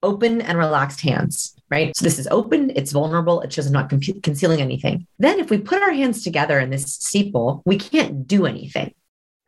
Open 0.03 0.41
and 0.41 0.57
relaxed 0.57 1.01
hands, 1.01 1.57
right? 1.71 1.97
So 1.97 2.05
this 2.05 2.21
is 2.21 2.29
open, 2.31 2.71
it's 2.77 2.93
vulnerable, 2.93 3.41
it 3.41 3.53
shows 3.53 3.67
I'm 3.67 3.73
not 3.73 3.91
concealing 3.91 4.61
anything. 4.61 5.09
Then 5.19 5.41
if 5.41 5.51
we 5.51 5.59
put 5.59 5.83
our 5.83 5.91
hands 5.91 6.23
together 6.23 6.61
in 6.61 6.71
this 6.71 6.95
steeple, 6.95 7.63
we 7.67 7.79
can't 7.79 8.25
do 8.25 8.47
anything 8.47 8.95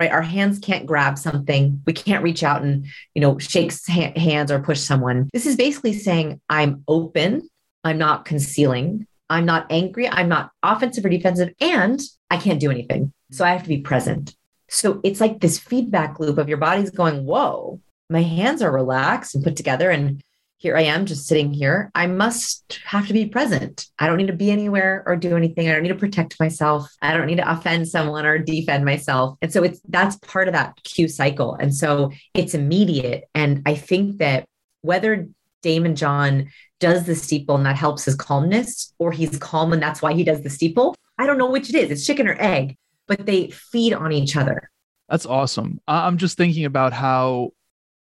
right? 0.01 0.11
Our 0.11 0.23
hands 0.23 0.59
can't 0.59 0.87
grab 0.87 1.19
something. 1.19 1.83
We 1.87 1.93
can't 1.93 2.25
reach 2.25 2.43
out 2.43 2.63
and, 2.63 2.87
you 3.15 3.21
know, 3.21 3.39
shake 3.39 3.73
ha- 3.89 4.19
hands 4.19 4.51
or 4.51 4.59
push 4.59 4.81
someone. 4.81 5.29
This 5.33 5.47
is 5.47 5.57
basically 5.57 5.93
saying, 5.93 6.41
I'm 6.49 6.83
open. 6.89 7.49
I'm 7.85 7.99
not 7.99 8.25
concealing. 8.25 9.07
I'm 9.29 9.45
not 9.45 9.67
angry. 9.71 10.09
I'm 10.09 10.29
not 10.29 10.51
offensive 10.63 11.05
or 11.05 11.11
defensive. 11.11 11.55
And 11.61 12.01
I 12.31 12.39
can't 12.39 12.59
do 12.59 12.71
anything. 12.71 13.13
So 13.31 13.45
I 13.45 13.53
have 13.53 13.63
to 13.63 13.69
be 13.69 13.79
present. 13.79 14.35
So 14.69 15.01
it's 15.05 15.21
like 15.21 15.41
this 15.41 15.59
feedback 15.59 16.19
loop 16.19 16.39
of 16.39 16.49
your 16.49 16.59
body's 16.59 16.91
going, 16.91 17.25
whoa, 17.25 17.81
my 18.09 18.23
hands 18.23 18.63
are 18.63 18.73
relaxed 18.73 19.35
and 19.35 19.45
put 19.45 19.57
together. 19.57 19.91
And 19.91 20.23
here 20.61 20.77
I 20.77 20.83
am 20.83 21.07
just 21.07 21.27
sitting 21.27 21.55
here. 21.55 21.91
I 21.95 22.07
must 22.07 22.81
have 22.85 23.07
to 23.07 23.15
be 23.15 23.25
present. 23.25 23.87
I 23.99 24.07
don't 24.07 24.19
need 24.19 24.27
to 24.27 24.35
be 24.35 24.51
anywhere 24.51 25.03
or 25.07 25.17
do 25.17 25.35
anything. 25.35 25.67
I 25.67 25.73
don't 25.73 25.83
need 25.83 25.89
to 25.89 25.95
protect 25.95 26.39
myself. 26.39 26.87
I 27.01 27.17
don't 27.17 27.27
need 27.27 27.39
to 27.39 27.51
offend 27.51 27.89
someone 27.89 28.27
or 28.27 28.37
defend 28.37 28.85
myself. 28.85 29.39
And 29.41 29.51
so 29.51 29.63
it's 29.63 29.81
that's 29.89 30.17
part 30.17 30.49
of 30.49 30.55
that 30.55 30.79
cue 30.85 31.09
cycle. 31.09 31.55
And 31.55 31.75
so 31.75 32.13
it's 32.35 32.53
immediate. 32.53 33.25
And 33.35 33.63
I 33.65 33.75
think 33.75 34.19
that 34.19 34.45
whether 34.83 35.29
Daymond 35.65 35.97
John 35.97 36.51
does 36.79 37.05
the 37.05 37.15
steeple 37.15 37.57
and 37.57 37.65
that 37.65 37.77
helps 37.77 38.05
his 38.05 38.15
calmness, 38.15 38.93
or 38.99 39.13
he's 39.13 39.39
calm 39.39 39.73
and 39.73 39.83
that's 39.83 40.03
why 40.03 40.13
he 40.13 40.25
does 40.25 40.43
the 40.43 40.51
steeple, 40.51 40.95
I 41.17 41.25
don't 41.25 41.39
know 41.39 41.51
which 41.51 41.71
it 41.71 41.75
is. 41.75 41.91
It's 41.91 42.07
chicken 42.07 42.29
or 42.29 42.37
egg, 42.39 42.77
but 43.09 43.25
they 43.25 43.49
feed 43.49 43.95
on 43.95 44.13
each 44.13 44.37
other. 44.37 44.71
That's 45.09 45.25
awesome. 45.25 45.81
I'm 45.89 46.19
just 46.19 46.37
thinking 46.37 46.67
about 46.67 46.93
how 46.93 47.53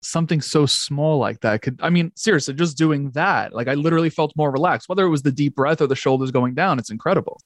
something 0.03 0.41
so 0.41 0.65
small 0.65 1.19
like 1.19 1.41
that 1.41 1.61
could 1.61 1.79
i 1.83 1.91
mean 1.91 2.13
seriously 2.15 2.55
just 2.55 2.79
doing 2.79 3.11
that 3.11 3.53
like 3.53 3.67
i 3.69 3.75
literally 3.75 4.11
felt 4.11 4.33
more 4.37 4.51
relaxed. 4.51 4.89
Whether 4.89 5.05
it 5.05 5.11
was 5.11 5.23
the 5.23 5.33
deep 5.33 5.57
breath 5.57 5.81
or 5.81 5.87
the 5.87 5.97
shoulders 5.97 6.31
going 6.31 6.55
down 6.55 6.79
it's 6.79 6.91
incredible. 6.91 7.41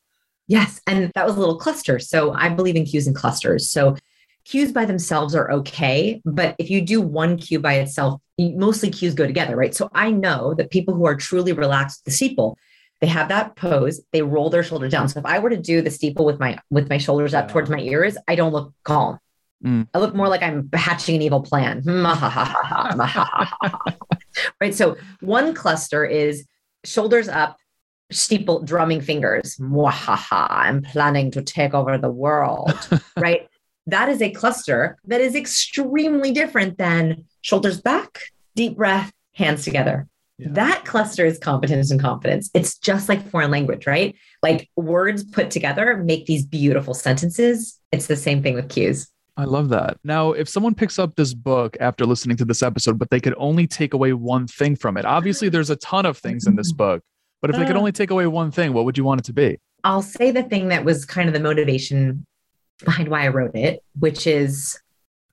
Yes 0.49 0.81
and 0.87 1.11
that 1.15 1.27
was 1.27 1.37
a 1.37 1.41
little 1.41 1.59
cluster. 1.59 1.99
So 1.99 2.33
i 2.35 2.49
believe 2.49 2.77
in 2.77 2.85
cues 2.85 3.07
and 3.07 3.17
clusters. 3.17 3.69
So 3.69 3.97
cues 4.45 4.73
by 4.73 4.85
themselves 4.85 5.35
are 5.35 5.51
okay 5.53 6.21
but 6.25 6.55
if 6.59 6.69
you 6.69 6.83
do 6.83 7.01
one 7.01 7.37
cue 7.37 7.61
by 7.61 7.75
itself 7.75 8.21
mostly 8.39 8.91
cues 8.91 9.15
go 9.15 9.27
together 9.27 9.57
right? 9.57 9.75
So 9.75 9.89
i 9.95 10.11
know 10.11 10.55
that 10.55 10.71
people 10.71 10.95
who 10.95 11.07
are 11.07 11.17
truly 11.17 11.53
relaxed 11.53 12.05
the 12.05 12.11
steeple 12.11 12.59
they 13.01 13.07
have 13.09 13.29
that 13.29 13.57
pose 13.57 14.01
they 14.13 14.23
roll 14.23 14.51
their 14.51 14.63
shoulders 14.63 14.93
down. 14.93 15.09
So 15.09 15.21
if 15.21 15.27
i 15.27 15.39
were 15.39 15.51
to 15.51 15.57
do 15.57 15.81
the 15.81 15.91
steeple 15.91 16.27
with 16.27 16.39
my 16.39 16.59
with 16.71 16.91
my 16.91 16.99
shoulders 16.99 17.33
up 17.33 17.47
yeah. 17.49 17.53
towards 17.53 17.71
my 17.71 17.81
ears 17.81 18.17
i 18.29 18.35
don't 18.35 18.53
look 18.53 18.75
calm 18.85 19.19
Mm. 19.65 19.89
I 19.95 19.99
look 19.99 20.15
more 20.15 20.29
like 20.29 20.43
I'm 20.43 20.69
hatching 20.73 21.17
an 21.17 21.23
evil 21.23 21.43
plan. 21.43 21.83
right. 24.61 24.75
So 24.75 24.97
one 25.21 25.55
cluster 25.55 26.05
is 26.05 26.47
shoulders 26.85 27.29
up, 27.29 27.57
steeple 28.11 28.63
drumming 28.63 29.01
fingers. 29.01 29.59
I'm 29.61 30.83
planning 30.83 31.31
to 31.33 31.43
take 31.43 31.75
over 31.75 31.99
the 31.99 32.11
world. 32.11 32.73
right. 33.17 33.49
That 33.87 34.09
is 34.09 34.23
a 34.23 34.31
cluster 34.31 34.97
that 35.05 35.21
is 35.21 35.35
extremely 35.35 36.33
different 36.33 36.79
than 36.79 37.25
shoulders 37.41 37.81
back, 37.81 38.21
deep 38.55 38.77
breath, 38.77 39.13
hands 39.35 39.65
together. 39.65 40.07
Yeah. 40.39 40.49
That 40.53 40.85
cluster 40.85 41.27
is 41.27 41.39
competence 41.39 41.91
and 41.91 42.01
confidence. 42.01 42.49
It's 42.55 42.79
just 42.79 43.09
like 43.09 43.29
foreign 43.29 43.51
language, 43.51 43.87
right? 43.87 44.15
Like 44.43 44.71
words 44.77 45.25
put 45.25 45.51
together 45.51 45.97
make 45.97 46.27
these 46.27 46.45
beautiful 46.45 46.95
sentences. 46.95 47.79
It's 47.91 48.07
the 48.07 48.17
same 48.17 48.43
thing 48.43 48.55
with 48.55 48.69
cues. 48.69 49.09
I 49.37 49.45
love 49.45 49.71
that. 49.71 49.97
Now, 50.05 50.33
if 50.33 50.49
someone 50.49 50.75
picks 50.75 50.99
up 50.99 51.17
this 51.17 51.33
book 51.33 51.77
after 51.81 52.05
listening 52.05 52.37
to 52.39 52.45
this 52.45 52.63
episode, 52.63 52.99
but 52.99 53.09
they 53.11 53.21
could 53.21 53.35
only 53.39 53.67
take 53.67 53.95
away 53.95 54.13
one 54.13 54.47
thing 54.47 54.77
from 54.77 54.97
it, 54.97 55.05
obviously 55.07 55.49
there's 55.49 55.71
a 55.71 55.77
ton 55.77 56.05
of 56.05 56.19
things 56.19 56.47
in 56.47 56.55
this 56.57 56.73
book, 56.73 57.03
but 57.41 57.49
if 57.51 57.57
they 57.57 57.65
could 57.65 57.77
Uh. 57.77 57.79
only 57.79 57.93
take 57.93 58.11
away 58.11 58.27
one 58.27 58.51
thing, 58.51 58.73
what 58.75 58.85
would 58.85 58.99
you 58.99 59.05
want 59.05 59.21
it 59.21 59.25
to 59.25 59.33
be? 59.33 59.59
I'll 59.85 60.03
say 60.03 60.31
the 60.31 60.43
thing 60.43 60.69
that 60.69 60.85
was 60.85 61.05
kind 61.05 61.29
of 61.29 61.35
the 61.35 61.41
motivation 61.41 62.27
behind 62.85 63.09
why 63.09 63.25
I 63.25 63.29
wrote 63.29 63.55
it, 63.57 63.83
which 63.99 64.27
is 64.27 64.79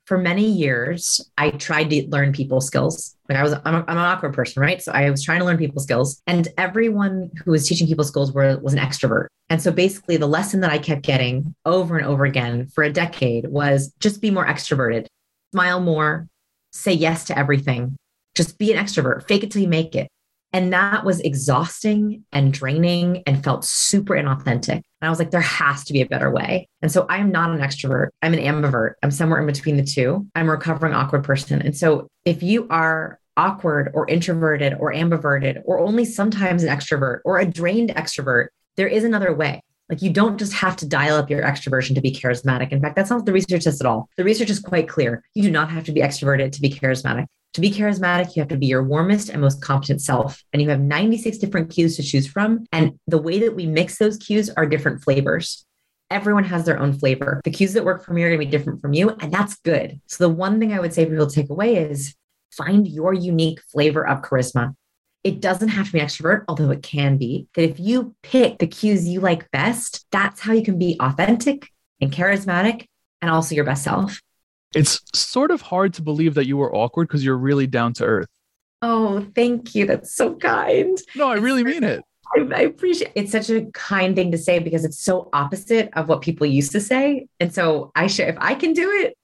for 0.05 0.17
many 0.17 0.49
years, 0.49 1.21
I 1.37 1.51
tried 1.51 1.89
to 1.91 2.07
learn 2.09 2.31
people 2.33 2.61
skills. 2.61 3.15
Like 3.29 3.37
I 3.37 3.43
was, 3.43 3.53
I'm, 3.63 3.75
a, 3.75 3.85
I'm 3.87 3.97
an 3.97 3.97
awkward 3.97 4.33
person, 4.33 4.61
right? 4.61 4.81
So 4.81 4.91
I 4.91 5.09
was 5.09 5.23
trying 5.23 5.39
to 5.39 5.45
learn 5.45 5.57
people 5.57 5.81
skills, 5.81 6.21
and 6.27 6.47
everyone 6.57 7.29
who 7.45 7.51
was 7.51 7.67
teaching 7.67 7.87
people 7.87 8.03
skills 8.03 8.31
were 8.31 8.57
was 8.57 8.73
an 8.73 8.79
extrovert. 8.79 9.27
And 9.49 9.61
so 9.61 9.71
basically, 9.71 10.17
the 10.17 10.27
lesson 10.27 10.61
that 10.61 10.71
I 10.71 10.79
kept 10.79 11.03
getting 11.03 11.55
over 11.65 11.97
and 11.97 12.05
over 12.05 12.25
again 12.25 12.67
for 12.67 12.83
a 12.83 12.91
decade 12.91 13.47
was 13.47 13.93
just 13.99 14.21
be 14.21 14.31
more 14.31 14.45
extroverted, 14.45 15.05
smile 15.53 15.79
more, 15.79 16.27
say 16.71 16.93
yes 16.93 17.25
to 17.25 17.37
everything, 17.37 17.95
just 18.35 18.57
be 18.57 18.73
an 18.73 18.83
extrovert, 18.83 19.27
fake 19.27 19.43
it 19.43 19.51
till 19.51 19.61
you 19.61 19.67
make 19.67 19.95
it. 19.95 20.07
And 20.51 20.73
that 20.73 21.05
was 21.05 21.19
exhausting 21.19 22.25
and 22.31 22.51
draining 22.51 23.21
and 23.27 23.43
felt 23.43 23.63
super 23.63 24.15
inauthentic. 24.15 24.69
And 24.71 24.83
I 25.07 25.09
was 25.09 25.19
like, 25.19 25.29
there 25.29 25.41
has 25.41 25.83
to 25.85 25.93
be 25.93 26.01
a 26.01 26.07
better 26.07 26.31
way. 26.31 26.67
And 26.81 26.91
so 26.91 27.05
I'm 27.07 27.31
not 27.31 27.51
an 27.51 27.59
extrovert. 27.59 28.07
I'm 28.23 28.33
an 28.33 28.39
ambivert. 28.39 28.93
I'm 29.03 29.11
somewhere 29.11 29.39
in 29.39 29.45
between 29.45 29.77
the 29.77 29.83
two. 29.83 30.25
I'm 30.33 30.47
a 30.47 30.51
recovering 30.51 30.93
awkward 30.93 31.23
person. 31.23 31.61
And 31.61 31.77
so 31.77 32.07
if 32.25 32.41
you 32.41 32.67
are 32.69 33.18
awkward 33.39 33.89
or 33.93 34.07
introverted 34.09 34.75
or 34.79 34.93
ambiverted 34.93 35.61
or 35.63 35.79
only 35.79 36.03
sometimes 36.03 36.61
an 36.61 36.69
extrovert 36.75 37.19
or 37.23 37.39
a 37.39 37.45
drained 37.45 37.89
extrovert, 37.95 38.47
there 38.75 38.87
is 38.87 39.05
another 39.05 39.33
way. 39.33 39.61
Like 39.89 40.01
you 40.01 40.11
don't 40.11 40.37
just 40.37 40.53
have 40.53 40.75
to 40.77 40.87
dial 40.87 41.15
up 41.15 41.29
your 41.29 41.41
extroversion 41.41 41.95
to 41.95 42.01
be 42.01 42.11
charismatic. 42.11 42.71
In 42.71 42.81
fact, 42.81 42.95
that's 42.95 43.09
not 43.09 43.17
what 43.17 43.25
the 43.25 43.33
research 43.33 43.63
says 43.63 43.81
at 43.81 43.87
all. 43.87 44.09
The 44.17 44.25
research 44.25 44.49
is 44.49 44.59
quite 44.59 44.89
clear. 44.89 45.23
You 45.33 45.43
do 45.43 45.51
not 45.51 45.71
have 45.71 45.85
to 45.85 45.91
be 45.91 46.01
extroverted 46.01 46.51
to 46.51 46.61
be 46.61 46.69
charismatic. 46.69 47.25
To 47.53 47.61
be 47.61 47.71
charismatic, 47.71 48.35
you 48.35 48.41
have 48.41 48.49
to 48.49 48.57
be 48.57 48.67
your 48.67 48.83
warmest 48.83 49.29
and 49.29 49.41
most 49.41 49.61
competent 49.61 50.01
self. 50.01 50.43
And 50.53 50.61
you 50.61 50.69
have 50.69 50.81
96 50.81 51.39
different 51.39 51.71
cues 51.71 51.95
to 51.95 52.03
choose 52.03 52.27
from. 52.27 52.65
And 52.71 52.99
the 53.07 53.17
way 53.17 53.39
that 53.39 53.55
we 53.55 53.65
mix 53.65 53.97
those 53.97 54.17
cues 54.17 54.51
are 54.51 54.67
different 54.67 55.01
flavors. 55.01 55.65
Everyone 56.11 56.43
has 56.43 56.65
their 56.65 56.79
own 56.79 56.93
flavor. 56.93 57.41
The 57.43 57.51
cues 57.51 57.73
that 57.73 57.85
work 57.85 58.03
for 58.03 58.13
me 58.13 58.21
are 58.23 58.29
going 58.29 58.39
to 58.39 58.45
be 58.45 58.51
different 58.51 58.81
from 58.81 58.93
you. 58.93 59.09
And 59.21 59.31
that's 59.31 59.55
good. 59.61 59.99
So 60.05 60.27
the 60.27 60.33
one 60.33 60.59
thing 60.59 60.73
I 60.73 60.79
would 60.79 60.93
say 60.93 61.05
for 61.05 61.11
people 61.11 61.27
to 61.27 61.35
take 61.35 61.49
away 61.49 61.77
is 61.77 62.15
find 62.51 62.87
your 62.87 63.13
unique 63.13 63.61
flavor 63.71 64.07
of 64.07 64.21
charisma. 64.21 64.75
It 65.23 65.41
doesn't 65.41 65.69
have 65.69 65.87
to 65.87 65.93
be 65.93 65.99
extrovert, 65.99 66.45
although 66.47 66.71
it 66.71 66.83
can 66.83 67.17
be. 67.17 67.47
That 67.55 67.63
if 67.63 67.79
you 67.79 68.15
pick 68.23 68.59
the 68.59 68.67
cues 68.67 69.07
you 69.07 69.19
like 69.19 69.51
best, 69.51 70.05
that's 70.11 70.39
how 70.39 70.53
you 70.53 70.63
can 70.63 70.79
be 70.79 70.97
authentic 70.99 71.69
and 71.99 72.11
charismatic 72.11 72.85
and 73.21 73.29
also 73.29 73.55
your 73.55 73.65
best 73.65 73.83
self. 73.83 74.21
It's 74.73 75.01
sort 75.13 75.51
of 75.51 75.61
hard 75.61 75.93
to 75.95 76.01
believe 76.01 76.35
that 76.35 76.45
you 76.45 76.55
were 76.55 76.73
awkward 76.73 77.07
because 77.07 77.25
you're 77.25 77.37
really 77.37 77.67
down 77.67 77.93
to 77.93 78.05
earth. 78.05 78.27
Oh, 78.81 79.25
thank 79.35 79.75
you. 79.75 79.85
That's 79.85 80.15
so 80.15 80.35
kind. 80.35 80.97
No, 81.15 81.27
I 81.27 81.35
really 81.35 81.63
mean 81.63 81.83
it. 81.83 82.01
I, 82.35 82.47
I 82.53 82.61
appreciate 82.61 83.11
it's 83.15 83.31
such 83.31 83.49
a 83.49 83.65
kind 83.73 84.15
thing 84.15 84.31
to 84.31 84.37
say 84.37 84.59
because 84.59 84.85
it's 84.85 85.03
so 85.03 85.29
opposite 85.33 85.89
of 85.93 86.07
what 86.07 86.21
people 86.21 86.47
used 86.47 86.71
to 86.73 86.79
say. 86.79 87.27
And 87.39 87.53
so 87.53 87.91
I 87.95 88.07
share 88.07 88.29
if 88.29 88.37
I 88.39 88.55
can 88.55 88.73
do 88.73 88.89
it, 88.89 89.17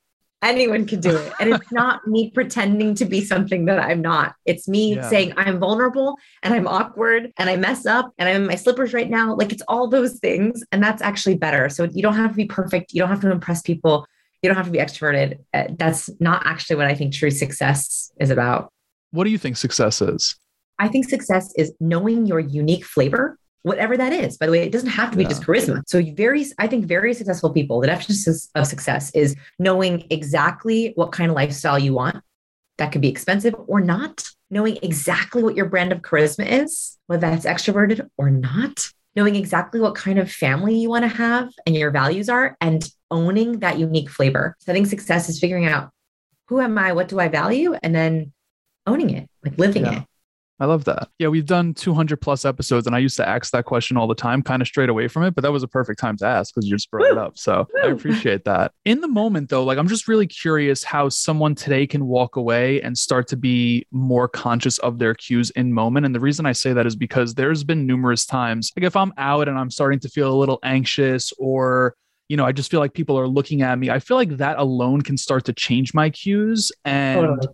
anyone 0.46 0.86
can 0.86 1.00
do 1.00 1.16
it. 1.16 1.34
And 1.40 1.54
it's 1.54 1.72
not 1.72 2.08
me 2.08 2.32
pretending 2.32 2.96
to 2.96 3.06
be 3.06 3.24
something 3.24 3.66
that 3.66 3.80
I'm 3.80 4.02
not. 4.02 4.36
It's 4.46 4.68
me 4.68 4.96
Yeah. 4.96 5.10
saying 5.10 5.34
I'm 5.38 5.60
vulnerable 5.60 6.18
and 6.44 6.54
I'm 6.54 6.68
awkward 6.68 7.32
and 7.38 7.50
I 7.50 7.56
mess 7.58 7.86
up 7.86 8.12
and 8.18 8.30
I'm 8.30 8.38
in 8.44 8.48
my 8.48 8.56
slippers 8.56 8.94
right 8.94 9.10
now. 9.10 9.36
Like 9.36 9.52
it's 9.52 9.64
all 9.68 9.88
those 9.88 10.20
things. 10.20 10.64
And 10.72 10.82
that's 10.84 11.02
actually 11.02 11.36
better. 11.36 11.70
So 11.70 11.86
you 11.92 12.02
don't 12.02 12.16
have 12.16 12.32
to 12.32 12.38
be 12.38 12.46
perfect. 12.46 12.94
You 12.94 13.00
don't 13.02 13.10
have 13.10 13.22
to 13.22 13.32
impress 13.32 13.62
people. 13.62 14.06
You 14.42 14.50
don't 14.50 14.58
have 14.58 14.68
to 14.68 14.72
be 14.72 14.78
extroverted. 14.80 15.40
Uh, 15.54 15.66
That's 15.80 16.10
not 16.20 16.46
actually 16.46 16.76
what 16.76 16.86
I 16.86 16.94
think 16.94 17.14
true 17.14 17.32
success 17.32 18.12
is 18.20 18.30
about. 18.30 18.72
What 19.12 19.24
do 19.24 19.32
you 19.32 19.38
think 19.40 19.58
success 19.58 20.02
is? 20.02 20.36
I 20.78 20.88
think 20.88 21.10
success 21.10 21.52
is 21.58 21.72
knowing 21.80 22.26
your 22.28 22.40
unique 22.40 22.86
flavor, 22.86 23.40
whatever 23.66 23.98
that 23.98 24.14
is. 24.14 24.38
By 24.38 24.46
the 24.46 24.52
way, 24.52 24.62
it 24.62 24.72
doesn't 24.72 24.90
have 24.90 25.10
to 25.12 25.18
be 25.18 25.24
Yeah. 25.24 25.30
just 25.30 25.42
charisma. 25.44 25.82
So 25.88 26.02
very, 26.14 26.46
I 26.60 26.68
think 26.68 26.86
very 26.86 27.16
successful 27.16 27.50
people, 27.52 27.82
the 27.82 27.88
definition 27.88 28.34
of 28.54 28.68
success 28.68 29.12
is 29.16 29.36
knowing 29.58 30.06
exactly 30.12 30.92
what 30.96 31.12
kind 31.12 31.32
of 31.32 31.36
lifestyle 31.36 31.80
you 31.80 31.94
want. 31.94 32.24
That 32.78 32.92
could 32.92 33.02
be 33.02 33.10
expensive 33.10 33.56
or 33.68 33.82
not. 33.82 34.24
Knowing 34.52 34.78
exactly 34.84 35.42
what 35.42 35.56
your 35.56 35.66
brand 35.66 35.92
of 35.92 36.02
charisma 36.04 36.46
is, 36.64 36.98
whether 37.08 37.22
that's 37.22 37.46
extroverted 37.48 38.08
or 38.18 38.30
not. 38.30 38.88
Knowing 39.16 39.36
exactly 39.36 39.80
what 39.80 39.96
kind 39.96 40.20
of 40.20 40.32
family 40.32 40.78
you 40.78 40.90
want 40.90 41.04
to 41.04 41.08
have 41.08 41.50
and 41.66 41.76
your 41.76 41.90
values 41.90 42.30
are, 42.30 42.56
and 42.62 42.88
owning 43.10 43.60
that 43.60 43.80
unique 43.80 44.10
flavor. 44.12 44.56
So 44.60 44.72
I 44.72 44.76
think 44.76 44.86
success 44.88 45.28
is 45.28 45.40
figuring 45.40 45.66
out 45.66 45.90
who 46.50 46.60
am 46.62 46.78
I, 46.78 46.92
what 46.94 47.08
do 47.08 47.20
I 47.20 47.30
value, 47.30 47.74
and 47.82 47.96
then 47.96 48.32
owning 48.86 49.10
it, 49.10 49.28
like 49.44 49.58
living 49.58 49.86
Yeah. 49.86 50.02
it. 50.02 50.06
I 50.60 50.66
love 50.66 50.86
that. 50.86 51.10
Yeah, 51.20 51.28
we've 51.28 51.46
done 51.46 51.74
200 51.74 52.22
plus 52.22 52.46
episodes, 52.46 52.88
and 52.88 52.96
I 52.96 53.00
used 53.00 53.18
to 53.18 53.28
ask 53.28 53.52
that 53.52 53.66
question 53.66 53.98
all 53.98 54.08
the 54.08 54.16
time, 54.16 54.42
kind 54.42 54.62
of 54.62 54.68
straight 54.68 54.88
away 54.88 55.10
from 55.10 55.24
it. 55.24 55.36
But 55.36 55.42
that 55.42 55.52
was 55.52 55.64
a 55.64 55.68
perfect 55.68 56.00
time 56.00 56.16
to 56.18 56.26
ask 56.26 56.54
because 56.54 56.68
you 56.68 56.76
just 56.76 56.90
brought 56.90 57.12
it 57.12 57.18
up. 57.18 57.38
So 57.38 57.68
I 57.84 57.88
appreciate 57.88 58.46
that. 58.46 58.72
In 58.86 59.02
the 59.02 59.08
moment, 59.08 59.50
though, 59.50 59.64
like 59.64 59.78
I'm 59.78 59.88
just 59.88 60.08
really 60.08 60.28
curious 60.28 60.84
how 60.84 61.10
someone 61.10 61.56
today 61.56 61.86
can 61.86 62.08
walk 62.08 62.38
away 62.38 62.82
and 62.82 62.98
start 62.98 63.28
to 63.30 63.38
be 63.38 63.86
more 63.92 64.30
conscious 64.30 64.78
of 64.78 64.98
their 64.98 65.14
cues 65.14 65.50
in 65.52 65.74
moment. 65.74 66.06
And 66.06 66.16
the 66.16 66.22
reason 66.22 66.46
I 66.46 66.54
say 66.54 66.72
that 66.72 66.86
is 66.86 66.96
because 66.96 67.34
there's 67.34 67.66
been 67.66 67.86
numerous 67.86 68.26
times, 68.26 68.72
like 68.78 68.86
if 68.86 68.96
I'm 68.96 69.14
out 69.18 69.50
and 69.50 69.60
I'm 69.60 69.70
starting 69.70 70.00
to 70.00 70.10
feel 70.10 70.32
a 70.32 70.38
little 70.38 70.60
anxious 70.64 71.34
or 71.38 71.96
you 72.28 72.38
know, 72.38 72.46
I 72.46 72.54
just 72.54 72.72
feel 72.72 72.80
like 72.80 72.94
people 72.94 73.20
are 73.20 73.28
looking 73.28 73.62
at 73.62 73.78
me. 73.78 73.92
I 73.92 74.00
feel 74.00 74.18
like 74.18 74.38
that 74.38 74.58
alone 74.58 75.02
can 75.02 75.16
start 75.16 75.46
to 75.46 75.54
change 75.54 75.94
my 75.94 76.10
cues. 76.10 76.72
And 76.84 77.22
Totally. 77.22 77.48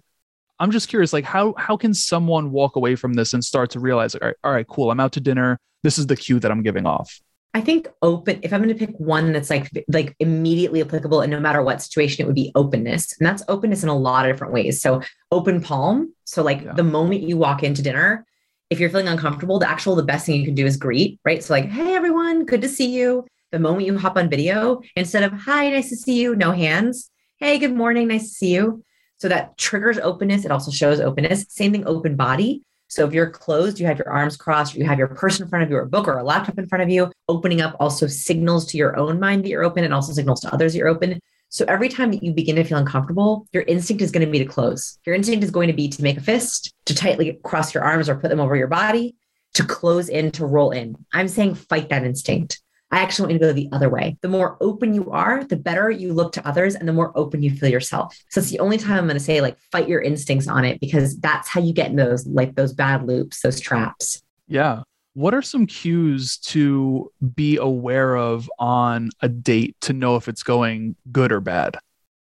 I'm 0.61 0.71
just 0.71 0.87
curious, 0.89 1.11
like 1.11 1.25
how 1.25 1.55
how 1.57 1.75
can 1.75 1.93
someone 1.93 2.51
walk 2.51 2.75
away 2.75 2.95
from 2.95 3.13
this 3.13 3.33
and 3.33 3.43
start 3.43 3.71
to 3.71 3.79
realize, 3.79 4.13
like, 4.13 4.21
all 4.21 4.27
right, 4.29 4.37
all 4.43 4.51
right, 4.53 4.67
cool, 4.67 4.91
I'm 4.91 4.99
out 4.99 5.11
to 5.13 5.19
dinner. 5.19 5.59
This 5.83 5.97
is 5.97 6.05
the 6.07 6.15
cue 6.15 6.39
that 6.39 6.51
I'm 6.51 6.61
giving 6.61 6.85
off. 6.85 7.19
I 7.53 7.59
think 7.59 7.89
open, 8.01 8.39
if 8.43 8.53
I'm 8.53 8.61
going 8.61 8.73
to 8.77 8.85
pick 8.85 8.95
one 8.97 9.33
that's 9.33 9.49
like 9.49 9.69
like 9.89 10.15
immediately 10.19 10.79
applicable 10.81 11.19
and 11.21 11.31
no 11.31 11.39
matter 11.39 11.61
what 11.63 11.81
situation, 11.81 12.23
it 12.23 12.27
would 12.27 12.35
be 12.35 12.51
openness. 12.55 13.17
And 13.19 13.27
that's 13.27 13.43
openness 13.49 13.83
in 13.83 13.89
a 13.89 13.97
lot 13.97 14.25
of 14.25 14.31
different 14.33 14.53
ways. 14.53 14.81
So 14.81 15.01
open 15.31 15.61
palm. 15.61 16.13
So 16.23 16.43
like 16.43 16.61
Yeah. 16.61 16.73
the 16.73 16.83
moment 16.83 17.23
you 17.23 17.37
walk 17.37 17.63
into 17.63 17.81
dinner, 17.81 18.25
if 18.69 18.79
you're 18.79 18.89
feeling 18.89 19.09
uncomfortable, 19.09 19.59
the 19.59 19.69
actual 19.69 19.95
the 19.95 20.03
best 20.03 20.25
thing 20.25 20.39
you 20.39 20.45
can 20.45 20.55
do 20.55 20.65
is 20.65 20.77
greet, 20.77 21.19
right? 21.25 21.43
So 21.43 21.53
like, 21.53 21.65
hey 21.65 21.93
everyone, 21.95 22.45
good 22.45 22.61
to 22.61 22.69
see 22.69 22.89
you. 22.97 23.25
The 23.51 23.59
moment 23.59 23.85
you 23.85 23.97
hop 23.97 24.15
on 24.15 24.29
video, 24.29 24.81
instead 24.95 25.23
of 25.23 25.33
hi, 25.33 25.71
nice 25.71 25.89
to 25.89 25.97
see 25.97 26.21
you, 26.21 26.35
no 26.37 26.51
hands. 26.51 27.09
Hey, 27.37 27.57
good 27.57 27.75
morning, 27.75 28.07
nice 28.07 28.29
to 28.29 28.35
see 28.35 28.53
you. 28.53 28.81
So 29.21 29.27
that 29.27 29.55
triggers 29.55 29.99
openness. 29.99 30.45
It 30.45 30.51
also 30.51 30.71
shows 30.71 30.99
openness. 30.99 31.45
Same 31.47 31.71
thing, 31.71 31.85
open 31.85 32.15
body. 32.15 32.63
So 32.87 33.05
if 33.05 33.13
you're 33.13 33.29
closed, 33.29 33.79
you 33.79 33.85
have 33.85 33.99
your 33.99 34.09
arms 34.09 34.35
crossed, 34.35 34.73
you 34.73 34.83
have 34.85 34.97
your 34.97 35.09
purse 35.09 35.39
in 35.39 35.47
front 35.47 35.63
of 35.63 35.69
you, 35.69 35.75
or 35.75 35.81
a 35.81 35.87
book 35.87 36.07
or 36.07 36.17
a 36.17 36.23
laptop 36.23 36.57
in 36.57 36.67
front 36.67 36.81
of 36.81 36.89
you. 36.89 37.11
Opening 37.29 37.61
up 37.61 37.75
also 37.79 38.07
signals 38.07 38.65
to 38.65 38.77
your 38.77 38.97
own 38.97 39.19
mind 39.19 39.43
that 39.43 39.49
you're 39.49 39.63
open 39.63 39.83
and 39.83 39.93
also 39.93 40.11
signals 40.11 40.41
to 40.41 40.51
others 40.51 40.75
you're 40.75 40.87
open. 40.87 41.19
So 41.49 41.65
every 41.67 41.87
time 41.87 42.09
that 42.11 42.23
you 42.23 42.33
begin 42.33 42.55
to 42.55 42.63
feel 42.63 42.79
uncomfortable, 42.79 43.45
your 43.53 43.61
instinct 43.63 44.01
is 44.01 44.09
going 44.09 44.25
to 44.25 44.31
be 44.31 44.39
to 44.39 44.45
close. 44.45 44.97
Your 45.05 45.13
instinct 45.13 45.43
is 45.43 45.51
going 45.51 45.67
to 45.67 45.73
be 45.73 45.87
to 45.87 46.01
make 46.01 46.17
a 46.17 46.21
fist, 46.21 46.73
to 46.85 46.95
tightly 46.95 47.39
cross 47.43 47.75
your 47.75 47.83
arms 47.83 48.09
or 48.09 48.15
put 48.15 48.29
them 48.29 48.39
over 48.39 48.55
your 48.55 48.69
body, 48.69 49.15
to 49.53 49.63
close 49.63 50.09
in, 50.09 50.31
to 50.31 50.47
roll 50.47 50.71
in. 50.71 50.95
I'm 51.13 51.27
saying 51.27 51.55
fight 51.55 51.89
that 51.89 52.05
instinct. 52.05 52.59
I 52.91 52.99
actually 52.99 53.23
want 53.23 53.33
you 53.33 53.39
to 53.39 53.45
go 53.45 53.53
the 53.53 53.69
other 53.71 53.89
way. 53.89 54.17
The 54.21 54.27
more 54.27 54.57
open 54.59 54.93
you 54.93 55.09
are, 55.11 55.43
the 55.43 55.55
better 55.55 55.89
you 55.89 56.13
look 56.13 56.33
to 56.33 56.47
others 56.47 56.75
and 56.75 56.87
the 56.87 56.93
more 56.93 57.11
open 57.15 57.41
you 57.41 57.51
feel 57.51 57.69
yourself. 57.69 58.17
So 58.29 58.41
it's 58.41 58.49
the 58.49 58.59
only 58.59 58.77
time 58.77 58.97
I'm 58.97 59.05
going 59.05 59.15
to 59.15 59.23
say 59.23 59.39
like 59.41 59.57
fight 59.71 59.87
your 59.87 60.01
instincts 60.01 60.47
on 60.47 60.65
it 60.65 60.79
because 60.81 61.17
that's 61.19 61.47
how 61.47 61.61
you 61.61 61.73
get 61.73 61.89
in 61.89 61.95
those 61.95 62.27
like 62.27 62.55
those 62.55 62.73
bad 62.73 63.07
loops, 63.07 63.41
those 63.41 63.59
traps. 63.59 64.21
Yeah. 64.47 64.83
What 65.13 65.33
are 65.33 65.41
some 65.41 65.65
cues 65.65 66.37
to 66.37 67.11
be 67.35 67.57
aware 67.57 68.15
of 68.15 68.49
on 68.59 69.09
a 69.21 69.29
date 69.29 69.75
to 69.81 69.93
know 69.93 70.15
if 70.15 70.27
it's 70.27 70.43
going 70.43 70.95
good 71.11 71.31
or 71.31 71.39
bad? 71.39 71.77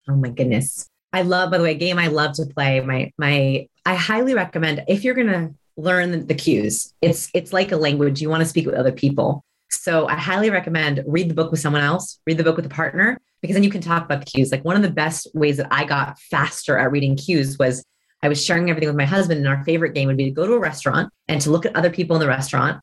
Oh 0.09 0.15
my 0.15 0.29
goodness. 0.29 0.89
I 1.13 1.21
love, 1.21 1.51
by 1.51 1.59
the 1.59 1.63
way, 1.63 1.71
a 1.71 1.75
game 1.75 1.99
I 1.99 2.07
love 2.07 2.33
to 2.33 2.45
play. 2.45 2.79
My 2.81 3.11
my 3.17 3.67
I 3.85 3.95
highly 3.95 4.33
recommend 4.33 4.83
if 4.87 5.03
you're 5.03 5.13
gonna 5.13 5.53
learn 5.77 6.27
the 6.27 6.35
cues, 6.35 6.93
it's 7.01 7.29
it's 7.33 7.53
like 7.53 7.71
a 7.71 7.77
language. 7.77 8.21
You 8.21 8.29
want 8.29 8.41
to 8.41 8.49
speak 8.49 8.65
with 8.65 8.75
other 8.75 8.91
people. 8.91 9.43
So 9.73 10.07
I 10.07 10.15
highly 10.15 10.49
recommend 10.49 11.03
read 11.07 11.29
the 11.29 11.33
book 11.33 11.51
with 11.51 11.59
someone 11.59 11.81
else, 11.81 12.19
read 12.25 12.37
the 12.37 12.43
book 12.43 12.55
with 12.55 12.65
a 12.65 12.69
partner, 12.69 13.17
because 13.41 13.55
then 13.55 13.63
you 13.63 13.69
can 13.69 13.81
talk 13.81 14.05
about 14.05 14.19
the 14.19 14.25
cues. 14.25 14.51
Like 14.51 14.63
one 14.63 14.75
of 14.75 14.81
the 14.81 14.89
best 14.89 15.27
ways 15.33 15.57
that 15.57 15.67
I 15.71 15.83
got 15.83 16.19
faster 16.19 16.77
at 16.77 16.91
reading 16.91 17.15
cues 17.15 17.57
was 17.57 17.83
I 18.21 18.29
was 18.29 18.43
sharing 18.43 18.69
everything 18.69 18.87
with 18.87 18.95
my 18.95 19.05
husband, 19.05 19.39
and 19.39 19.47
our 19.47 19.63
favorite 19.65 19.93
game 19.93 20.07
would 20.07 20.17
be 20.17 20.25
to 20.25 20.31
go 20.31 20.47
to 20.47 20.53
a 20.53 20.59
restaurant 20.59 21.11
and 21.27 21.41
to 21.41 21.51
look 21.51 21.65
at 21.65 21.75
other 21.75 21.89
people 21.89 22.15
in 22.15 22.21
the 22.21 22.27
restaurant 22.27 22.81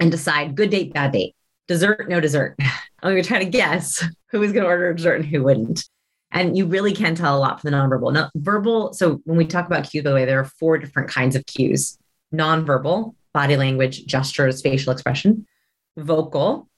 and 0.00 0.10
decide 0.10 0.56
good 0.56 0.70
date, 0.70 0.92
bad 0.92 1.12
date, 1.12 1.36
dessert, 1.68 2.08
no 2.08 2.20
dessert. 2.20 2.56
And 3.02 3.14
we 3.14 3.18
were 3.18 3.24
trying 3.24 3.46
to 3.46 3.50
guess 3.50 4.04
who 4.30 4.40
was 4.40 4.52
going 4.52 4.62
to 4.64 4.68
order 4.68 4.92
dessert 4.92 5.14
and 5.14 5.24
who 5.24 5.42
wouldn't. 5.42 5.88
And 6.32 6.54
you 6.54 6.66
really 6.66 6.92
can 6.92 7.14
tell 7.14 7.34
a 7.34 7.40
lot 7.40 7.58
from 7.58 7.70
the 7.70 7.76
nonverbal. 7.78 8.12
Now, 8.12 8.30
verbal, 8.34 8.92
so 8.92 9.22
when 9.24 9.38
we 9.38 9.46
talk 9.46 9.64
about 9.64 9.88
cues, 9.88 10.04
by 10.04 10.10
the 10.10 10.16
way, 10.16 10.26
there 10.26 10.38
are 10.38 10.44
four 10.44 10.76
different 10.76 11.08
kinds 11.08 11.34
of 11.34 11.46
cues. 11.46 11.96
nonverbal, 12.34 13.14
body 13.32 13.56
language, 13.56 14.04
gestures, 14.04 14.60
facial 14.60 14.92
expression, 14.92 15.46
vocal, 16.00 16.68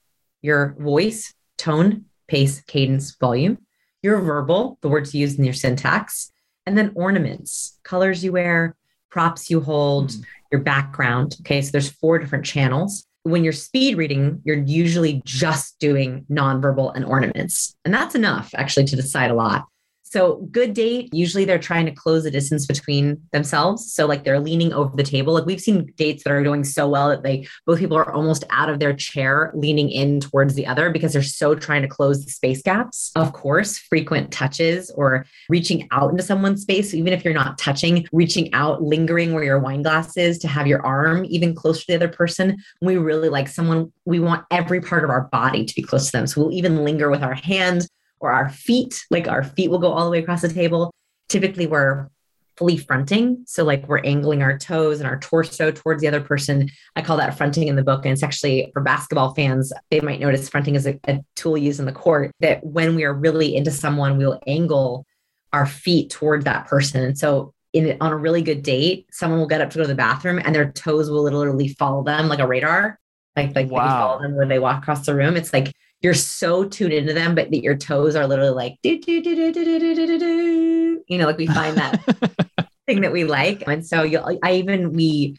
your 0.42 0.76
voice, 0.78 1.32
tone, 1.58 2.06
pace, 2.28 2.62
cadence, 2.62 3.16
volume, 3.20 3.58
your 4.02 4.20
verbal, 4.20 4.78
the 4.82 4.88
words 4.88 5.14
used 5.14 5.38
in 5.38 5.44
your 5.44 5.54
syntax, 5.54 6.32
and 6.66 6.76
then 6.76 6.92
ornaments, 6.94 7.78
colors 7.84 8.24
you 8.24 8.32
wear, 8.32 8.76
props 9.10 9.50
you 9.50 9.60
hold, 9.60 10.10
mm. 10.10 10.24
your 10.50 10.60
background. 10.60 11.36
Okay, 11.40 11.62
so 11.62 11.70
there's 11.70 11.90
four 11.90 12.18
different 12.18 12.44
channels. 12.44 13.04
When 13.24 13.44
you're 13.44 13.52
speed 13.52 13.96
reading, 13.96 14.40
you're 14.44 14.56
usually 14.64 15.22
just 15.24 15.78
doing 15.78 16.26
nonverbal 16.30 16.92
and 16.94 17.04
ornaments. 17.04 17.76
And 17.84 17.94
that's 17.94 18.14
enough 18.14 18.50
actually 18.56 18.86
to 18.86 18.96
decide 18.96 19.30
a 19.30 19.34
lot. 19.34 19.66
So, 20.12 20.46
good 20.50 20.74
date, 20.74 21.08
usually 21.14 21.46
they're 21.46 21.58
trying 21.58 21.86
to 21.86 21.90
close 21.90 22.24
the 22.24 22.30
distance 22.30 22.66
between 22.66 23.18
themselves. 23.32 23.94
So, 23.94 24.04
like 24.04 24.24
they're 24.24 24.40
leaning 24.40 24.70
over 24.74 24.94
the 24.94 25.02
table. 25.02 25.32
Like 25.32 25.46
we've 25.46 25.58
seen 25.58 25.90
dates 25.96 26.22
that 26.24 26.30
are 26.34 26.44
doing 26.44 26.64
so 26.64 26.86
well 26.86 27.08
that 27.08 27.22
they 27.22 27.48
both 27.64 27.78
people 27.78 27.96
are 27.96 28.12
almost 28.12 28.44
out 28.50 28.68
of 28.68 28.78
their 28.78 28.92
chair, 28.92 29.50
leaning 29.54 29.88
in 29.88 30.20
towards 30.20 30.54
the 30.54 30.66
other 30.66 30.90
because 30.90 31.14
they're 31.14 31.22
so 31.22 31.54
trying 31.54 31.80
to 31.80 31.88
close 31.88 32.26
the 32.26 32.30
space 32.30 32.60
gaps. 32.60 33.10
Of 33.16 33.32
course, 33.32 33.78
frequent 33.78 34.30
touches 34.30 34.90
or 34.90 35.24
reaching 35.48 35.88
out 35.92 36.10
into 36.10 36.22
someone's 36.22 36.60
space, 36.60 36.92
even 36.92 37.14
if 37.14 37.24
you're 37.24 37.32
not 37.32 37.56
touching, 37.56 38.06
reaching 38.12 38.52
out, 38.52 38.82
lingering 38.82 39.32
where 39.32 39.44
your 39.44 39.60
wine 39.60 39.80
glass 39.80 40.18
is 40.18 40.38
to 40.40 40.48
have 40.48 40.66
your 40.66 40.84
arm 40.84 41.24
even 41.30 41.54
closer 41.54 41.80
to 41.80 41.86
the 41.86 41.94
other 41.94 42.08
person. 42.08 42.58
We 42.82 42.98
really 42.98 43.30
like 43.30 43.48
someone, 43.48 43.90
we 44.04 44.20
want 44.20 44.44
every 44.50 44.82
part 44.82 45.04
of 45.04 45.10
our 45.10 45.22
body 45.32 45.64
to 45.64 45.74
be 45.74 45.80
close 45.80 46.04
to 46.10 46.12
them. 46.12 46.26
So, 46.26 46.42
we'll 46.42 46.52
even 46.52 46.84
linger 46.84 47.10
with 47.10 47.22
our 47.22 47.32
hands 47.32 47.88
or 48.22 48.32
our 48.32 48.48
feet, 48.48 49.04
like 49.10 49.28
our 49.28 49.42
feet 49.42 49.70
will 49.70 49.78
go 49.78 49.92
all 49.92 50.04
the 50.04 50.10
way 50.10 50.20
across 50.20 50.42
the 50.42 50.48
table. 50.48 50.90
Typically, 51.28 51.66
we're 51.66 52.08
fully 52.56 52.76
fronting. 52.76 53.42
So, 53.46 53.64
like, 53.64 53.88
we're 53.88 54.00
angling 54.00 54.42
our 54.42 54.58
toes 54.58 55.00
and 55.00 55.08
our 55.08 55.18
torso 55.18 55.70
towards 55.70 56.00
the 56.00 56.08
other 56.08 56.20
person. 56.20 56.70
I 56.96 57.02
call 57.02 57.16
that 57.16 57.36
fronting 57.36 57.68
in 57.68 57.76
the 57.76 57.82
book. 57.82 58.04
And 58.04 58.12
it's 58.12 58.22
actually 58.22 58.70
for 58.72 58.82
basketball 58.82 59.34
fans, 59.34 59.72
they 59.90 60.00
might 60.00 60.20
notice 60.20 60.48
fronting 60.48 60.74
is 60.74 60.86
a, 60.86 60.98
a 61.08 61.20
tool 61.34 61.56
used 61.56 61.80
in 61.80 61.86
the 61.86 61.92
court 61.92 62.30
that 62.40 62.64
when 62.64 62.94
we 62.94 63.04
are 63.04 63.14
really 63.14 63.56
into 63.56 63.70
someone, 63.70 64.18
we'll 64.18 64.40
angle 64.46 65.04
our 65.52 65.66
feet 65.66 66.10
toward 66.10 66.44
that 66.44 66.66
person. 66.66 67.02
And 67.02 67.18
so, 67.18 67.52
in, 67.72 67.96
on 68.00 68.12
a 68.12 68.16
really 68.16 68.42
good 68.42 68.62
date, 68.62 69.06
someone 69.10 69.40
will 69.40 69.46
get 69.46 69.62
up 69.62 69.70
to 69.70 69.78
go 69.78 69.84
to 69.84 69.88
the 69.88 69.94
bathroom 69.94 70.38
and 70.44 70.54
their 70.54 70.70
toes 70.72 71.10
will 71.10 71.22
literally 71.22 71.68
follow 71.68 72.04
them 72.04 72.28
like 72.28 72.38
a 72.38 72.46
radar. 72.46 72.98
Like, 73.34 73.54
like 73.56 73.70
wow. 73.70 73.88
follow 73.88 74.22
them 74.22 74.36
when 74.36 74.48
they 74.48 74.58
walk 74.58 74.82
across 74.82 75.06
the 75.06 75.14
room. 75.14 75.36
It's 75.36 75.54
like 75.54 75.72
you're 76.02 76.14
so 76.14 76.64
tuned 76.64 76.92
into 76.92 77.12
them, 77.12 77.34
but 77.34 77.50
that 77.50 77.62
your 77.62 77.76
toes 77.76 78.16
are 78.16 78.26
literally 78.26 78.50
like, 78.50 78.76
do, 78.82 78.98
do, 78.98 79.22
do, 79.22 79.34
do, 79.34 79.52
do, 79.52 79.64
do, 79.64 79.94
do, 79.94 80.06
do, 80.06 80.18
do. 80.18 81.04
you 81.06 81.18
know, 81.18 81.26
like 81.26 81.38
we 81.38 81.46
find 81.46 81.76
that 81.76 82.68
thing 82.86 83.02
that 83.02 83.12
we 83.12 83.24
like. 83.24 83.62
And 83.66 83.86
so 83.86 84.02
you 84.02 84.20
I 84.42 84.54
even, 84.54 84.92
we, 84.92 85.36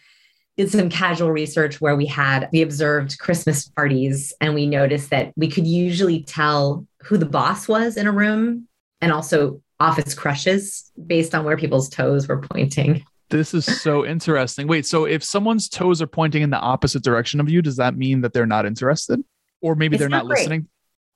did 0.57 0.69
some 0.69 0.89
casual 0.89 1.31
research 1.31 1.81
where 1.81 1.95
we 1.95 2.05
had 2.05 2.47
we 2.51 2.61
observed 2.61 3.17
christmas 3.19 3.67
parties 3.69 4.33
and 4.39 4.53
we 4.53 4.65
noticed 4.65 5.09
that 5.09 5.33
we 5.35 5.47
could 5.47 5.65
usually 5.65 6.23
tell 6.23 6.85
who 7.01 7.17
the 7.17 7.25
boss 7.25 7.67
was 7.67 7.97
in 7.97 8.05
a 8.05 8.11
room 8.11 8.67
and 9.01 9.11
also 9.11 9.61
office 9.79 10.13
crushes 10.13 10.91
based 11.07 11.33
on 11.33 11.43
where 11.43 11.57
people's 11.57 11.89
toes 11.89 12.27
were 12.27 12.39
pointing 12.39 13.03
this 13.29 13.53
is 13.53 13.65
so 13.81 14.05
interesting 14.05 14.67
wait 14.67 14.85
so 14.85 15.05
if 15.05 15.23
someone's 15.23 15.67
toes 15.67 16.01
are 16.01 16.07
pointing 16.07 16.43
in 16.43 16.51
the 16.51 16.59
opposite 16.59 17.03
direction 17.03 17.39
of 17.39 17.49
you 17.49 17.61
does 17.61 17.77
that 17.77 17.95
mean 17.97 18.21
that 18.21 18.31
they're 18.31 18.45
not 18.45 18.65
interested 18.65 19.23
or 19.63 19.75
maybe 19.75 19.95
it's 19.95 20.01
they're 20.01 20.09
not, 20.09 20.25
not 20.25 20.37
listening. 20.37 20.67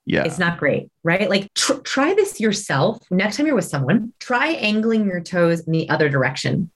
Yeah. 0.06 0.24
It's 0.24 0.38
not 0.38 0.58
great, 0.58 0.90
right? 1.04 1.28
Like 1.28 1.52
tr- 1.54 1.74
try 1.84 2.14
this 2.14 2.40
yourself. 2.40 2.98
Next 3.10 3.36
time 3.36 3.46
you're 3.46 3.54
with 3.54 3.66
someone, 3.66 4.14
try 4.20 4.48
angling 4.48 5.06
your 5.06 5.20
toes 5.20 5.60
in 5.60 5.72
the 5.72 5.88
other 5.90 6.08
direction. 6.08 6.70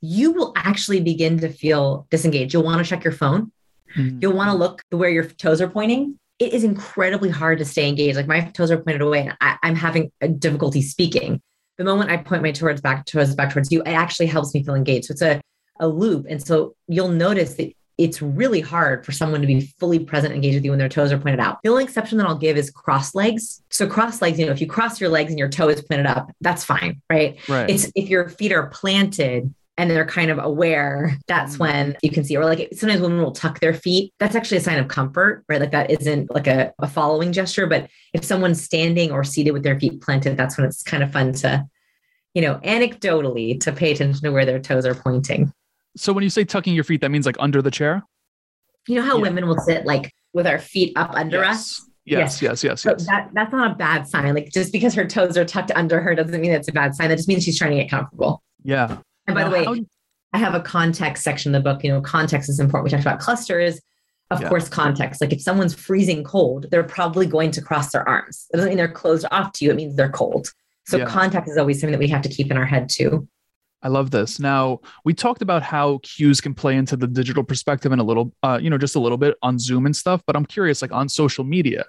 You 0.00 0.32
will 0.32 0.52
actually 0.56 1.00
begin 1.00 1.38
to 1.38 1.48
feel 1.48 2.08
disengaged. 2.10 2.52
You'll 2.52 2.64
want 2.64 2.84
to 2.84 2.88
check 2.88 3.04
your 3.04 3.12
phone. 3.12 3.52
Mm-hmm. 3.96 4.18
You'll 4.20 4.32
want 4.32 4.50
to 4.50 4.56
look 4.56 4.82
where 4.90 5.10
your 5.10 5.24
toes 5.24 5.60
are 5.60 5.68
pointing. 5.68 6.18
It 6.40 6.52
is 6.52 6.64
incredibly 6.64 7.30
hard 7.30 7.58
to 7.60 7.64
stay 7.64 7.88
engaged. 7.88 8.16
Like 8.16 8.26
my 8.26 8.40
toes 8.40 8.72
are 8.72 8.78
pointed 8.78 9.00
away 9.00 9.20
and 9.20 9.36
I, 9.40 9.58
am 9.62 9.76
having 9.76 10.10
a 10.20 10.26
difficulty 10.26 10.82
speaking. 10.82 11.40
The 11.78 11.84
moment 11.84 12.10
I 12.10 12.16
point 12.16 12.42
my 12.42 12.50
toes 12.50 12.80
back 12.80 13.06
toes 13.06 13.36
back 13.36 13.52
towards 13.52 13.70
you, 13.70 13.80
it 13.82 13.90
actually 13.90 14.26
helps 14.26 14.54
me 14.54 14.64
feel 14.64 14.74
engaged. 14.74 15.06
So 15.06 15.12
it's 15.12 15.22
a, 15.22 15.40
a 15.78 15.86
loop. 15.86 16.26
And 16.28 16.44
so 16.44 16.74
you'll 16.88 17.08
notice 17.08 17.54
that 17.54 17.72
it's 17.98 18.22
really 18.22 18.60
hard 18.60 19.04
for 19.04 19.12
someone 19.12 19.40
to 19.40 19.46
be 19.46 19.60
fully 19.78 19.98
present, 19.98 20.34
engaged 20.34 20.56
with 20.56 20.64
you 20.64 20.70
when 20.70 20.78
their 20.78 20.88
toes 20.88 21.12
are 21.12 21.18
pointed 21.18 21.40
out. 21.40 21.58
The 21.62 21.68
only 21.70 21.84
exception 21.84 22.18
that 22.18 22.26
I'll 22.26 22.36
give 22.36 22.56
is 22.56 22.70
cross 22.70 23.14
legs. 23.14 23.62
So 23.70 23.86
cross 23.86 24.22
legs, 24.22 24.38
you 24.38 24.46
know, 24.46 24.52
if 24.52 24.60
you 24.60 24.66
cross 24.66 25.00
your 25.00 25.10
legs 25.10 25.30
and 25.30 25.38
your 25.38 25.48
toe 25.48 25.68
is 25.68 25.82
pointed 25.82 26.06
up, 26.06 26.30
that's 26.40 26.64
fine, 26.64 27.02
right? 27.10 27.38
Right. 27.48 27.68
It's 27.68 27.90
if 27.94 28.08
your 28.08 28.28
feet 28.28 28.52
are 28.52 28.66
planted 28.68 29.54
and 29.76 29.90
they're 29.90 30.06
kind 30.06 30.30
of 30.30 30.38
aware, 30.38 31.16
that's 31.26 31.54
mm-hmm. 31.54 31.62
when 31.62 31.96
you 32.02 32.10
can 32.10 32.24
see. 32.24 32.36
Or 32.36 32.44
like 32.44 32.68
sometimes 32.72 33.00
women 33.00 33.22
will 33.22 33.32
tuck 33.32 33.60
their 33.60 33.74
feet. 33.74 34.12
That's 34.18 34.34
actually 34.34 34.58
a 34.58 34.62
sign 34.62 34.78
of 34.78 34.88
comfort, 34.88 35.44
right? 35.48 35.60
Like 35.60 35.72
that 35.72 35.90
isn't 35.90 36.32
like 36.32 36.46
a, 36.46 36.72
a 36.78 36.88
following 36.88 37.32
gesture. 37.32 37.66
But 37.66 37.88
if 38.12 38.24
someone's 38.24 38.62
standing 38.62 39.12
or 39.12 39.24
seated 39.24 39.52
with 39.52 39.62
their 39.62 39.78
feet 39.78 40.00
planted, 40.00 40.36
that's 40.36 40.56
when 40.56 40.66
it's 40.66 40.82
kind 40.82 41.02
of 41.02 41.12
fun 41.12 41.32
to, 41.34 41.66
you 42.34 42.42
know, 42.42 42.56
anecdotally 42.64 43.60
to 43.60 43.72
pay 43.72 43.92
attention 43.92 44.22
to 44.22 44.30
where 44.30 44.46
their 44.46 44.60
toes 44.60 44.86
are 44.86 44.94
pointing. 44.94 45.52
So 45.96 46.12
when 46.12 46.24
you 46.24 46.30
say 46.30 46.44
tucking 46.44 46.74
your 46.74 46.84
feet, 46.84 47.00
that 47.02 47.10
means 47.10 47.26
like 47.26 47.36
under 47.38 47.62
the 47.62 47.70
chair? 47.70 48.02
You 48.88 48.96
know 48.96 49.02
how 49.02 49.16
yeah. 49.16 49.22
women 49.22 49.46
will 49.46 49.58
sit 49.58 49.84
like 49.84 50.12
with 50.32 50.46
our 50.46 50.58
feet 50.58 50.92
up 50.96 51.10
under 51.14 51.38
yes. 51.38 51.56
us? 51.56 51.88
Yes, 52.04 52.42
yes, 52.42 52.64
yes, 52.64 52.84
yes. 52.84 53.06
that, 53.06 53.30
that's 53.32 53.52
not 53.52 53.72
a 53.72 53.74
bad 53.74 54.08
sign. 54.08 54.34
Like 54.34 54.50
just 54.50 54.72
because 54.72 54.92
her 54.94 55.06
toes 55.06 55.36
are 55.36 55.44
tucked 55.44 55.70
under 55.76 56.00
her 56.00 56.14
doesn't 56.14 56.40
mean 56.40 56.50
it's 56.50 56.68
a 56.68 56.72
bad 56.72 56.94
sign. 56.94 57.08
That 57.08 57.16
just 57.16 57.28
means 57.28 57.44
she's 57.44 57.58
trying 57.58 57.70
to 57.70 57.76
get 57.76 57.90
comfortable. 57.90 58.42
Yeah. 58.64 58.98
And 59.28 59.34
by 59.34 59.42
now, 59.42 59.50
the 59.50 59.52
way, 59.52 59.64
how... 59.64 59.76
I 60.32 60.38
have 60.38 60.54
a 60.54 60.60
context 60.60 61.22
section 61.22 61.50
in 61.50 61.52
the 61.52 61.60
book. 61.60 61.84
You 61.84 61.92
know, 61.92 62.00
context 62.00 62.48
is 62.48 62.58
important. 62.58 62.86
We 62.86 62.90
talked 62.90 63.06
about 63.06 63.20
clusters. 63.20 63.80
Of 64.30 64.40
yeah. 64.40 64.48
course, 64.48 64.68
context. 64.68 65.20
Like 65.20 65.32
if 65.32 65.42
someone's 65.42 65.74
freezing 65.74 66.24
cold, 66.24 66.66
they're 66.70 66.82
probably 66.82 67.26
going 67.26 67.50
to 67.50 67.60
cross 67.60 67.92
their 67.92 68.08
arms. 68.08 68.46
It 68.50 68.56
doesn't 68.56 68.70
mean 68.70 68.78
they're 68.78 68.88
closed 68.88 69.26
off 69.30 69.52
to 69.52 69.64
you. 69.64 69.70
It 69.70 69.76
means 69.76 69.94
they're 69.94 70.08
cold. 70.08 70.50
So 70.86 70.96
yeah. 70.96 71.04
context 71.04 71.50
is 71.50 71.58
always 71.58 71.78
something 71.80 71.92
that 71.92 71.98
we 71.98 72.08
have 72.08 72.22
to 72.22 72.30
keep 72.30 72.50
in 72.50 72.56
our 72.56 72.64
head 72.64 72.88
too. 72.88 73.28
I 73.82 73.88
love 73.88 74.10
this. 74.10 74.38
Now, 74.38 74.80
we 75.04 75.12
talked 75.12 75.42
about 75.42 75.62
how 75.62 75.98
cues 76.02 76.40
can 76.40 76.54
play 76.54 76.76
into 76.76 76.96
the 76.96 77.06
digital 77.06 77.42
perspective 77.42 77.90
in 77.92 77.98
a 77.98 78.04
little, 78.04 78.32
uh, 78.42 78.58
you 78.62 78.70
know, 78.70 78.78
just 78.78 78.94
a 78.94 79.00
little 79.00 79.18
bit 79.18 79.36
on 79.42 79.58
Zoom 79.58 79.86
and 79.86 79.96
stuff. 79.96 80.22
But 80.26 80.36
I'm 80.36 80.46
curious, 80.46 80.82
like 80.82 80.92
on 80.92 81.08
social 81.08 81.44
media, 81.44 81.84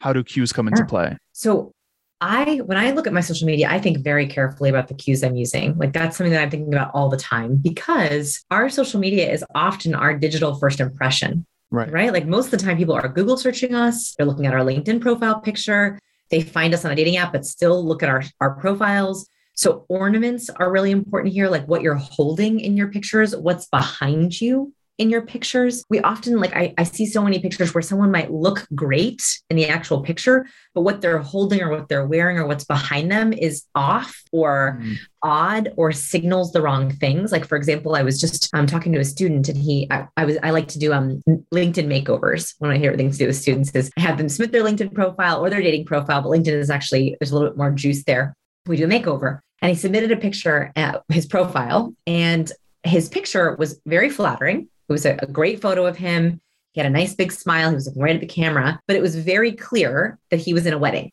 how 0.00 0.12
do 0.12 0.22
cues 0.22 0.52
come 0.52 0.68
into 0.68 0.84
play? 0.84 1.16
So, 1.32 1.72
I, 2.20 2.60
when 2.64 2.78
I 2.78 2.92
look 2.92 3.06
at 3.06 3.12
my 3.12 3.20
social 3.20 3.46
media, 3.46 3.68
I 3.68 3.78
think 3.78 3.98
very 3.98 4.26
carefully 4.26 4.70
about 4.70 4.88
the 4.88 4.94
cues 4.94 5.22
I'm 5.22 5.36
using. 5.36 5.76
Like 5.76 5.92
that's 5.92 6.16
something 6.16 6.32
that 6.32 6.42
I'm 6.42 6.50
thinking 6.50 6.72
about 6.72 6.90
all 6.94 7.10
the 7.10 7.18
time 7.18 7.56
because 7.56 8.42
our 8.50 8.70
social 8.70 8.98
media 8.98 9.30
is 9.30 9.44
often 9.54 9.94
our 9.94 10.16
digital 10.16 10.54
first 10.54 10.80
impression. 10.80 11.44
Right. 11.70 11.90
Right. 11.90 12.12
Like 12.12 12.26
most 12.26 12.46
of 12.46 12.50
the 12.52 12.64
time, 12.64 12.78
people 12.78 12.94
are 12.94 13.08
Google 13.08 13.36
searching 13.36 13.74
us, 13.74 14.14
they're 14.14 14.26
looking 14.26 14.46
at 14.46 14.54
our 14.54 14.60
LinkedIn 14.60 15.00
profile 15.00 15.40
picture. 15.40 15.98
They 16.30 16.40
find 16.40 16.72
us 16.72 16.84
on 16.84 16.92
a 16.92 16.94
dating 16.94 17.18
app, 17.18 17.32
but 17.32 17.44
still 17.44 17.84
look 17.84 18.02
at 18.02 18.08
our, 18.08 18.22
our 18.40 18.54
profiles 18.54 19.28
so 19.54 19.86
ornaments 19.88 20.50
are 20.50 20.70
really 20.70 20.90
important 20.90 21.32
here, 21.32 21.48
like 21.48 21.66
what 21.66 21.82
you're 21.82 21.94
holding 21.94 22.60
in 22.60 22.76
your 22.76 22.88
pictures, 22.88 23.34
what's 23.36 23.66
behind 23.66 24.40
you 24.40 24.72
in 24.98 25.10
your 25.10 25.22
pictures. 25.22 25.84
We 25.90 26.00
often 26.00 26.38
like 26.38 26.54
I, 26.54 26.72
I 26.78 26.84
see 26.84 27.06
so 27.06 27.22
many 27.22 27.40
pictures 27.40 27.74
where 27.74 27.82
someone 27.82 28.12
might 28.12 28.32
look 28.32 28.66
great 28.74 29.40
in 29.50 29.56
the 29.56 29.66
actual 29.66 30.02
picture, 30.02 30.46
but 30.72 30.82
what 30.82 31.00
they're 31.00 31.18
holding 31.18 31.62
or 31.62 31.68
what 31.68 31.88
they're 31.88 32.06
wearing 32.06 32.38
or 32.38 32.46
what's 32.46 32.64
behind 32.64 33.10
them 33.10 33.32
is 33.32 33.64
off 33.74 34.22
or 34.30 34.78
mm. 34.80 34.96
odd 35.22 35.72
or 35.76 35.90
signals 35.90 36.52
the 36.52 36.62
wrong 36.62 36.90
things. 36.90 37.32
Like 37.32 37.44
for 37.44 37.56
example, 37.56 37.96
I 37.96 38.02
was 38.02 38.20
just 38.20 38.50
um, 38.54 38.66
talking 38.66 38.92
to 38.92 39.00
a 39.00 39.04
student 39.04 39.48
and 39.48 39.58
he 39.58 39.88
I, 39.90 40.06
I 40.16 40.24
was 40.24 40.38
I 40.42 40.50
like 40.50 40.68
to 40.68 40.78
do 40.78 40.92
um 40.92 41.22
LinkedIn 41.52 41.86
makeovers 41.86 42.54
when 42.58 42.70
I 42.70 42.78
hear 42.78 42.96
things 42.96 43.18
to 43.18 43.24
do 43.24 43.26
with 43.28 43.36
students 43.36 43.70
is 43.72 43.90
I 43.98 44.00
have 44.02 44.16
them 44.16 44.28
submit 44.28 44.52
their 44.52 44.62
LinkedIn 44.62 44.94
profile 44.94 45.44
or 45.44 45.50
their 45.50 45.62
dating 45.62 45.86
profile, 45.86 46.22
but 46.22 46.28
LinkedIn 46.28 46.54
is 46.54 46.70
actually 46.70 47.16
there's 47.18 47.32
a 47.32 47.34
little 47.34 47.50
bit 47.50 47.58
more 47.58 47.72
juice 47.72 48.04
there 48.04 48.36
we 48.66 48.76
do 48.76 48.84
a 48.84 48.88
makeover. 48.88 49.40
And 49.62 49.70
he 49.70 49.76
submitted 49.76 50.12
a 50.12 50.16
picture 50.16 50.72
at 50.76 51.02
his 51.08 51.26
profile, 51.26 51.94
and 52.06 52.50
his 52.82 53.08
picture 53.08 53.54
was 53.56 53.80
very 53.86 54.10
flattering. 54.10 54.68
It 54.88 54.92
was 54.92 55.06
a, 55.06 55.16
a 55.22 55.26
great 55.26 55.62
photo 55.62 55.86
of 55.86 55.96
him. 55.96 56.40
He 56.72 56.80
had 56.80 56.86
a 56.86 56.92
nice 56.92 57.14
big 57.14 57.32
smile. 57.32 57.70
He 57.70 57.74
was 57.74 57.86
looking 57.86 58.02
right 58.02 58.14
at 58.14 58.20
the 58.20 58.26
camera, 58.26 58.80
but 58.86 58.96
it 58.96 59.02
was 59.02 59.16
very 59.16 59.52
clear 59.52 60.18
that 60.30 60.40
he 60.40 60.52
was 60.52 60.66
in 60.66 60.74
a 60.74 60.78
wedding. 60.78 61.10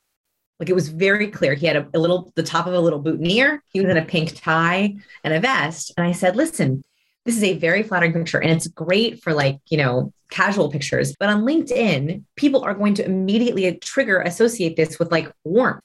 Like 0.60 0.70
it 0.70 0.76
was 0.76 0.90
very 0.90 1.28
clear. 1.28 1.54
He 1.54 1.66
had 1.66 1.76
a, 1.76 1.88
a 1.94 2.00
little, 2.00 2.32
the 2.36 2.44
top 2.44 2.68
of 2.68 2.74
a 2.74 2.80
little 2.80 3.00
boutonniere. 3.00 3.64
He 3.72 3.82
was 3.82 3.90
in 3.90 3.98
a 3.98 4.06
pink 4.06 4.36
tie 4.36 4.96
and 5.24 5.34
a 5.34 5.40
vest. 5.40 5.94
And 5.98 6.06
I 6.06 6.12
said, 6.12 6.36
listen, 6.36 6.84
this 7.26 7.38
is 7.38 7.44
a 7.44 7.58
very 7.58 7.84
flattering 7.84 8.14
picture 8.14 8.42
and 8.42 8.52
it's 8.52 8.68
great 8.68 9.24
for 9.24 9.34
like, 9.34 9.60
you 9.70 9.78
know, 9.78 10.14
casual 10.30 10.70
pictures. 10.70 11.16
But 11.20 11.30
on 11.30 11.44
LinkedIn, 11.44 12.24
people 12.36 12.64
are 12.64 12.74
going 12.74 12.96
to 12.96 13.06
immediately 13.06 13.74
trigger, 13.78 14.22
associate 14.22 14.76
this 14.76 15.00
with 15.00 15.12
like 15.12 15.32
warmth 15.44 15.82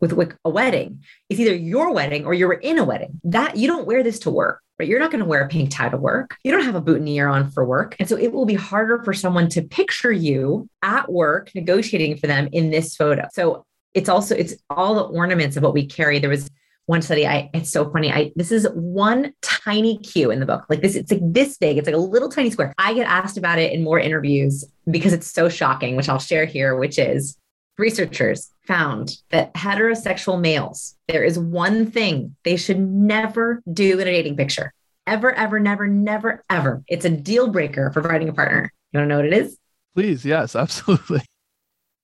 with 0.00 0.12
a 0.44 0.50
wedding. 0.50 1.02
It's 1.28 1.40
either 1.40 1.54
your 1.54 1.92
wedding 1.92 2.24
or 2.24 2.34
you're 2.34 2.52
in 2.52 2.78
a 2.78 2.84
wedding. 2.84 3.20
That 3.24 3.56
you 3.56 3.66
don't 3.66 3.86
wear 3.86 4.02
this 4.02 4.18
to 4.20 4.30
work, 4.30 4.60
right? 4.78 4.88
You're 4.88 5.00
not 5.00 5.10
going 5.10 5.22
to 5.22 5.28
wear 5.28 5.42
a 5.42 5.48
pink 5.48 5.70
tie 5.70 5.88
to 5.88 5.96
work. 5.96 6.36
You 6.44 6.52
don't 6.52 6.64
have 6.64 6.74
a 6.74 6.80
boutonniere 6.80 7.28
on 7.28 7.50
for 7.50 7.64
work. 7.64 7.96
And 7.98 8.08
so 8.08 8.16
it 8.16 8.32
will 8.32 8.46
be 8.46 8.54
harder 8.54 9.02
for 9.02 9.12
someone 9.12 9.48
to 9.50 9.62
picture 9.62 10.12
you 10.12 10.68
at 10.82 11.10
work 11.10 11.50
negotiating 11.54 12.16
for 12.18 12.26
them 12.26 12.48
in 12.52 12.70
this 12.70 12.96
photo. 12.96 13.26
So 13.32 13.64
it's 13.94 14.08
also 14.08 14.34
it's 14.36 14.54
all 14.70 14.94
the 14.94 15.02
ornaments 15.02 15.56
of 15.56 15.62
what 15.62 15.74
we 15.74 15.86
carry. 15.86 16.18
There 16.18 16.30
was 16.30 16.48
one 16.86 17.02
study. 17.02 17.26
I 17.26 17.50
it's 17.52 17.70
so 17.70 17.90
funny. 17.90 18.10
I 18.10 18.32
this 18.34 18.50
is 18.50 18.66
one 18.72 19.34
tiny 19.42 19.98
cue 19.98 20.30
in 20.30 20.40
the 20.40 20.46
book. 20.46 20.64
Like 20.70 20.80
this, 20.80 20.94
it's 20.94 21.10
like 21.10 21.20
this 21.22 21.58
big. 21.58 21.76
It's 21.76 21.86
like 21.86 21.94
a 21.94 21.98
little 21.98 22.30
tiny 22.30 22.50
square. 22.50 22.72
I 22.78 22.94
get 22.94 23.06
asked 23.06 23.36
about 23.36 23.58
it 23.58 23.72
in 23.72 23.84
more 23.84 23.98
interviews 23.98 24.64
because 24.90 25.12
it's 25.12 25.30
so 25.30 25.48
shocking, 25.48 25.96
which 25.96 26.08
I'll 26.08 26.18
share 26.18 26.46
here, 26.46 26.76
which 26.76 26.98
is 26.98 27.36
researchers 27.78 28.50
found 28.66 29.16
that 29.30 29.54
heterosexual 29.54 30.40
males, 30.40 30.96
there 31.06 31.24
is 31.24 31.38
one 31.38 31.90
thing 31.90 32.36
they 32.44 32.56
should 32.56 32.78
never 32.80 33.62
do 33.72 33.98
in 33.98 34.06
a 34.06 34.12
dating 34.12 34.36
picture. 34.36 34.72
Ever, 35.06 35.32
ever, 35.32 35.58
never, 35.58 35.86
never, 35.86 36.42
ever. 36.50 36.82
It's 36.86 37.04
a 37.04 37.10
deal 37.10 37.48
breaker 37.48 37.90
for 37.92 38.02
finding 38.02 38.28
a 38.28 38.32
partner. 38.32 38.72
You 38.92 38.98
want 38.98 39.08
to 39.08 39.08
know 39.08 39.16
what 39.16 39.26
it 39.26 39.32
is? 39.32 39.56
Please, 39.94 40.24
yes, 40.24 40.54
absolutely. 40.56 41.22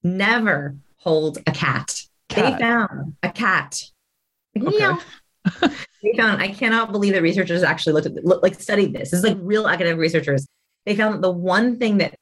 Never 0.03 0.77
hold 0.99 1.39
a 1.47 1.53
cat. 1.53 2.01
Cat. 2.29 2.53
They 2.53 2.59
found 2.59 3.17
a 3.23 3.31
cat. 3.31 3.83
Okay. 4.57 4.79
Meow. 4.79 4.99
they 6.03 6.17
found, 6.17 6.41
I 6.41 6.49
cannot 6.49 6.93
believe 6.93 7.13
that 7.13 7.23
researchers 7.23 7.63
actually 7.63 7.93
looked 7.93 8.07
at, 8.07 8.25
look, 8.25 8.43
like 8.43 8.59
studied 8.59 8.95
this. 8.95 9.11
This 9.11 9.19
is 9.19 9.25
like 9.25 9.37
real 9.41 9.69
academic 9.69 9.99
researchers. 9.99 10.47
They 10.87 10.97
found 10.97 11.15
that 11.15 11.23
the 11.23 11.31
one 11.31 11.79
thing 11.79 11.99
that 11.99 12.15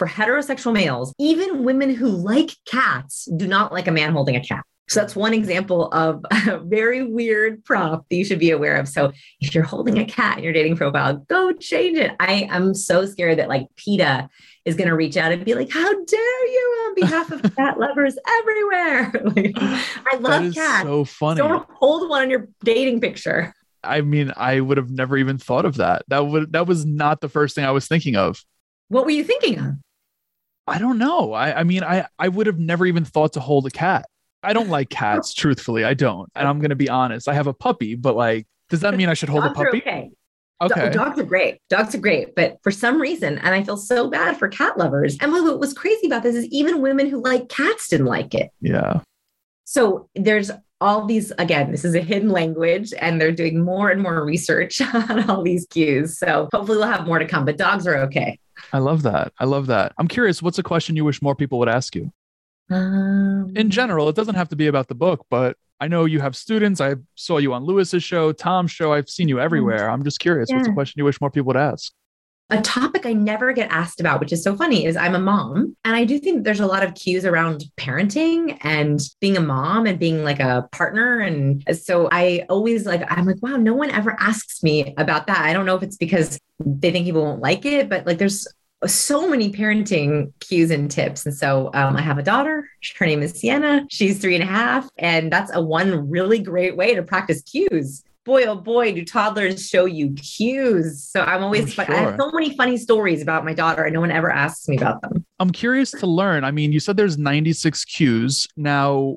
for 0.00 0.06
heterosexual 0.06 0.72
males, 0.72 1.12
even 1.18 1.62
women 1.62 1.94
who 1.94 2.08
like 2.08 2.56
cats 2.64 3.28
do 3.36 3.46
not 3.46 3.70
like 3.70 3.86
a 3.86 3.92
man 3.92 4.12
holding 4.12 4.34
a 4.34 4.40
cat. 4.40 4.64
So 4.88 4.98
that's 4.98 5.14
one 5.14 5.34
example 5.34 5.92
of 5.92 6.24
a 6.48 6.58
very 6.60 7.04
weird 7.04 7.62
prop 7.66 8.08
that 8.08 8.16
you 8.16 8.24
should 8.24 8.38
be 8.38 8.50
aware 8.50 8.76
of. 8.76 8.88
So 8.88 9.12
if 9.40 9.54
you're 9.54 9.62
holding 9.62 9.98
a 9.98 10.06
cat 10.06 10.38
in 10.38 10.44
your 10.44 10.54
dating 10.54 10.76
profile, 10.76 11.18
go 11.28 11.52
change 11.52 11.98
it. 11.98 12.12
I 12.18 12.48
am 12.50 12.72
so 12.72 13.04
scared 13.04 13.38
that 13.40 13.50
like 13.50 13.66
PETA 13.76 14.30
is 14.64 14.74
going 14.74 14.88
to 14.88 14.96
reach 14.96 15.18
out 15.18 15.32
and 15.32 15.44
be 15.44 15.54
like, 15.54 15.70
"How 15.70 15.92
dare 15.92 16.46
you!" 16.46 16.86
On 16.88 16.94
behalf 16.94 17.30
of 17.30 17.42
cat 17.56 17.78
lovers 17.78 18.16
everywhere. 18.26 19.12
Like, 19.36 19.52
I 19.58 20.16
love 20.18 20.44
is 20.44 20.54
cats. 20.54 20.82
so 20.84 21.04
funny. 21.04 21.38
Don't 21.42 21.68
hold 21.74 22.08
one 22.08 22.22
on 22.22 22.30
your 22.30 22.48
dating 22.64 23.02
picture. 23.02 23.54
I 23.84 24.00
mean, 24.00 24.32
I 24.34 24.60
would 24.60 24.78
have 24.78 24.90
never 24.90 25.18
even 25.18 25.36
thought 25.36 25.66
of 25.66 25.76
that. 25.76 26.04
That 26.08 26.26
would 26.26 26.54
that 26.54 26.66
was 26.66 26.86
not 26.86 27.20
the 27.20 27.28
first 27.28 27.54
thing 27.54 27.66
I 27.66 27.70
was 27.70 27.86
thinking 27.86 28.16
of. 28.16 28.42
What 28.88 29.04
were 29.04 29.10
you 29.10 29.24
thinking 29.24 29.58
of? 29.58 29.74
I 30.70 30.78
don't 30.78 30.98
know. 30.98 31.32
I, 31.32 31.60
I 31.60 31.64
mean, 31.64 31.82
I, 31.82 32.06
I 32.18 32.28
would 32.28 32.46
have 32.46 32.58
never 32.58 32.86
even 32.86 33.04
thought 33.04 33.32
to 33.34 33.40
hold 33.40 33.66
a 33.66 33.70
cat. 33.70 34.06
I 34.42 34.52
don't 34.52 34.68
like 34.68 34.88
cats, 34.88 35.34
truthfully. 35.34 35.84
I 35.84 35.94
don't. 35.94 36.30
And 36.34 36.48
I'm 36.48 36.58
going 36.58 36.70
to 36.70 36.76
be 36.76 36.88
honest. 36.88 37.28
I 37.28 37.34
have 37.34 37.46
a 37.46 37.54
puppy, 37.54 37.94
but 37.94 38.16
like, 38.16 38.46
does 38.68 38.80
that 38.80 38.94
mean 38.96 39.08
I 39.08 39.14
should 39.14 39.28
hold 39.28 39.44
a 39.44 39.48
Dogs 39.48 39.60
are 39.60 39.64
puppy? 39.64 39.78
okay. 39.78 40.10
Okay. 40.62 40.90
Dogs 40.90 41.18
are 41.18 41.24
great. 41.24 41.58
Dogs 41.70 41.94
are 41.94 41.98
great. 42.00 42.34
But 42.34 42.58
for 42.62 42.70
some 42.70 43.00
reason, 43.00 43.38
and 43.38 43.54
I 43.54 43.62
feel 43.64 43.78
so 43.78 44.10
bad 44.10 44.36
for 44.36 44.46
cat 44.48 44.76
lovers. 44.76 45.16
And 45.20 45.32
what 45.32 45.58
was 45.58 45.72
crazy 45.72 46.06
about 46.06 46.22
this 46.22 46.36
is 46.36 46.44
even 46.46 46.82
women 46.82 47.08
who 47.08 47.22
like 47.22 47.48
cats 47.48 47.88
didn't 47.88 48.06
like 48.06 48.34
it. 48.34 48.50
Yeah. 48.60 49.00
So 49.64 50.08
there's 50.14 50.50
all 50.80 51.06
these, 51.06 51.32
again, 51.38 51.70
this 51.70 51.84
is 51.84 51.94
a 51.94 52.00
hidden 52.00 52.30
language, 52.30 52.92
and 52.98 53.20
they're 53.20 53.32
doing 53.32 53.62
more 53.62 53.90
and 53.90 54.02
more 54.02 54.24
research 54.24 54.80
on 54.94 55.30
all 55.30 55.42
these 55.42 55.66
cues. 55.70 56.18
So 56.18 56.48
hopefully 56.52 56.78
we'll 56.78 56.88
have 56.88 57.06
more 57.06 57.18
to 57.18 57.26
come, 57.26 57.44
but 57.44 57.56
dogs 57.56 57.86
are 57.86 57.96
okay. 57.98 58.38
I 58.72 58.78
love 58.78 59.02
that. 59.02 59.32
I 59.38 59.44
love 59.44 59.66
that. 59.68 59.92
I'm 59.98 60.08
curious, 60.08 60.42
what's 60.42 60.58
a 60.58 60.62
question 60.62 60.96
you 60.96 61.04
wish 61.04 61.20
more 61.22 61.34
people 61.34 61.58
would 61.58 61.68
ask 61.68 61.94
you? 61.94 62.12
Um, 62.70 63.52
In 63.56 63.70
general, 63.70 64.08
it 64.08 64.16
doesn't 64.16 64.36
have 64.36 64.48
to 64.50 64.56
be 64.56 64.66
about 64.68 64.88
the 64.88 64.94
book, 64.94 65.26
but 65.30 65.56
I 65.80 65.88
know 65.88 66.04
you 66.04 66.20
have 66.20 66.36
students. 66.36 66.80
I 66.80 66.94
saw 67.14 67.38
you 67.38 67.52
on 67.54 67.64
Lewis's 67.64 68.04
show, 68.04 68.32
Tom's 68.32 68.70
show. 68.70 68.92
I've 68.92 69.08
seen 69.08 69.28
you 69.28 69.40
everywhere. 69.40 69.90
I'm 69.90 70.04
just 70.04 70.20
curious, 70.20 70.48
what's 70.52 70.68
a 70.68 70.74
question 70.74 70.98
you 70.98 71.04
wish 71.04 71.20
more 71.20 71.30
people 71.30 71.46
would 71.48 71.56
ask? 71.56 71.92
A 72.50 72.60
topic 72.60 73.06
I 73.06 73.12
never 73.12 73.52
get 73.52 73.70
asked 73.70 74.00
about, 74.00 74.20
which 74.20 74.32
is 74.32 74.42
so 74.42 74.56
funny, 74.56 74.84
is 74.84 74.96
I'm 74.96 75.14
a 75.14 75.18
mom. 75.18 75.76
And 75.84 75.96
I 75.96 76.04
do 76.04 76.18
think 76.18 76.44
there's 76.44 76.60
a 76.60 76.66
lot 76.66 76.82
of 76.82 76.94
cues 76.94 77.24
around 77.24 77.64
parenting 77.76 78.58
and 78.62 79.00
being 79.20 79.36
a 79.36 79.40
mom 79.40 79.86
and 79.86 79.98
being 79.98 80.24
like 80.24 80.40
a 80.40 80.68
partner. 80.72 81.20
And 81.20 81.64
so 81.76 82.08
I 82.10 82.44
always 82.48 82.86
like, 82.86 83.02
I'm 83.10 83.26
like, 83.26 83.42
wow, 83.42 83.56
no 83.56 83.74
one 83.74 83.90
ever 83.90 84.16
asks 84.18 84.62
me 84.62 84.94
about 84.96 85.26
that. 85.28 85.40
I 85.40 85.52
don't 85.52 85.66
know 85.66 85.76
if 85.76 85.82
it's 85.82 85.96
because 85.96 86.38
they 86.58 86.90
think 86.90 87.06
people 87.06 87.22
won't 87.22 87.40
like 87.40 87.64
it, 87.64 87.88
but 87.88 88.06
like 88.06 88.18
there's 88.18 88.46
so 88.86 89.28
many 89.28 89.52
parenting 89.52 90.32
cues 90.40 90.70
and 90.70 90.90
tips. 90.90 91.26
And 91.26 91.34
so 91.34 91.70
um, 91.74 91.96
I 91.96 92.00
have 92.00 92.18
a 92.18 92.22
daughter. 92.22 92.68
Her 92.98 93.06
name 93.06 93.22
is 93.22 93.32
Sienna. 93.32 93.84
She's 93.90 94.18
three 94.18 94.34
and 94.34 94.44
a 94.44 94.46
half. 94.46 94.88
And 94.98 95.30
that's 95.30 95.54
a 95.54 95.60
one 95.60 96.08
really 96.08 96.38
great 96.38 96.76
way 96.76 96.94
to 96.94 97.02
practice 97.02 97.42
cues 97.42 98.02
boy, 98.24 98.44
oh 98.44 98.56
boy, 98.56 98.92
do 98.92 99.04
toddlers 99.04 99.68
show 99.68 99.84
you 99.84 100.12
cues. 100.14 101.04
So 101.04 101.22
I'm 101.22 101.42
always, 101.42 101.78
I'm 101.78 101.90
I 101.90 101.94
have 101.96 102.16
so 102.18 102.30
many 102.32 102.56
funny 102.56 102.76
stories 102.76 103.22
about 103.22 103.44
my 103.44 103.54
daughter, 103.54 103.82
and 103.84 103.94
no 103.94 104.00
one 104.00 104.10
ever 104.10 104.30
asks 104.30 104.68
me 104.68 104.76
about 104.76 105.02
them. 105.02 105.24
I'm 105.38 105.50
curious 105.50 105.90
to 105.92 106.06
learn. 106.06 106.44
I 106.44 106.50
mean, 106.50 106.72
you 106.72 106.80
said 106.80 106.96
there's 106.96 107.18
96 107.18 107.84
cues. 107.86 108.46
Now, 108.56 109.16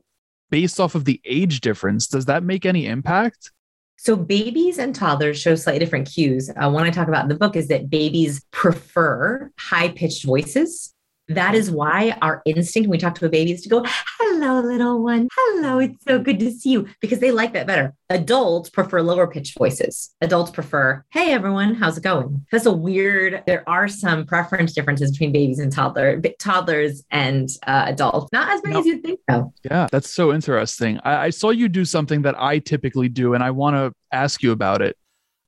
based 0.49 0.79
off 0.79 0.95
of 0.95 1.05
the 1.05 1.19
age 1.25 1.61
difference, 1.61 2.07
does 2.07 2.25
that 2.25 2.43
make 2.43 2.65
any 2.65 2.85
impact? 2.85 3.51
So 3.97 4.15
babies 4.15 4.79
and 4.79 4.93
toddlers 4.93 5.39
show 5.39 5.55
slightly 5.55 5.79
different 5.79 6.09
cues. 6.09 6.49
Uh, 6.49 6.69
one 6.69 6.85
I 6.85 6.91
talk 6.91 7.07
about 7.07 7.23
in 7.23 7.29
the 7.29 7.35
book 7.35 7.55
is 7.55 7.69
that 7.69 7.89
babies 7.89 8.43
prefer 8.51 9.49
high 9.57 9.89
pitched 9.89 10.25
voices. 10.25 10.92
That 11.33 11.55
is 11.55 11.71
why 11.71 12.17
our 12.21 12.41
instinct 12.45 12.87
when 12.87 12.97
we 12.97 12.99
talk 12.99 13.15
to 13.15 13.25
a 13.25 13.29
baby 13.29 13.51
is 13.51 13.61
to 13.63 13.69
go, 13.69 13.83
hello, 13.85 14.61
little 14.61 15.01
one. 15.03 15.27
Hello, 15.35 15.79
it's 15.79 16.03
so 16.07 16.19
good 16.19 16.39
to 16.39 16.51
see 16.51 16.71
you, 16.71 16.87
because 17.01 17.19
they 17.19 17.31
like 17.31 17.53
that 17.53 17.67
better. 17.67 17.93
Adults 18.09 18.69
prefer 18.69 19.01
lower 19.01 19.27
pitched 19.27 19.57
voices. 19.57 20.13
Adults 20.21 20.51
prefer, 20.51 21.03
hey, 21.11 21.31
everyone, 21.31 21.75
how's 21.75 21.97
it 21.97 22.03
going? 22.03 22.45
That's 22.51 22.65
a 22.65 22.71
weird, 22.71 23.43
there 23.47 23.67
are 23.67 23.87
some 23.87 24.25
preference 24.25 24.73
differences 24.73 25.11
between 25.11 25.31
babies 25.31 25.59
and 25.59 25.71
toddler, 25.71 26.21
toddlers 26.39 27.03
and 27.09 27.49
uh, 27.65 27.85
adults. 27.87 28.29
Not 28.31 28.49
as 28.49 28.61
many 28.63 28.73
No. 28.73 28.79
as 28.81 28.85
you'd 28.85 29.03
think, 29.03 29.19
though. 29.27 29.53
Yeah, 29.63 29.87
that's 29.91 30.09
so 30.09 30.31
interesting. 30.33 30.99
I, 31.03 31.25
I 31.25 31.29
saw 31.31 31.49
you 31.49 31.67
do 31.67 31.85
something 31.85 32.21
that 32.23 32.39
I 32.39 32.59
typically 32.59 33.09
do, 33.09 33.33
and 33.33 33.43
I 33.43 33.51
want 33.51 33.75
to 33.75 33.93
ask 34.11 34.43
you 34.43 34.51
about 34.51 34.81
it. 34.81 34.95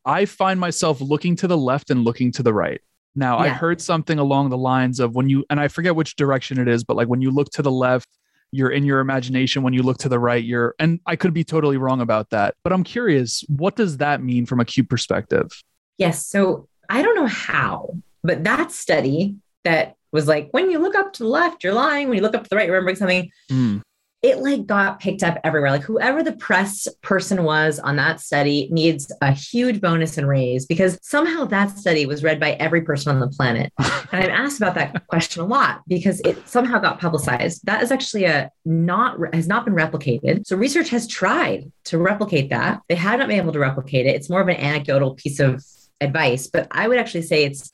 I 0.05 0.25
find 0.25 0.59
myself 0.59 1.01
looking 1.01 1.35
to 1.37 1.47
the 1.47 1.57
left 1.57 1.89
and 1.89 2.03
looking 2.03 2.31
to 2.33 2.43
the 2.43 2.53
right. 2.53 2.81
Now, 3.15 3.37
I 3.37 3.47
heard 3.47 3.79
something 3.79 4.19
along 4.19 4.49
the 4.49 4.57
lines 4.57 4.99
of 4.99 5.15
when 5.15 5.29
you, 5.29 5.45
and 5.49 5.59
I 5.59 5.69
forget 5.69 5.95
which 5.95 6.15
direction 6.15 6.59
it 6.59 6.67
is, 6.67 6.83
but 6.83 6.97
like 6.97 7.07
when 7.07 7.21
you 7.21 7.31
look 7.31 7.49
to 7.51 7.61
the 7.61 7.71
left, 7.71 8.09
you're 8.51 8.69
in 8.69 8.83
your 8.83 8.99
imagination. 8.99 9.63
When 9.63 9.73
you 9.73 9.83
look 9.83 9.97
to 9.99 10.09
the 10.09 10.19
right, 10.19 10.43
you're, 10.43 10.75
and 10.79 10.99
I 11.05 11.15
could 11.15 11.33
be 11.33 11.43
totally 11.43 11.77
wrong 11.77 12.01
about 12.01 12.29
that. 12.31 12.55
But 12.63 12.73
I'm 12.73 12.83
curious, 12.83 13.43
what 13.47 13.75
does 13.75 13.97
that 13.97 14.21
mean 14.21 14.45
from 14.45 14.59
a 14.59 14.65
cue 14.65 14.83
perspective? 14.83 15.49
Yes. 15.97 16.25
So 16.25 16.67
I 16.89 17.01
don't 17.01 17.15
know 17.15 17.27
how, 17.27 17.97
but 18.23 18.43
that 18.43 18.71
study 18.71 19.35
that 19.63 19.95
was 20.11 20.27
like, 20.27 20.49
when 20.51 20.69
you 20.69 20.79
look 20.79 20.95
up 20.95 21.13
to 21.13 21.23
the 21.23 21.29
left, 21.29 21.63
you're 21.63 21.73
lying. 21.73 22.07
When 22.07 22.17
you 22.17 22.21
look 22.21 22.35
up 22.35 22.43
to 22.43 22.49
the 22.49 22.55
right, 22.55 22.65
you're 22.65 22.75
remembering 22.75 22.95
something. 22.97 23.31
Hmm. 23.49 23.79
It 24.25 24.39
like 24.39 24.65
got 24.65 24.99
picked 24.99 25.21
up 25.21 25.37
everywhere. 25.43 25.69
Like 25.69 25.83
whoever 25.83 26.23
the 26.23 26.31
press 26.31 26.87
person 27.03 27.43
was 27.43 27.77
on 27.77 27.95
that 27.97 28.19
study 28.19 28.67
needs 28.71 29.11
a 29.21 29.31
huge 29.31 29.79
bonus 29.79 30.17
and 30.17 30.27
raise 30.27 30.65
because 30.65 30.97
somehow 31.03 31.45
that 31.45 31.77
study 31.77 32.07
was 32.07 32.23
read 32.23 32.39
by 32.39 32.53
every 32.53 32.81
person 32.81 33.13
on 33.13 33.19
the 33.19 33.27
planet. 33.27 33.71
and 33.77 34.23
I'm 34.23 34.31
asked 34.31 34.57
about 34.57 34.73
that 34.73 35.05
question 35.05 35.43
a 35.43 35.45
lot 35.45 35.83
because 35.87 36.21
it 36.21 36.49
somehow 36.49 36.79
got 36.79 36.99
publicized. 36.99 37.63
That 37.67 37.83
is 37.83 37.91
actually 37.91 38.23
a 38.23 38.49
not 38.65 39.19
has 39.31 39.47
not 39.47 39.63
been 39.63 39.75
replicated. 39.75 40.47
So 40.47 40.57
research 40.57 40.89
has 40.89 41.07
tried 41.07 41.71
to 41.83 41.99
replicate 41.99 42.49
that. 42.49 42.81
They 42.89 42.95
have 42.95 43.19
not 43.19 43.27
been 43.27 43.37
able 43.37 43.53
to 43.53 43.59
replicate 43.59 44.07
it. 44.07 44.15
It's 44.15 44.29
more 44.29 44.41
of 44.41 44.47
an 44.47 44.55
anecdotal 44.55 45.13
piece 45.13 45.39
of 45.39 45.63
advice, 46.01 46.47
but 46.47 46.67
I 46.71 46.87
would 46.87 46.97
actually 46.97 47.21
say 47.21 47.43
it's 47.43 47.71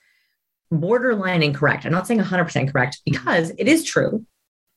borderline 0.69 1.43
incorrect. 1.43 1.85
I'm 1.85 1.93
not 1.93 2.07
saying 2.07 2.19
100% 2.19 2.73
correct 2.73 2.99
because 3.05 3.51
it 3.57 3.69
is 3.69 3.85
true 3.85 4.25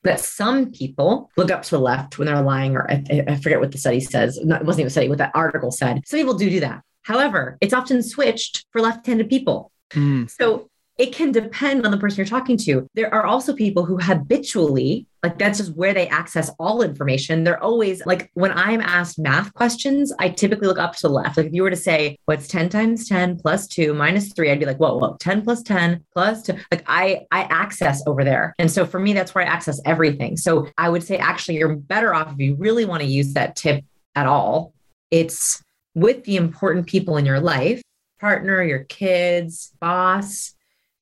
that 0.05 0.21
some 0.21 0.71
people 0.71 1.31
look 1.37 1.51
up 1.51 1.63
to 1.63 1.71
the 1.71 1.81
left 1.81 2.19
when 2.19 2.27
they're 2.27 2.43
lying, 2.43 2.77
or 2.77 2.91
I, 2.91 3.25
I 3.27 3.37
forget 3.37 3.61
what 3.61 3.73
the 3.73 3.79
study 3.79 4.01
says. 4.01 4.37
It 4.39 4.47
wasn't 4.47 4.81
even 4.81 4.87
a 4.87 4.91
study, 4.91 5.09
what 5.09 5.19
that 5.19 5.33
article 5.35 5.71
said. 5.73 6.03
Some 6.07 6.21
people 6.21 6.35
do 6.35 6.49
do 6.49 6.61
that. 6.61 6.83
However, 7.03 7.59
it's 7.61 7.75
often 7.75 8.03
switched 8.03 8.67
for 8.71 8.81
left 8.81 9.07
handed 9.07 9.29
people. 9.29 9.71
Hmm. 9.93 10.27
So 10.27 10.71
it 10.97 11.13
can 11.13 11.33
depend 11.33 11.85
on 11.85 11.91
the 11.91 11.99
person 11.99 12.19
you're 12.19 12.27
talking 12.27 12.57
to. 12.57 12.89
There 12.95 13.13
are 13.13 13.27
also 13.27 13.53
people 13.53 13.85
who 13.85 13.99
habitually, 13.99 15.07
like 15.25 15.39
that's 15.39 15.59
just 15.59 15.75
where 15.75 15.93
they 15.93 16.07
access 16.07 16.51
all 16.61 16.83
information. 16.83 17.43
They're 17.43 17.63
always 17.63 18.05
like 18.07 18.31
when 18.35 18.53
I'm 18.53 18.81
asked 18.81 19.19
math 19.19 19.53
questions, 19.55 20.13
I 20.21 20.29
typically 20.29 20.69
look 20.69 20.79
up 20.79 20.95
to 20.97 21.09
the 21.09 21.09
left. 21.09 21.37
Like 21.37 21.47
if 21.47 21.53
you 21.53 21.65
were 21.65 21.71
to 21.71 21.77
say, 21.77 22.17
what's 22.27 22.47
10 22.47 22.69
times 22.69 23.09
10 23.09 23.39
plus 23.39 23.67
2 23.67 23.93
minus 23.93 24.33
3, 24.33 24.53
I'd 24.53 24.61
be 24.61 24.67
like, 24.67 24.77
whoa, 24.77 24.97
whoa, 24.97 25.17
10 25.19 25.43
plus 25.43 25.63
10 25.63 26.05
plus 26.13 26.43
2. 26.43 26.55
Like 26.71 26.85
I 26.87 27.27
I 27.33 27.43
access 27.43 28.07
over 28.07 28.23
there. 28.23 28.55
And 28.59 28.71
so 28.71 28.87
for 28.87 29.01
me, 29.01 29.15
that's 29.15 29.35
where 29.35 29.45
I 29.45 29.49
access 29.49 29.81
everything. 29.85 30.37
So 30.37 30.69
I 30.79 30.89
would 30.91 31.03
say 31.03 31.17
actually 31.19 31.59
you're 31.59 31.75
better 31.75 32.15
off 32.15 32.33
if 32.33 32.39
you 32.39 32.55
really 32.55 32.85
want 32.85 33.03
to 33.03 33.09
use 33.09 33.33
that 33.33 33.57
tip 33.57 33.85
at 34.15 34.27
all. 34.27 34.73
It's 35.11 35.61
with 35.97 36.23
the 36.25 36.37
important 36.37 36.87
people 36.87 37.17
in 37.17 37.27
your 37.27 37.41
life, 37.41 37.83
partner, 38.21 38.63
your 38.63 38.85
kids, 38.85 39.73
boss, 39.81 40.55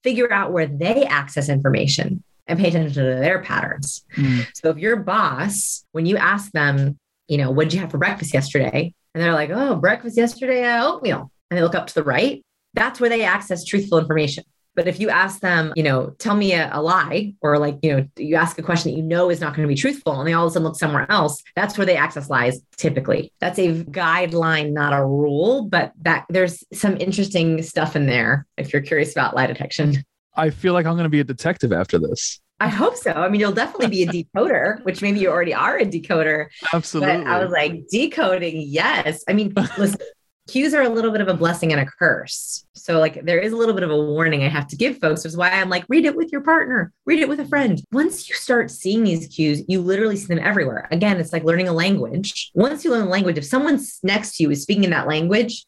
figure 0.03 0.33
out 0.33 0.53
where 0.53 0.67
they 0.67 1.05
access 1.05 1.49
information 1.49 2.23
and 2.47 2.59
pay 2.59 2.69
attention 2.69 2.93
to 2.95 3.03
their 3.03 3.41
patterns. 3.43 4.05
Hmm. 4.15 4.41
So 4.55 4.71
if 4.71 4.79
your 4.79 4.97
boss, 4.97 5.85
when 5.93 6.07
you 6.07 6.17
ask 6.17 6.51
them, 6.53 6.99
you 7.29 7.39
know, 7.39 7.51
what 7.51 7.65
did 7.65 7.75
you 7.75 7.81
have 7.81 7.91
for 7.91 7.99
breakfast 7.99 8.35
yesterday? 8.35 8.95
And 9.15 9.23
they're 9.23 9.33
like, 9.33 9.51
oh, 9.51 9.77
breakfast 9.77 10.17
yesterday, 10.17 10.65
uh, 10.65 10.87
oatmeal. 10.87 11.31
And 11.51 11.59
they 11.59 11.63
look 11.63 11.75
up 11.75 11.87
to 11.87 11.95
the 11.95 12.03
right, 12.03 12.43
that's 12.75 13.01
where 13.01 13.11
they 13.11 13.25
access 13.25 13.65
truthful 13.65 13.99
information. 13.99 14.45
But 14.75 14.89
if 14.89 15.01
you 15.01 15.11
ask 15.11 15.41
them, 15.41 15.73
you 15.77 15.83
know, 15.83 16.11
tell 16.19 16.35
me 16.35 16.55
a, 16.55 16.71
a, 16.73 16.81
lie, 16.81 17.35
or 17.43 17.59
like, 17.59 17.79
you 17.83 17.95
know, 17.95 18.09
you 18.17 18.37
ask 18.37 18.59
a 18.59 18.63
question 18.63 18.93
that 18.93 18.97
you 18.97 19.03
know 19.03 19.31
is 19.31 19.41
not 19.41 19.55
going 19.55 19.67
to 19.67 19.73
be 19.73 19.79
truthful, 19.79 20.19
and 20.19 20.27
they 20.27 20.33
all 20.33 20.47
of 20.47 20.51
a 20.51 20.53
sudden 20.55 20.67
look 20.67 20.77
somewhere 20.77 21.07
else, 21.11 21.43
that's 21.55 21.77
where 21.77 21.87
they 21.87 21.97
access 21.97 22.31
lies 22.31 22.61
typically. 22.77 23.33
That's 23.41 23.59
a 23.59 23.85
guideline, 23.85 24.73
not 24.73 24.93
a 24.93 25.05
rule, 25.05 25.65
but 25.65 25.93
that 26.03 26.25
there's 26.29 26.65
some 26.73 26.97
interesting 26.99 27.63
stuff 27.63 27.97
in 27.97 28.07
there 28.07 28.47
if 28.57 28.73
you're 28.73 28.83
curious 28.83 29.13
about 29.13 29.37
lie 29.37 29.47
detection. 29.47 30.05
I 30.35 30.51
feel 30.51 30.73
like 30.73 30.87
I'm 30.87 30.95
going 30.95 31.05
to 31.05 31.11
be 31.11 31.21
a 31.21 31.25
detective 31.25 31.73
after 31.73 31.99
this. 31.99 32.41
I 32.63 32.69
hope 32.69 32.97
so. 32.97 33.11
I 33.11 33.29
mean, 33.29 33.41
you'll 33.41 33.53
definitely 33.53 33.89
be 33.89 34.05
a 34.05 34.07
decoder, 34.07 34.81
which 34.85 35.03
maybe 35.03 35.19
you 35.19 35.29
already 35.29 35.53
are 35.53 35.79
a 35.79 35.85
decoder. 35.85 36.47
Absolutely. 36.73 37.25
But 37.25 37.27
I 37.27 37.43
was 37.43 37.51
like, 37.51 37.89
decoding, 37.91 38.63
yes. 38.69 39.25
I 39.29 39.33
mean, 39.33 39.53
listen, 39.77 40.01
cues 40.49 40.75
are 40.75 40.83
a 40.83 40.89
little 40.89 41.11
bit 41.11 41.21
of 41.21 41.29
a 41.29 41.35
blessing 41.35 41.73
and 41.73 41.81
a 41.81 41.87
curse. 41.87 42.65
So, 42.75 42.99
like, 42.99 43.25
there 43.25 43.39
is 43.39 43.53
a 43.53 43.57
little 43.57 43.75
bit 43.75 43.85
of 43.85 43.91
a 43.91 43.97
warning 43.97 44.43
I 44.43 44.49
have 44.49 44.67
to 44.69 44.77
give 44.77 44.99
folks, 44.99 45.23
which 45.23 45.31
is 45.31 45.37
why 45.37 45.51
I'm 45.51 45.71
like, 45.71 45.85
read 45.89 46.05
it 46.05 46.17
with 46.17 46.33
your 46.33 46.41
partner, 46.41 46.93
read 47.07 47.21
it 47.21 47.29
with 47.29 47.41
a 47.41 47.47
friend. 47.47 47.81
Once 47.93 48.29
you 48.29 48.35
start 48.35 48.71
seeing 48.71 49.05
these 49.05 49.29
cues, 49.29 49.63
you 49.69 49.81
literally 49.81 50.17
see 50.17 50.27
them 50.27 50.45
everywhere. 50.45 50.89
Again, 50.91 51.19
it's 51.19 51.33
like 51.33 51.45
learning 51.45 51.69
a 51.69 51.73
language. 51.73 52.51
Once 52.55 52.85
you 52.85 52.91
learn 52.91 53.07
a 53.07 53.11
language, 53.11 53.39
if 53.39 53.45
someone's 53.45 54.01
next 54.03 54.37
to 54.37 54.43
you 54.43 54.51
is 54.51 54.63
speaking 54.63 54.85
in 54.85 54.91
that 54.91 55.07
language, 55.07 55.65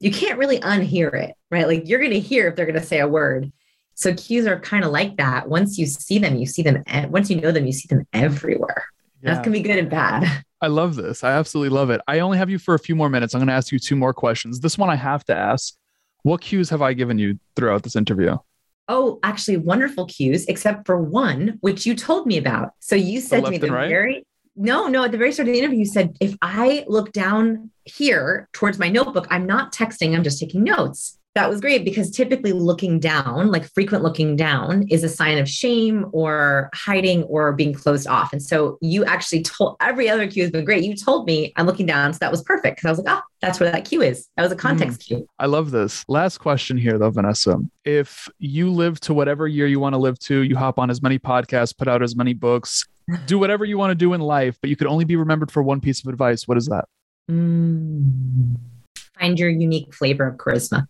you 0.00 0.10
can't 0.10 0.38
really 0.38 0.58
unhear 0.60 1.14
it, 1.14 1.34
right? 1.50 1.66
Like, 1.66 1.88
you're 1.88 2.00
going 2.00 2.10
to 2.10 2.20
hear 2.20 2.48
if 2.48 2.56
they're 2.56 2.66
going 2.66 2.80
to 2.80 2.86
say 2.86 3.00
a 3.00 3.08
word. 3.08 3.52
So 3.94 4.12
cues 4.12 4.46
are 4.46 4.60
kind 4.60 4.84
of 4.84 4.90
like 4.90 5.16
that. 5.16 5.48
Once 5.48 5.78
you 5.78 5.86
see 5.86 6.18
them, 6.18 6.36
you 6.36 6.44
see 6.44 6.62
them. 6.62 6.82
Once 7.10 7.30
you 7.30 7.40
know 7.40 7.50
them, 7.50 7.64
you 7.64 7.72
see 7.72 7.88
them 7.88 8.06
everywhere. 8.12 8.84
Yeah. 9.26 9.34
That 9.34 9.42
can 9.42 9.52
be 9.52 9.60
good 9.60 9.78
and 9.78 9.90
bad. 9.90 10.44
I 10.60 10.68
love 10.68 10.96
this. 10.96 11.22
I 11.22 11.32
absolutely 11.32 11.76
love 11.76 11.90
it. 11.90 12.00
I 12.08 12.20
only 12.20 12.38
have 12.38 12.48
you 12.48 12.58
for 12.58 12.74
a 12.74 12.78
few 12.78 12.96
more 12.96 13.10
minutes. 13.10 13.34
I'm 13.34 13.40
going 13.40 13.48
to 13.48 13.54
ask 13.54 13.70
you 13.70 13.78
two 13.78 13.96
more 13.96 14.14
questions. 14.14 14.60
This 14.60 14.78
one 14.78 14.88
I 14.88 14.96
have 14.96 15.24
to 15.24 15.36
ask. 15.36 15.74
What 16.22 16.40
cues 16.40 16.70
have 16.70 16.82
I 16.82 16.92
given 16.92 17.18
you 17.18 17.38
throughout 17.54 17.82
this 17.82 17.94
interview? 17.94 18.36
Oh, 18.88 19.18
actually, 19.22 19.58
wonderful 19.58 20.06
cues, 20.06 20.46
except 20.46 20.86
for 20.86 21.00
one, 21.00 21.58
which 21.60 21.86
you 21.86 21.94
told 21.94 22.26
me 22.26 22.38
about. 22.38 22.70
So 22.80 22.96
you 22.96 23.20
said 23.20 23.44
to 23.44 23.50
me 23.50 23.58
the 23.58 23.70
right? 23.70 23.88
very 23.88 24.24
no, 24.56 24.88
no, 24.88 25.04
at 25.04 25.12
the 25.12 25.18
very 25.18 25.32
start 25.32 25.48
of 25.48 25.52
the 25.52 25.58
interview, 25.58 25.80
you 25.80 25.84
said 25.84 26.16
if 26.18 26.34
I 26.40 26.84
look 26.88 27.12
down 27.12 27.70
here 27.84 28.48
towards 28.54 28.78
my 28.78 28.88
notebook, 28.88 29.26
I'm 29.30 29.44
not 29.44 29.72
texting, 29.72 30.16
I'm 30.16 30.24
just 30.24 30.40
taking 30.40 30.64
notes 30.64 31.18
that 31.36 31.50
was 31.50 31.60
great 31.60 31.84
because 31.84 32.10
typically 32.10 32.52
looking 32.52 32.98
down, 32.98 33.50
like 33.52 33.70
frequent 33.74 34.02
looking 34.02 34.36
down, 34.36 34.86
is 34.88 35.04
a 35.04 35.08
sign 35.08 35.36
of 35.36 35.46
shame 35.46 36.06
or 36.12 36.70
hiding 36.74 37.24
or 37.24 37.52
being 37.52 37.74
closed 37.74 38.08
off. 38.08 38.32
And 38.32 38.42
so 38.42 38.78
you 38.80 39.04
actually 39.04 39.42
told 39.42 39.76
every 39.80 40.08
other 40.08 40.26
cue 40.26 40.42
has 40.44 40.50
been 40.50 40.64
great. 40.64 40.82
You 40.82 40.96
told 40.96 41.26
me 41.26 41.52
I'm 41.56 41.66
looking 41.66 41.84
down. 41.84 42.14
So 42.14 42.20
that 42.20 42.30
was 42.30 42.42
perfect 42.42 42.76
because 42.76 42.86
I 42.86 42.90
was 42.90 42.98
like, 43.00 43.18
oh, 43.18 43.22
that's 43.42 43.60
where 43.60 43.70
that 43.70 43.84
cue 43.84 44.00
is. 44.00 44.28
That 44.36 44.44
was 44.44 44.52
a 44.52 44.56
context 44.56 45.00
mm, 45.00 45.04
cue. 45.04 45.28
I 45.38 45.44
love 45.44 45.72
this. 45.72 46.06
Last 46.08 46.38
question 46.38 46.78
here, 46.78 46.98
though, 46.98 47.10
Vanessa. 47.10 47.58
If 47.84 48.30
you 48.38 48.72
live 48.72 48.98
to 49.00 49.12
whatever 49.12 49.46
year 49.46 49.66
you 49.66 49.78
want 49.78 49.92
to 49.92 49.98
live 49.98 50.18
to, 50.20 50.40
you 50.40 50.56
hop 50.56 50.78
on 50.78 50.88
as 50.88 51.02
many 51.02 51.18
podcasts, 51.18 51.76
put 51.76 51.86
out 51.86 52.02
as 52.02 52.16
many 52.16 52.32
books, 52.32 52.82
do 53.26 53.38
whatever 53.38 53.66
you 53.66 53.76
want 53.76 53.90
to 53.90 53.94
do 53.94 54.14
in 54.14 54.22
life, 54.22 54.56
but 54.62 54.70
you 54.70 54.76
could 54.76 54.86
only 54.86 55.04
be 55.04 55.16
remembered 55.16 55.52
for 55.52 55.62
one 55.62 55.82
piece 55.82 56.02
of 56.02 56.08
advice. 56.08 56.48
What 56.48 56.56
is 56.56 56.66
that? 56.66 56.86
Mm, 57.30 58.56
find 59.20 59.38
your 59.38 59.50
unique 59.50 59.92
flavor 59.92 60.26
of 60.26 60.36
charisma. 60.36 60.86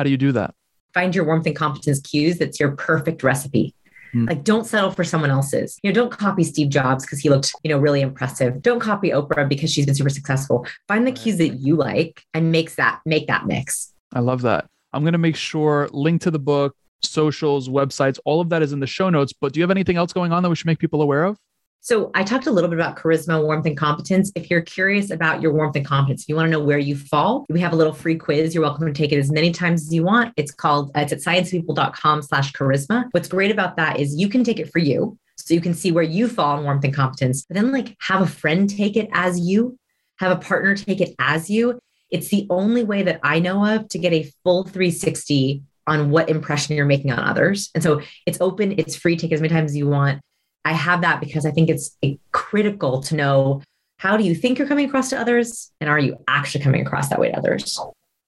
How 0.00 0.04
do 0.04 0.08
you 0.08 0.16
do 0.16 0.32
that? 0.32 0.54
Find 0.94 1.14
your 1.14 1.26
warmth 1.26 1.44
and 1.44 1.54
competence 1.54 2.00
cues. 2.00 2.38
That's 2.38 2.58
your 2.58 2.70
perfect 2.70 3.22
recipe. 3.22 3.74
Hmm. 4.12 4.24
Like, 4.24 4.44
don't 4.44 4.64
settle 4.64 4.90
for 4.92 5.04
someone 5.04 5.28
else's. 5.28 5.78
You 5.82 5.90
know, 5.90 5.94
don't 5.94 6.10
copy 6.10 6.42
Steve 6.42 6.70
Jobs 6.70 7.04
because 7.04 7.18
he 7.18 7.28
looked, 7.28 7.52
you 7.62 7.68
know, 7.68 7.76
really 7.78 8.00
impressive. 8.00 8.62
Don't 8.62 8.80
copy 8.80 9.10
Oprah 9.10 9.46
because 9.46 9.70
she's 9.70 9.84
been 9.84 9.94
super 9.94 10.08
successful. 10.08 10.66
Find 10.88 11.06
the 11.06 11.12
cues 11.12 11.36
that 11.36 11.60
you 11.60 11.76
like 11.76 12.22
and 12.32 12.50
makes 12.50 12.76
that 12.76 13.02
make 13.04 13.26
that 13.26 13.46
mix. 13.46 13.92
I 14.14 14.20
love 14.20 14.40
that. 14.40 14.68
I'm 14.94 15.02
going 15.02 15.12
to 15.12 15.18
make 15.18 15.36
sure 15.36 15.86
link 15.92 16.22
to 16.22 16.30
the 16.30 16.38
book, 16.38 16.74
socials, 17.02 17.68
websites, 17.68 18.18
all 18.24 18.40
of 18.40 18.48
that 18.48 18.62
is 18.62 18.72
in 18.72 18.80
the 18.80 18.86
show 18.86 19.10
notes. 19.10 19.34
But 19.38 19.52
do 19.52 19.60
you 19.60 19.64
have 19.64 19.70
anything 19.70 19.98
else 19.98 20.14
going 20.14 20.32
on 20.32 20.42
that 20.42 20.48
we 20.48 20.56
should 20.56 20.66
make 20.66 20.78
people 20.78 21.02
aware 21.02 21.24
of? 21.24 21.36
So 21.82 22.10
I 22.14 22.24
talked 22.24 22.46
a 22.46 22.50
little 22.50 22.68
bit 22.68 22.78
about 22.78 22.96
charisma, 22.96 23.42
warmth, 23.42 23.64
and 23.64 23.76
competence. 23.76 24.30
If 24.34 24.50
you're 24.50 24.60
curious 24.60 25.10
about 25.10 25.40
your 25.40 25.54
warmth 25.54 25.76
and 25.76 25.86
competence, 25.86 26.22
if 26.22 26.28
you 26.28 26.36
want 26.36 26.46
to 26.46 26.50
know 26.50 26.62
where 26.62 26.78
you 26.78 26.94
fall, 26.94 27.46
we 27.48 27.58
have 27.60 27.72
a 27.72 27.76
little 27.76 27.94
free 27.94 28.16
quiz. 28.16 28.54
You're 28.54 28.62
welcome 28.62 28.86
to 28.86 28.92
take 28.92 29.12
it 29.12 29.18
as 29.18 29.30
many 29.30 29.50
times 29.50 29.86
as 29.86 29.94
you 29.94 30.02
want. 30.02 30.34
It's 30.36 30.52
called, 30.52 30.90
uh, 30.94 31.00
it's 31.00 31.12
at 31.12 31.20
sciencepeople.com 31.20 32.20
slash 32.20 32.52
charisma. 32.52 33.06
What's 33.12 33.28
great 33.28 33.50
about 33.50 33.76
that 33.76 33.98
is 33.98 34.14
you 34.14 34.28
can 34.28 34.44
take 34.44 34.60
it 34.60 34.70
for 34.70 34.78
you. 34.78 35.18
So 35.36 35.54
you 35.54 35.62
can 35.62 35.72
see 35.72 35.90
where 35.90 36.04
you 36.04 36.28
fall 36.28 36.58
in 36.58 36.64
warmth 36.64 36.84
and 36.84 36.94
competence, 36.94 37.46
but 37.46 37.54
then 37.54 37.72
like 37.72 37.96
have 38.00 38.20
a 38.20 38.26
friend 38.26 38.68
take 38.68 38.96
it 38.96 39.08
as 39.14 39.40
you, 39.40 39.78
have 40.18 40.32
a 40.32 40.40
partner 40.40 40.74
take 40.76 41.00
it 41.00 41.14
as 41.18 41.48
you. 41.48 41.80
It's 42.10 42.28
the 42.28 42.46
only 42.50 42.84
way 42.84 43.04
that 43.04 43.20
I 43.22 43.38
know 43.38 43.64
of 43.64 43.88
to 43.88 43.98
get 43.98 44.12
a 44.12 44.30
full 44.44 44.64
360 44.64 45.62
on 45.86 46.10
what 46.10 46.28
impression 46.28 46.76
you're 46.76 46.84
making 46.84 47.10
on 47.10 47.20
others. 47.20 47.70
And 47.74 47.82
so 47.82 48.02
it's 48.26 48.38
open, 48.42 48.74
it's 48.78 48.96
free, 48.96 49.16
take 49.16 49.32
as 49.32 49.40
many 49.40 49.54
times 49.54 49.70
as 49.70 49.76
you 49.78 49.88
want. 49.88 50.20
I 50.64 50.72
have 50.72 51.00
that 51.00 51.20
because 51.20 51.46
I 51.46 51.50
think 51.50 51.70
it's 51.70 51.96
critical 52.32 53.00
to 53.02 53.14
know 53.14 53.62
how 53.98 54.16
do 54.16 54.24
you 54.24 54.34
think 54.34 54.58
you're 54.58 54.68
coming 54.68 54.88
across 54.88 55.10
to 55.10 55.20
others 55.20 55.70
and 55.80 55.90
are 55.90 55.98
you 55.98 56.16
actually 56.28 56.62
coming 56.62 56.80
across 56.80 57.08
that 57.08 57.18
way 57.18 57.30
to 57.30 57.36
others? 57.36 57.78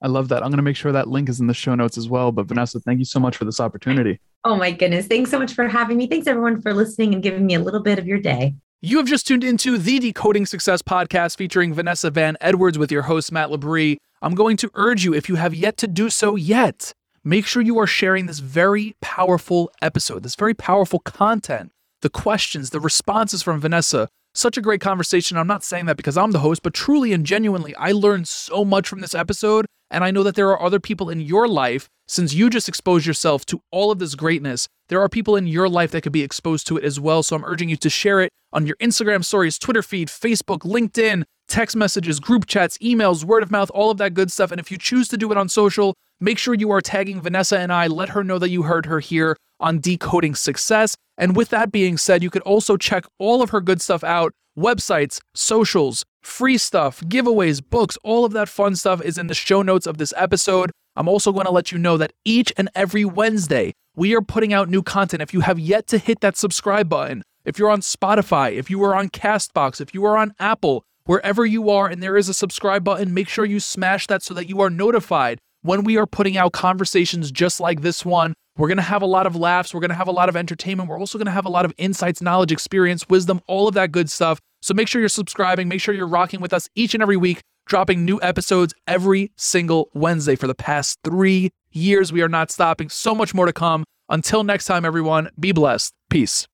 I 0.03 0.09
love 0.09 0.29
that. 0.29 0.43
I'm 0.43 0.51
going 0.51 0.59
to 0.59 0.63
make 0.63 0.77
sure 0.77 0.93
that 0.93 1.09
link 1.09 1.29
is 1.29 1.41
in 1.41 1.47
the 1.47 1.55
show 1.55 1.75
notes 1.75 1.97
as 1.97 2.09
well. 2.09 2.33
But 2.33 2.47
Vanessa, 2.47 2.81
thank 2.81 2.99
you 2.99 3.05
so 3.05 3.21
much 3.21 3.37
for 3.37 3.45
this 3.45 3.61
opportunity. 3.61 4.21
Oh 4.45 4.57
my 4.57 4.73
goodness. 4.73 5.07
Thanks 5.07 5.31
so 5.31 5.39
much 5.39 5.55
for 5.55 5.69
having 5.69 5.97
me. 5.97 6.09
Thanks 6.09 6.27
everyone 6.27 6.61
for 6.61 6.75
listening 6.75 7.15
and 7.15 7.23
giving 7.23 7.47
me 7.47 7.55
a 7.55 7.61
little 7.61 7.81
bit 7.81 7.99
of 7.99 8.07
your 8.07 8.19
day. 8.19 8.55
You 8.81 8.97
have 8.97 9.07
just 9.07 9.29
tuned 9.29 9.45
into 9.45 9.79
the 9.79 10.01
Decoding 10.01 10.45
Success 10.45 10.83
podcast 10.83 11.37
featuring 11.37 11.73
Vanessa 11.73 12.11
Van 12.11 12.37
Edwards 12.41 12.79
with 12.79 12.91
your 12.91 13.03
host, 13.03 13.31
Matt 13.31 13.49
Labrie. 13.49 13.97
I'm 14.21 14.35
going 14.35 14.57
to 14.57 14.71
urge 14.75 15.05
you, 15.05 15.15
if 15.15 15.29
you 15.29 15.37
have 15.37 15.55
yet 15.55 15.77
to 15.79 15.87
do 15.87 16.11
so 16.11 16.35
yet, 16.35 16.93
make 17.23 17.47
sure 17.47 17.63
you 17.63 17.79
are 17.79 17.87
sharing 17.87 18.27
this 18.27 18.41
very 18.41 18.97
powerful 19.01 19.71
episode, 19.81 20.25
this 20.25 20.35
very 20.35 20.55
powerful 20.55 20.99
content 20.99 21.71
the 22.03 22.11
questions, 22.11 22.71
the 22.71 22.81
responses 22.81 23.43
from 23.43 23.61
Vanessa. 23.61 24.09
Such 24.35 24.57
a 24.57 24.63
great 24.63 24.81
conversation. 24.81 25.37
I'm 25.37 25.47
not 25.47 25.65
saying 25.65 25.87
that 25.87 25.97
because 25.97 26.17
I'm 26.17 26.33
the 26.33 26.39
host, 26.39 26.63
but 26.63 26.75
truly 26.75 27.13
and 27.13 27.25
genuinely, 27.25 27.75
I 27.77 27.93
learned 27.93 28.29
so 28.29 28.65
much 28.65 28.89
from 28.89 29.01
this 29.01 29.15
episode. 29.15 29.67
And 29.91 30.05
I 30.05 30.11
know 30.11 30.23
that 30.23 30.35
there 30.37 30.49
are 30.49 30.63
other 30.63 30.81
people 30.81 31.11
in 31.11 31.21
your 31.21 31.47
life, 31.47 31.87
since 32.09 32.33
you 32.33 32.49
just 32.49 32.69
exposed 32.69 33.07
yourself 33.07 33.45
to 33.47 33.61
all 33.71 33.91
of 33.91 33.99
this 33.99 34.15
greatness, 34.15 34.67
there 34.89 35.01
are 35.01 35.09
people 35.09 35.37
in 35.37 35.47
your 35.47 35.69
life 35.69 35.91
that 35.91 36.01
could 36.01 36.13
be 36.13 36.23
exposed 36.23 36.67
to 36.69 36.79
it 36.79 36.85
as 36.85 36.99
well. 36.99 37.23
So 37.23 37.37
I'm 37.37 37.45
urging 37.45 37.69
you 37.69 37.77
to 37.77 37.91
share 37.91 38.21
it 38.21 38.31
on 38.55 38.67
your 38.67 38.77
Instagram 38.77 39.23
stories, 39.23 39.59
Twitter 39.59 39.83
feed, 39.83 40.09
Facebook, 40.09 40.61
LinkedIn, 40.61 41.25
text 41.47 41.77
messages, 41.77 42.21
group 42.21 42.47
chats, 42.47 42.79
emails, 42.79 43.23
word 43.23 43.43
of 43.43 43.51
mouth, 43.51 43.71
all 43.75 43.91
of 43.91 43.99
that 43.99 44.15
good 44.15 44.33
stuff. 44.33 44.51
And 44.51 44.59
if 44.59 44.71
you 44.71 44.79
choose 44.79 45.09
to 45.09 45.19
do 45.19 45.31
it 45.31 45.37
on 45.37 45.51
social, 45.51 45.95
make 46.21 46.39
sure 46.39 46.55
you 46.55 46.71
are 46.71 46.81
tagging 46.81 47.21
Vanessa 47.21 47.59
and 47.59 47.71
I. 47.71 47.87
Let 47.87 48.11
her 48.11 48.25
know 48.25 48.39
that 48.39 48.49
you 48.49 48.63
heard 48.63 48.87
her 48.87 49.01
here 49.01 49.37
on 49.61 49.79
Decoding 49.79 50.35
Success. 50.35 50.97
And 51.23 51.37
with 51.37 51.51
that 51.51 51.71
being 51.71 51.99
said, 51.99 52.25
you 52.25 52.31
could 52.31 52.43
also 52.43 52.77
check 52.77 53.05
all 53.21 53.43
of 53.43 53.51
her 53.51 53.61
good 53.61 53.81
stuff 53.81 54.03
out 54.03 54.33
websites, 54.59 55.21
socials, 55.37 56.05
free 56.21 56.59
stuff, 56.59 57.01
giveaways, 57.03 57.63
books, 57.65 57.97
all 58.03 58.25
of 58.25 58.33
that 58.33 58.49
fun 58.49 58.75
stuff 58.75 59.01
is 59.01 59.17
in 59.17 59.29
the 59.29 59.35
show 59.35 59.63
notes 59.63 59.87
of 59.87 59.99
this 59.99 60.13
episode. 60.17 60.73
I'm 60.97 61.07
also 61.07 61.31
going 61.31 61.47
to 61.47 61.53
let 61.53 61.71
you 61.71 61.79
know 61.79 61.97
that 61.97 62.13
each 62.25 62.53
and 62.57 62.69
every 62.75 63.05
Wednesday, 63.05 63.73
we 63.95 64.17
are 64.17 64.21
putting 64.21 64.53
out 64.53 64.69
new 64.69 64.83
content. 64.83 65.23
If 65.23 65.33
you 65.33 65.43
have 65.43 65.61
yet 65.61 65.87
to 65.87 65.99
hit 65.99 66.23
that 66.23 66.37
subscribe 66.37 66.89
button, 66.89 67.23
if 67.45 67.57
you're 67.57 67.71
on 67.71 67.83
Spotify, 67.83 68.55
if 68.55 68.69
you 68.69 68.83
are 68.83 68.97
on 68.97 69.09
Castbox, 69.09 69.81
if 69.81 69.95
you 69.95 70.05
are 70.05 70.17
on 70.17 70.35
Apple, 70.41 70.83
wherever 71.05 71.47
you 71.47 71.71
are 71.71 71.87
and 71.87 72.03
there 72.03 72.17
is 72.17 72.29
a 72.29 72.35
subscribe 72.35 72.83
button, 72.83 73.15
make 73.15 73.29
sure 73.29 73.45
you 73.45 73.61
smash 73.61 74.09
that 74.09 74.25
so 74.25 74.35
that 74.35 74.49
you 74.49 74.61
are 74.61 74.71
notified 74.71 75.39
when 75.61 75.85
we 75.85 75.97
are 75.97 76.07
putting 76.07 76.37
out 76.37 76.53
conversations 76.53 77.31
just 77.31 77.61
like 77.61 77.83
this 77.83 78.05
one 78.05 78.35
we're 78.57 78.69
going 78.69 78.77
to 78.77 78.83
have 78.83 79.03
a 79.03 79.07
lot 79.07 79.27
of 79.27 79.35
laughs. 79.35 79.73
We're 79.73 79.81
going 79.81 79.91
to 79.91 79.97
have 79.97 80.09
a 80.09 80.13
lot 80.13 80.29
of 80.29 80.37
entertainment. 80.37 80.89
We're 80.89 80.99
also 80.99 81.19
going 81.19 81.27
to 81.27 81.33
have 81.33 81.47
a 81.47 81.51
lot 81.51 81.65
of 81.65 81.73
insights, 81.79 82.21
knowledge, 82.21 82.53
experience, 82.53 83.09
wisdom, 83.09 83.41
all 83.47 83.69
of 83.69 83.75
that 83.75 83.93
good 83.93 84.11
stuff. 84.11 84.41
So 84.61 84.75
make 84.75 84.89
sure 84.89 85.01
you're 85.01 85.09
subscribing. 85.09 85.69
Make 85.69 85.81
sure 85.81 85.95
you're 85.95 86.07
rocking 86.07 86.41
with 86.41 86.53
us 86.53 86.69
each 86.75 86.95
and 86.95 87.03
every 87.03 87.17
week, 87.17 87.43
dropping 87.67 88.05
new 88.05 88.21
episodes 88.23 88.75
every 88.87 89.33
single 89.37 89.89
Wednesday 89.95 90.37
for 90.37 90.47
the 90.47 90.55
past 90.55 90.99
three 91.03 91.51
years. 91.73 92.13
We 92.13 92.23
are 92.23 92.29
not 92.29 92.51
stopping. 92.51 92.89
So 92.91 93.15
much 93.15 93.35
more 93.35 93.47
to 93.47 93.53
come. 93.53 93.85
Until 94.09 94.45
next 94.45 94.67
time, 94.67 94.85
everyone, 94.85 95.31
be 95.41 95.53
blessed. 95.53 95.93
Peace. 96.11 96.47